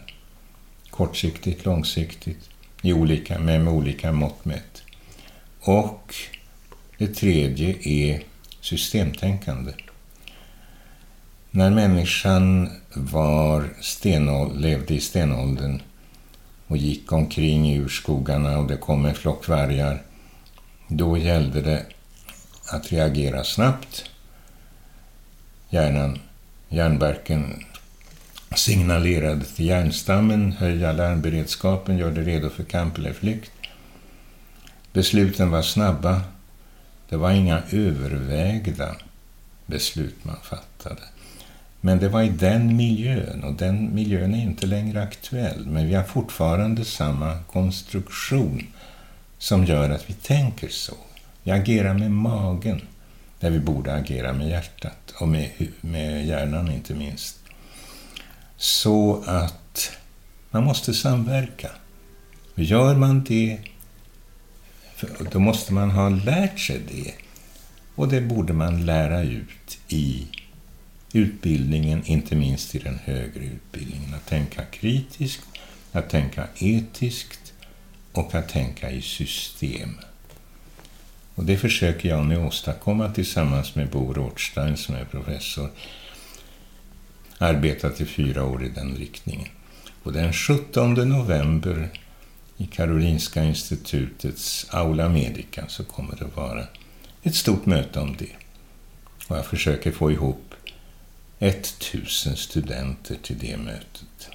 Kortsiktigt, 0.91 1.65
långsiktigt, 1.65 2.51
i 2.83 2.93
olika, 2.93 3.39
med, 3.39 3.61
med 3.61 3.73
olika 3.73 4.13
mått 4.13 4.45
mätt. 4.45 4.83
Och 5.61 6.15
det 6.99 7.07
tredje 7.07 7.89
är 7.89 8.23
systemtänkande. 8.61 9.73
När 11.51 11.71
människan 11.71 12.71
var 12.95 13.69
stenåld, 13.81 14.61
levde 14.61 14.95
i 14.95 15.01
stenåldern 15.01 15.83
och 16.67 16.77
gick 16.77 17.13
omkring 17.13 17.69
i 17.69 17.79
urskogarna 17.79 18.59
och 18.59 18.67
det 18.67 18.77
kom 18.77 19.05
en 19.05 19.15
flock 19.15 19.49
vargar, 19.49 20.03
då 20.89 21.19
gällde 21.19 21.61
det 21.61 21.87
att 22.73 22.93
reagera 22.93 23.45
snabbt. 23.45 24.11
Hjärnan, 25.71 26.19
Järnverken 26.77 27.65
signalerade 28.57 29.45
till 29.45 29.67
järnstammen, 29.67 30.53
höja 30.53 30.93
larmberedskapen, 30.93 31.99
gör 31.99 32.11
det 32.11 32.23
redo 32.23 32.51
för 32.51 32.65
kamp 32.65 32.99
eller 32.99 33.13
flykt. 33.13 33.51
Besluten 34.93 35.51
var 35.51 35.63
snabba. 35.63 36.21
Det 37.09 37.17
var 37.17 37.31
inga 37.31 37.63
övervägda 37.71 38.97
beslut 39.67 40.25
man 40.25 40.37
fattade. 40.43 41.03
Men 41.81 41.99
det 41.99 42.09
var 42.09 42.23
i 42.23 42.29
den 42.29 42.77
miljön, 42.77 43.45
och 43.45 43.55
den 43.55 43.95
miljön 43.95 44.35
är 44.35 44.43
inte 44.43 44.67
längre 44.67 45.03
aktuell, 45.03 45.67
men 45.67 45.87
vi 45.87 45.95
har 45.95 46.05
fortfarande 46.05 46.85
samma 46.85 47.39
konstruktion 47.43 48.67
som 49.39 49.65
gör 49.65 49.91
att 49.91 50.11
vi 50.11 50.15
tänker 50.15 50.69
så. 50.69 50.97
Vi 51.43 51.51
agerar 51.51 51.95
med 51.95 52.11
magen, 52.11 52.81
där 53.41 53.51
vi 53.51 53.59
borde 53.59 53.95
agera 53.95 54.33
med 54.33 54.49
hjärtat, 54.49 55.15
och 55.21 55.29
med, 55.29 55.51
med 55.81 56.27
hjärnan 56.27 56.73
inte 56.73 56.95
minst. 56.95 57.39
Så 58.57 59.25
att 59.27 59.91
man 60.51 60.65
måste 60.65 60.95
samverka. 60.95 61.71
Gör 62.55 62.95
man 62.95 63.25
det, 63.25 63.59
då 65.33 65.39
måste 65.39 65.73
man 65.73 65.91
ha 65.91 66.09
lärt 66.09 66.61
sig 66.61 66.81
det. 66.93 67.13
Och 67.95 68.09
det 68.09 68.21
borde 68.21 68.53
man 68.53 68.87
lära 68.87 69.23
ut 69.23 69.79
i 69.89 70.27
utbildningen, 71.13 72.03
inte 72.07 72.37
minst 72.37 72.75
i 72.75 72.79
den 72.79 72.99
högre 73.05 73.45
utbildningen. 73.45 74.15
Att 74.15 74.27
tänka 74.27 74.65
kritiskt, 74.65 75.47
att 75.93 76.11
tänka 76.11 76.47
etiskt 76.57 77.53
och 78.13 78.35
att 78.35 78.49
tänka 78.49 78.91
i 78.91 79.03
system. 79.03 79.91
Och 81.37 81.45
det 81.45 81.57
försöker 81.57 82.09
jag 82.09 82.27
nu 82.27 82.37
åstadkomma 82.37 83.09
tillsammans 83.13 83.75
med 83.75 83.91
Bo 83.91 84.13
Rothstein 84.13 84.77
som 84.77 84.95
är 84.95 85.05
professor. 85.05 85.71
Arbetat 87.39 88.01
i 88.01 88.05
fyra 88.05 88.45
år 88.45 88.65
i 88.65 88.69
den 88.69 88.97
riktningen. 88.97 89.49
Och 90.03 90.13
den 90.13 90.33
17 90.33 90.95
november 90.95 91.89
i 92.57 92.67
Karolinska 92.67 93.45
institutets 93.45 94.67
Aula 94.71 95.09
Medica 95.09 95.65
så 95.69 95.85
kommer 95.85 96.17
det 96.17 96.27
vara 96.35 96.65
ett 97.23 97.35
stort 97.35 97.67
möte 97.67 98.01
om 98.01 98.17
det. 98.19 98.33
Och 99.29 99.37
jag 99.37 99.47
försöker 99.47 99.93
få 99.93 100.13
ihop 100.13 100.55
1000 101.39 102.37
studenter 102.37 103.17
till 103.23 103.39
det 103.39 103.57
mötet. 103.57 104.29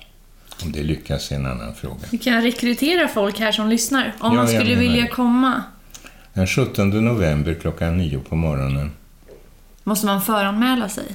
Om 0.64 0.72
det 0.72 0.84
lyckas 0.84 1.32
är 1.32 1.36
en 1.36 1.46
annan 1.46 1.76
fråga. 1.76 2.00
Vi 2.12 2.18
kan 2.18 2.42
rekrytera 2.42 3.08
folk 3.08 3.40
här 3.40 3.52
som 3.52 3.70
lyssnar, 3.70 4.16
om 4.20 4.34
Ja, 4.34 4.38
man 4.38 4.48
skulle 4.48 4.76
vilja 4.76 5.08
komma. 5.08 5.64
Den 6.34 6.48
17 6.48 6.90
november 6.90 7.54
klockan 7.54 7.98
nio 7.98 8.20
på 8.20 8.36
morgonen. 8.36 8.92
Måste 9.84 10.06
man 10.06 10.22
föranmäla 10.22 10.90
sig? 10.90 11.06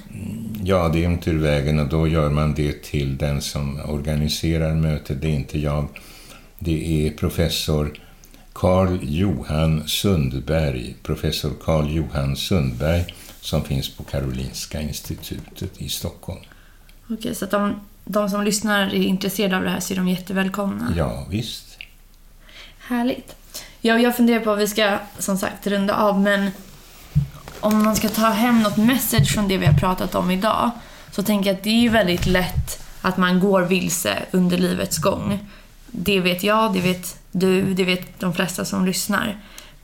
Ja, 0.65 0.89
det 0.89 1.05
är 1.05 1.11
inte 1.11 1.31
ur 1.31 1.39
vägen 1.39 1.79
och 1.79 1.89
då 1.89 2.09
gör 2.09 2.31
man 2.31 2.55
det 2.55 2.83
till 2.83 3.17
den 3.17 3.41
som 3.41 3.81
organiserar 3.81 4.75
mötet. 4.75 5.21
Det 5.21 5.29
är 5.29 5.35
inte 5.35 5.59
jag. 5.59 5.89
Det 6.59 7.07
är 7.07 7.11
professor 7.11 7.93
Carl 8.53 8.99
Johan 9.03 9.89
Sundberg, 9.89 10.95
professor 11.03 11.53
Carl 11.65 11.91
Johan 11.91 12.37
Sundberg 12.37 13.15
som 13.41 13.65
finns 13.65 13.89
på 13.89 14.05
Karolinska 14.05 14.81
institutet 14.81 15.81
i 15.81 15.89
Stockholm. 15.89 16.41
Okej, 17.11 17.35
så 17.35 17.45
att 17.45 17.51
de, 17.51 17.81
de 18.05 18.31
som 18.31 18.45
lyssnar 18.45 18.87
är 18.87 18.95
intresserade 18.95 19.57
av 19.57 19.63
det 19.63 19.71
här 19.71 19.81
så 19.81 19.95
är 19.95 19.97
de 19.97 20.09
jättevälkomna. 20.09 20.93
Ja, 20.97 21.27
visst. 21.31 21.79
Härligt. 22.79 23.37
Ja, 23.87 23.99
jag 23.99 24.17
funderar 24.17 24.41
på 24.41 24.51
att 24.51 24.59
vi 24.59 24.69
ska 24.69 24.99
som 25.19 25.39
sagt 25.39 25.67
runda 25.67 25.95
av, 25.95 26.21
men 26.21 26.51
om 27.61 27.85
man 27.85 27.97
ska 27.97 28.09
ta 28.09 28.27
hem 28.27 28.63
något 28.63 28.77
message 28.77 29.35
från 29.35 29.49
det 29.49 29.57
vi 29.57 29.67
har 29.67 29.79
pratat 29.79 30.15
om 30.15 30.31
idag 30.31 30.71
så 31.11 31.23
tänker 31.23 31.51
jag 31.51 31.57
att 31.57 31.65
det 31.65 31.71
är 31.71 31.81
ju 31.81 31.89
väldigt 31.89 32.27
lätt 32.27 32.87
att 33.01 33.17
man 33.17 33.41
går 33.41 33.63
vilse 33.63 34.23
under 34.31 34.59
livets 34.59 34.99
gång. 34.99 35.39
Det 35.87 36.21
vet 36.21 36.43
jag, 36.43 36.73
det 36.73 36.81
vet 36.81 37.19
du, 37.33 37.75
det 37.75 37.85
vet 37.85 38.21
de 38.21 38.35
flesta 38.35 38.65
som 38.65 38.87
lyssnar. 38.87 39.41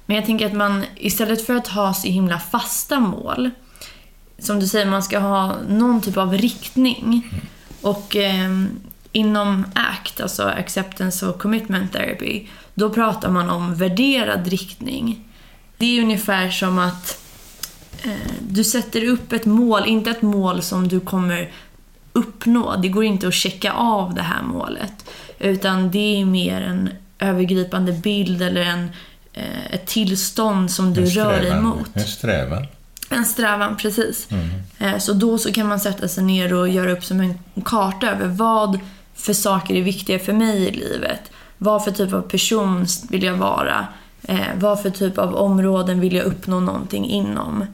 Men 0.07 0.17
jag 0.17 0.27
tänker 0.27 0.47
att 0.47 0.53
man 0.53 0.85
istället 0.97 1.47
för 1.47 1.55
att 1.55 1.69
ha 1.69 1.95
så 1.95 2.09
himla 2.09 2.39
fasta 2.39 3.01
mål, 3.01 3.51
som 4.39 4.61
du 4.61 4.69
säger, 4.69 4.87
man 4.87 5.03
ska 5.03 5.19
ha 5.19 5.57
någon 5.69 6.01
typ 6.01 6.17
av 6.17 6.33
riktning. 6.33 7.31
Och 7.81 8.17
eh, 8.17 8.51
inom 9.13 9.65
ACT, 9.75 10.21
alltså 10.21 10.43
Acceptance 10.43 11.27
och 11.27 11.39
Commitment 11.39 11.93
Therapy, 11.93 12.47
då 12.75 12.91
pratar 12.91 13.31
man 13.31 13.51
om 13.51 13.75
värderad 13.75 14.47
riktning. 14.49 15.25
Det 15.77 15.99
är 15.99 16.03
ungefär 16.03 16.51
som 16.51 16.79
att 16.79 17.18
eh, 18.03 18.11
du 18.49 18.64
sätter 18.64 19.05
upp 19.05 19.33
ett 19.33 19.45
mål, 19.45 19.83
inte 19.87 20.11
ett 20.11 20.23
mål 20.23 20.62
som 20.62 20.89
du 20.89 21.01
kommer 21.01 21.51
uppnå. 22.12 22.77
Det 22.77 22.89
går 22.89 23.05
inte 23.05 23.29
att 23.29 23.35
checka 23.35 23.73
av 23.73 24.14
det 24.14 24.23
här 24.23 24.43
målet. 24.43 24.93
Utan 25.39 25.91
det 25.91 26.20
är 26.20 26.25
mer 26.25 26.61
en 26.61 26.91
övergripande 27.18 27.93
bild 27.93 28.43
eller 28.43 28.61
en, 28.61 28.91
eh, 29.33 29.66
ett 29.75 29.87
tillstånd 29.87 30.70
som 30.70 30.95
du 30.95 31.01
En 31.01 31.07
rör 31.07 31.31
dig 31.33 31.41
strävan. 31.41 31.64
mot. 31.64 31.91
En 31.97 32.05
strävan. 32.05 32.66
En 33.11 33.25
strävan, 33.25 33.77
precis. 33.77 34.27
Mm. 34.31 34.51
Eh, 34.79 34.99
Så 34.99 35.12
då 35.12 35.39
så 35.39 35.53
kan 35.53 35.66
man 35.68 35.81
sätta 35.81 36.09
sig 36.09 36.25
ner 36.25 36.53
och 36.55 36.68
göra 36.68 36.93
upp 36.93 37.05
som 37.05 37.20
en 37.20 37.39
karta 37.64 38.11
över 38.11 38.27
vad 38.29 38.79
för 39.14 39.33
saker 39.33 39.75
är 39.75 39.83
viktiga 39.83 40.18
för 40.18 40.33
mig 40.33 40.57
i 40.68 40.70
livet. 40.70 41.20
Vad 41.63 41.85
för 41.85 41.91
typ 41.91 42.13
av 42.13 42.23
person 42.23 42.87
vill 43.09 43.23
jag 43.23 43.37
vara? 43.37 43.87
Eh, 44.23 44.47
vad 44.57 44.83
för 44.83 44.91
typ 44.91 45.19
av 45.19 45.35
områden 45.35 46.01
vill 46.01 46.15
jag 46.15 46.25
uppnå 46.25 46.61
någonting 46.61 47.05
inom? 47.05 47.65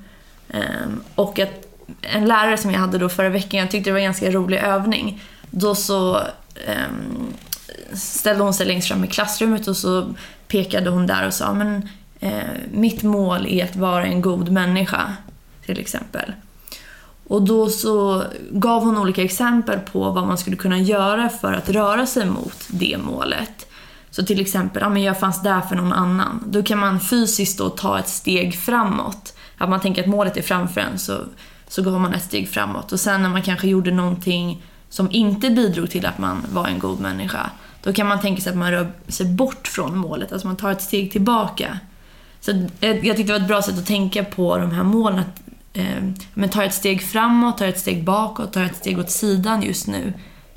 Eh, 0.49 0.89
och 1.14 1.39
att 1.39 1.66
en 2.01 2.24
lärare 2.24 2.57
som 2.57 2.70
jag 2.70 2.80
hade 2.80 2.99
då 2.99 3.09
förra 3.09 3.28
veckan, 3.28 3.61
jag 3.61 3.70
tyckte 3.70 3.91
det 3.91 3.93
var 3.93 3.99
en 3.99 4.05
ganska 4.05 4.30
rolig 4.30 4.59
övning. 4.59 5.22
Då 5.51 5.74
så 5.74 6.16
eh, 6.66 6.93
ställde 7.93 8.43
hon 8.43 8.55
sig 8.55 8.66
längst 8.66 8.89
fram 8.89 9.05
i 9.05 9.09
klassrummet 9.09 9.68
och 9.68 9.76
så 9.76 10.14
pekade 10.49 10.91
hon 10.91 11.07
där 11.07 11.26
och 11.26 11.34
sa 11.34 11.53
men 11.53 11.89
eh, 12.20 12.43
mitt 12.72 13.03
mål 13.03 13.47
är 13.47 13.64
att 13.64 13.76
vara 13.76 14.05
en 14.05 14.20
god 14.20 14.49
människa, 14.49 15.12
till 15.66 15.80
exempel. 15.80 16.32
Och 17.26 17.43
då 17.43 17.68
så 17.68 18.24
gav 18.51 18.84
hon 18.84 18.99
olika 18.99 19.22
exempel 19.22 19.78
på 19.78 20.11
vad 20.11 20.26
man 20.26 20.39
skulle 20.39 20.57
kunna 20.57 20.78
göra 20.78 21.28
för 21.28 21.53
att 21.53 21.68
röra 21.68 22.07
sig 22.07 22.26
mot 22.26 22.64
det 22.68 22.99
målet. 22.99 23.67
Så 24.11 24.24
till 24.24 24.40
exempel, 24.40 24.82
ja 24.82 24.88
men 24.88 25.02
jag 25.02 25.20
fanns 25.20 25.42
där 25.42 25.61
för 25.61 25.76
någon 25.76 25.92
annan. 25.92 26.44
Då 26.46 26.62
kan 26.62 26.78
man 26.78 27.00
fysiskt 27.00 27.59
då 27.59 27.68
ta 27.68 27.98
ett 27.98 28.09
steg 28.09 28.54
framåt. 28.59 29.34
Att 29.59 29.68
man 29.68 29.80
tänker 29.80 30.02
att 30.02 30.09
målet 30.09 30.36
är 30.36 30.42
framför 30.42 30.80
en 30.80 30.98
så, 30.98 31.18
så 31.68 31.82
går 31.82 31.98
man 31.98 32.14
ett 32.14 32.22
steg 32.22 32.48
framåt. 32.48 32.92
Och 32.92 33.00
sen 33.00 33.22
när 33.22 33.28
man 33.28 33.42
kanske 33.42 33.68
gjorde 33.68 33.90
någonting 33.90 34.62
som 34.88 35.11
inte 35.11 35.50
bidrog 35.50 35.90
till 35.90 36.06
att 36.06 36.18
man 36.18 36.46
var 36.52 36.66
en 36.66 36.78
god 36.78 37.00
människa, 37.00 37.50
då 37.82 37.92
kan 37.92 38.06
man 38.06 38.20
tänka 38.20 38.42
sig 38.42 38.50
att 38.50 38.59
man 38.59 38.70
rör 38.70 38.92
sig 39.09 39.26
bort 39.26 39.68
från 39.68 39.98
målet, 39.98 40.32
alltså 40.32 40.46
man 40.46 40.56
tar 40.56 40.72
ett 40.72 40.82
steg 40.82 41.12
tillbaka. 41.12 41.78
Så 42.40 42.68
jag 42.80 43.02
tyckte 43.02 43.22
det 43.22 43.32
var 43.32 43.40
ett 43.40 43.48
bra 43.48 43.62
sätt 43.62 43.78
att 43.78 43.86
tänka 43.86 44.24
på 44.24 44.59
de 44.59 44.70
här 44.70 44.82
målen. 44.82 45.18
Att, 45.18 45.42
eh, 45.72 46.02
men 46.34 46.48
tar 46.48 46.62
ett 46.62 46.74
steg 46.74 47.02
framåt, 47.02 47.59
tar 47.59 47.66
ett 47.66 47.78
steg 47.78 48.04
bakåt, 48.04 48.52
tar 48.52 48.64
ett 48.64 48.76
steg 48.76 48.98
åt 48.98 49.11
sidan 49.11 49.62
just 49.62 49.86
nu. 49.86 50.12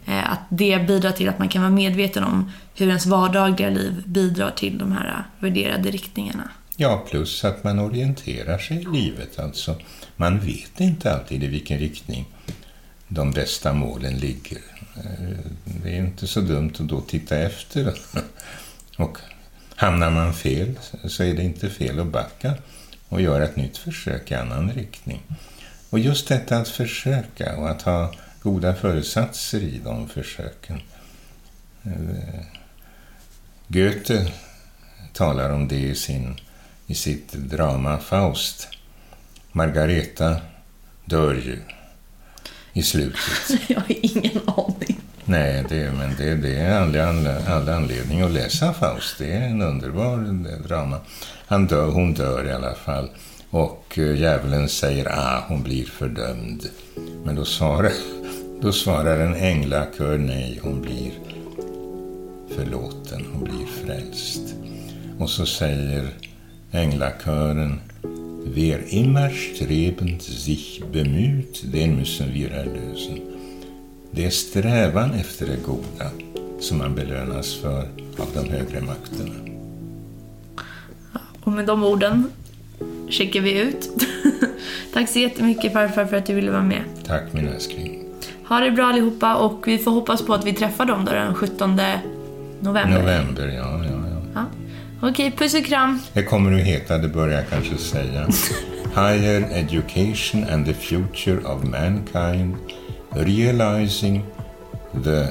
Eh, 0.06 0.32
att 0.32 0.40
det 0.50 0.88
bidrar 0.88 1.12
till 1.12 1.30
att 1.30 1.40
man 1.40 1.50
kan 1.50 1.62
vara 1.62 1.72
medveten 1.72 2.24
om 2.24 2.52
hur 2.76 2.88
ens 2.88 3.06
vardagliga 3.06 3.70
liv 3.70 4.04
bidrar 4.06 4.52
till 4.52 4.78
de 4.78 4.92
här 4.92 5.08
eh, 5.08 5.44
värderade 5.44 5.92
riktningarna. 5.92 6.50
Ja, 6.76 7.06
plus 7.10 7.46
att 7.46 7.64
man 7.64 7.80
orienterar 7.80 8.58
sig 8.58 8.78
i 8.78 8.86
livet. 8.86 9.40
Alltså, 9.40 9.76
man 10.16 10.40
vet 10.40 10.80
inte 10.80 11.14
alltid 11.14 11.44
i 11.44 11.48
vilken 11.48 11.80
riktning 11.80 12.26
de 13.08 13.32
bästa 13.32 13.74
målen 13.74 14.18
ligger. 14.18 14.62
Eh, 14.96 15.38
det 15.84 15.90
är 15.90 15.98
inte 15.98 16.28
så 16.28 16.42
dumt 16.42 16.74
att 16.80 16.88
då 16.88 17.02
titta 17.02 17.38
efter. 17.38 17.94
Och 18.98 19.18
hamnar 19.76 20.12
man 20.12 20.34
fel 20.34 20.80
så 21.08 21.24
är 21.24 21.34
det 21.34 21.44
inte 21.44 21.70
fel 21.70 22.00
att 22.00 22.08
backa 22.08 22.54
och 23.10 23.22
göra 23.22 23.44
ett 23.44 23.56
nytt 23.56 23.78
försök 23.78 24.32
i 24.32 24.36
annan 24.36 24.72
riktning. 24.72 25.22
Och 25.90 26.00
just 26.00 26.28
detta 26.28 26.58
att 26.58 26.68
försöka 26.68 27.56
och 27.58 27.70
att 27.70 27.82
ha 27.82 28.14
goda 28.42 28.76
föresatser 28.76 29.60
i 29.60 29.82
de 29.84 30.10
försöken. 30.10 30.82
Eh, 31.84 32.46
Goethe 33.68 34.32
talar 35.14 35.50
om 35.50 35.68
det 35.68 35.80
i, 35.80 35.96
sin, 35.96 36.36
i 36.88 36.96
sitt 36.96 37.34
drama 37.34 37.98
Faust. 37.98 38.68
Margareta 39.52 40.38
dör 41.06 41.34
ju 41.34 41.60
i 42.74 42.84
slutet. 42.84 43.20
Jag 43.68 43.80
har 43.80 43.86
ingen 43.88 44.42
aning. 44.46 45.00
Nej, 45.26 45.66
det, 45.70 45.92
men 45.92 46.16
det, 46.18 46.36
det 46.36 46.56
är 46.56 46.82
all, 46.82 47.00
all, 47.00 47.28
all 47.28 47.70
anledning 47.70 48.22
att 48.22 48.32
läsa 48.32 48.74
Faust. 48.74 49.18
Det 49.18 49.32
är 49.32 49.42
en 49.42 49.62
underbar 49.62 50.18
drama. 50.68 51.00
Han 51.48 51.68
dör, 51.68 51.92
hon 51.92 52.14
dör 52.14 52.48
i 52.48 52.52
alla 52.52 52.76
fall. 52.76 53.10
Och 53.50 53.98
eh, 53.98 54.16
djävulen 54.16 54.70
säger 54.70 55.08
ah, 55.12 55.44
hon 55.48 55.64
blir 55.64 55.86
fördömd. 55.86 56.70
Men 57.26 57.36
då 57.36 57.46
svarar, 57.46 57.92
då 58.62 58.72
svarar 58.72 59.20
en 59.20 59.36
änglakör 59.36 60.18
nej, 60.18 60.60
hon 60.64 60.82
blir 60.82 61.12
förlåten, 62.56 63.26
hon 63.34 63.44
blir 63.44 63.66
frälst. 63.66 64.56
Och 65.20 65.30
så 65.30 65.46
säger 65.46 66.10
änglakören 66.72 67.80
Wer 68.46 68.94
immer 68.94 69.30
strebend 69.30 70.22
sich 70.22 70.82
bemüht, 70.92 71.64
den 71.72 71.96
müssen 71.96 72.34
wir 72.34 72.50
erlösen. 72.50 73.20
Det 74.12 74.26
är 74.26 74.30
strävan 74.30 75.14
efter 75.14 75.46
det 75.46 75.64
goda 75.66 76.12
som 76.60 76.78
man 76.78 76.96
belönas 76.96 77.56
för 77.56 77.82
av 78.18 78.28
de 78.34 78.50
högre 78.50 78.82
makterna. 78.82 79.36
Och 81.44 81.52
med 81.52 81.66
de 81.66 81.84
orden 81.84 82.32
checkar 83.10 83.42
vi 83.42 83.60
ut. 83.60 83.90
Tack 84.94 85.10
så 85.10 85.20
jättemycket 85.20 85.74
farfar 85.74 86.06
för 86.06 86.18
att 86.18 86.26
du 86.26 86.34
ville 86.34 86.52
vara 86.52 86.64
med. 86.64 86.84
Tack 87.06 87.34
min 87.34 87.48
älskling. 87.48 87.91
Ha 88.52 88.60
det 88.60 88.72
bra 88.72 88.86
allihopa 88.86 89.36
och 89.36 89.68
vi 89.68 89.78
får 89.78 89.92
hoppas 89.92 90.26
på 90.26 90.34
att 90.34 90.46
vi 90.46 90.54
träffar 90.54 90.86
dem 90.86 91.06
då 91.06 91.12
den 91.12 91.36
17 91.36 91.80
november. 92.60 93.00
November, 93.00 93.48
ja, 93.48 93.84
ja, 93.86 93.92
ja. 94.12 94.22
ja. 94.34 94.46
Okej, 95.10 95.32
puss 95.32 95.54
och 95.54 95.66
kram. 95.66 96.00
Det 96.14 96.24
kommer 96.24 96.54
att 96.54 96.68
heta, 96.68 96.98
det 96.98 97.08
börjar 97.08 97.38
jag 97.38 97.50
kanske 97.50 97.78
säga. 97.78 98.28
Higher 98.96 99.48
Education 99.52 100.44
and 100.50 100.66
the 100.66 100.74
Future 100.74 101.38
of 101.38 101.64
Mankind 101.64 102.56
Realizing 103.10 104.26
the 105.04 105.28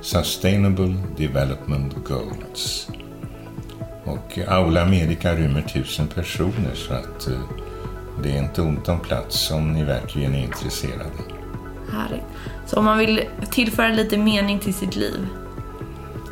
Sustainable 0.00 0.94
Development 1.16 1.94
Goals. 2.04 2.88
Och 4.04 4.38
Aula 4.48 4.82
Amerika 4.82 5.34
rymmer 5.34 5.62
tusen 5.62 6.06
personer 6.06 6.74
så 6.74 6.94
att 6.94 7.28
uh, 7.28 7.38
det 8.22 8.30
är 8.30 8.38
inte 8.38 8.62
ont 8.62 8.88
om 8.88 9.00
plats 9.00 9.50
om 9.50 9.72
ni 9.72 9.84
verkligen 9.84 10.34
är 10.34 10.42
intresserade. 10.44 11.33
Härligt. 11.94 12.24
Så 12.66 12.76
om 12.76 12.84
man 12.84 12.98
vill 12.98 13.22
tillföra 13.50 13.88
lite 13.88 14.16
mening 14.16 14.58
till 14.58 14.74
sitt 14.74 14.96
liv? 14.96 15.26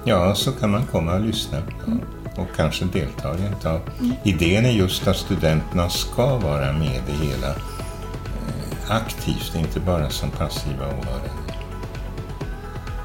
Ja, 0.05 0.35
så 0.35 0.53
kan 0.53 0.71
man 0.71 0.87
komma 0.87 1.15
och 1.15 1.21
lyssna. 1.21 1.59
Mm 1.87 2.01
och 2.37 2.49
kanske 2.57 2.85
deltar 2.85 3.39
i 3.41 3.47
ett 3.47 3.61
tag. 3.61 3.81
Mm. 4.01 4.13
Idén 4.23 4.65
är 4.65 4.71
just 4.71 5.07
att 5.07 5.17
studenterna 5.17 5.91
ska 5.91 6.37
vara 6.39 6.73
med 6.73 7.03
i 7.09 7.27
hela 7.27 7.49
eh, 7.49 8.91
aktivt, 8.91 9.55
inte 9.55 9.81
bara 9.81 10.11
som 10.11 10.31
passiva 10.31 10.87
åhörare. 10.87 11.31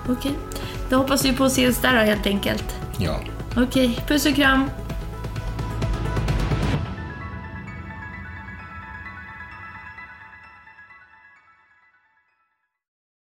Okej, 0.10 0.34
då 0.90 0.98
hoppas 0.98 1.26
vi 1.26 1.34
på 1.34 1.44
att 1.44 1.52
ses 1.52 1.82
där 1.82 1.94
då 1.94 2.00
helt 2.00 2.26
enkelt. 2.26 2.76
Ja. 2.98 3.20
Okej, 3.58 4.00
puss 4.08 4.26
och 4.26 4.36
kram. 4.36 4.70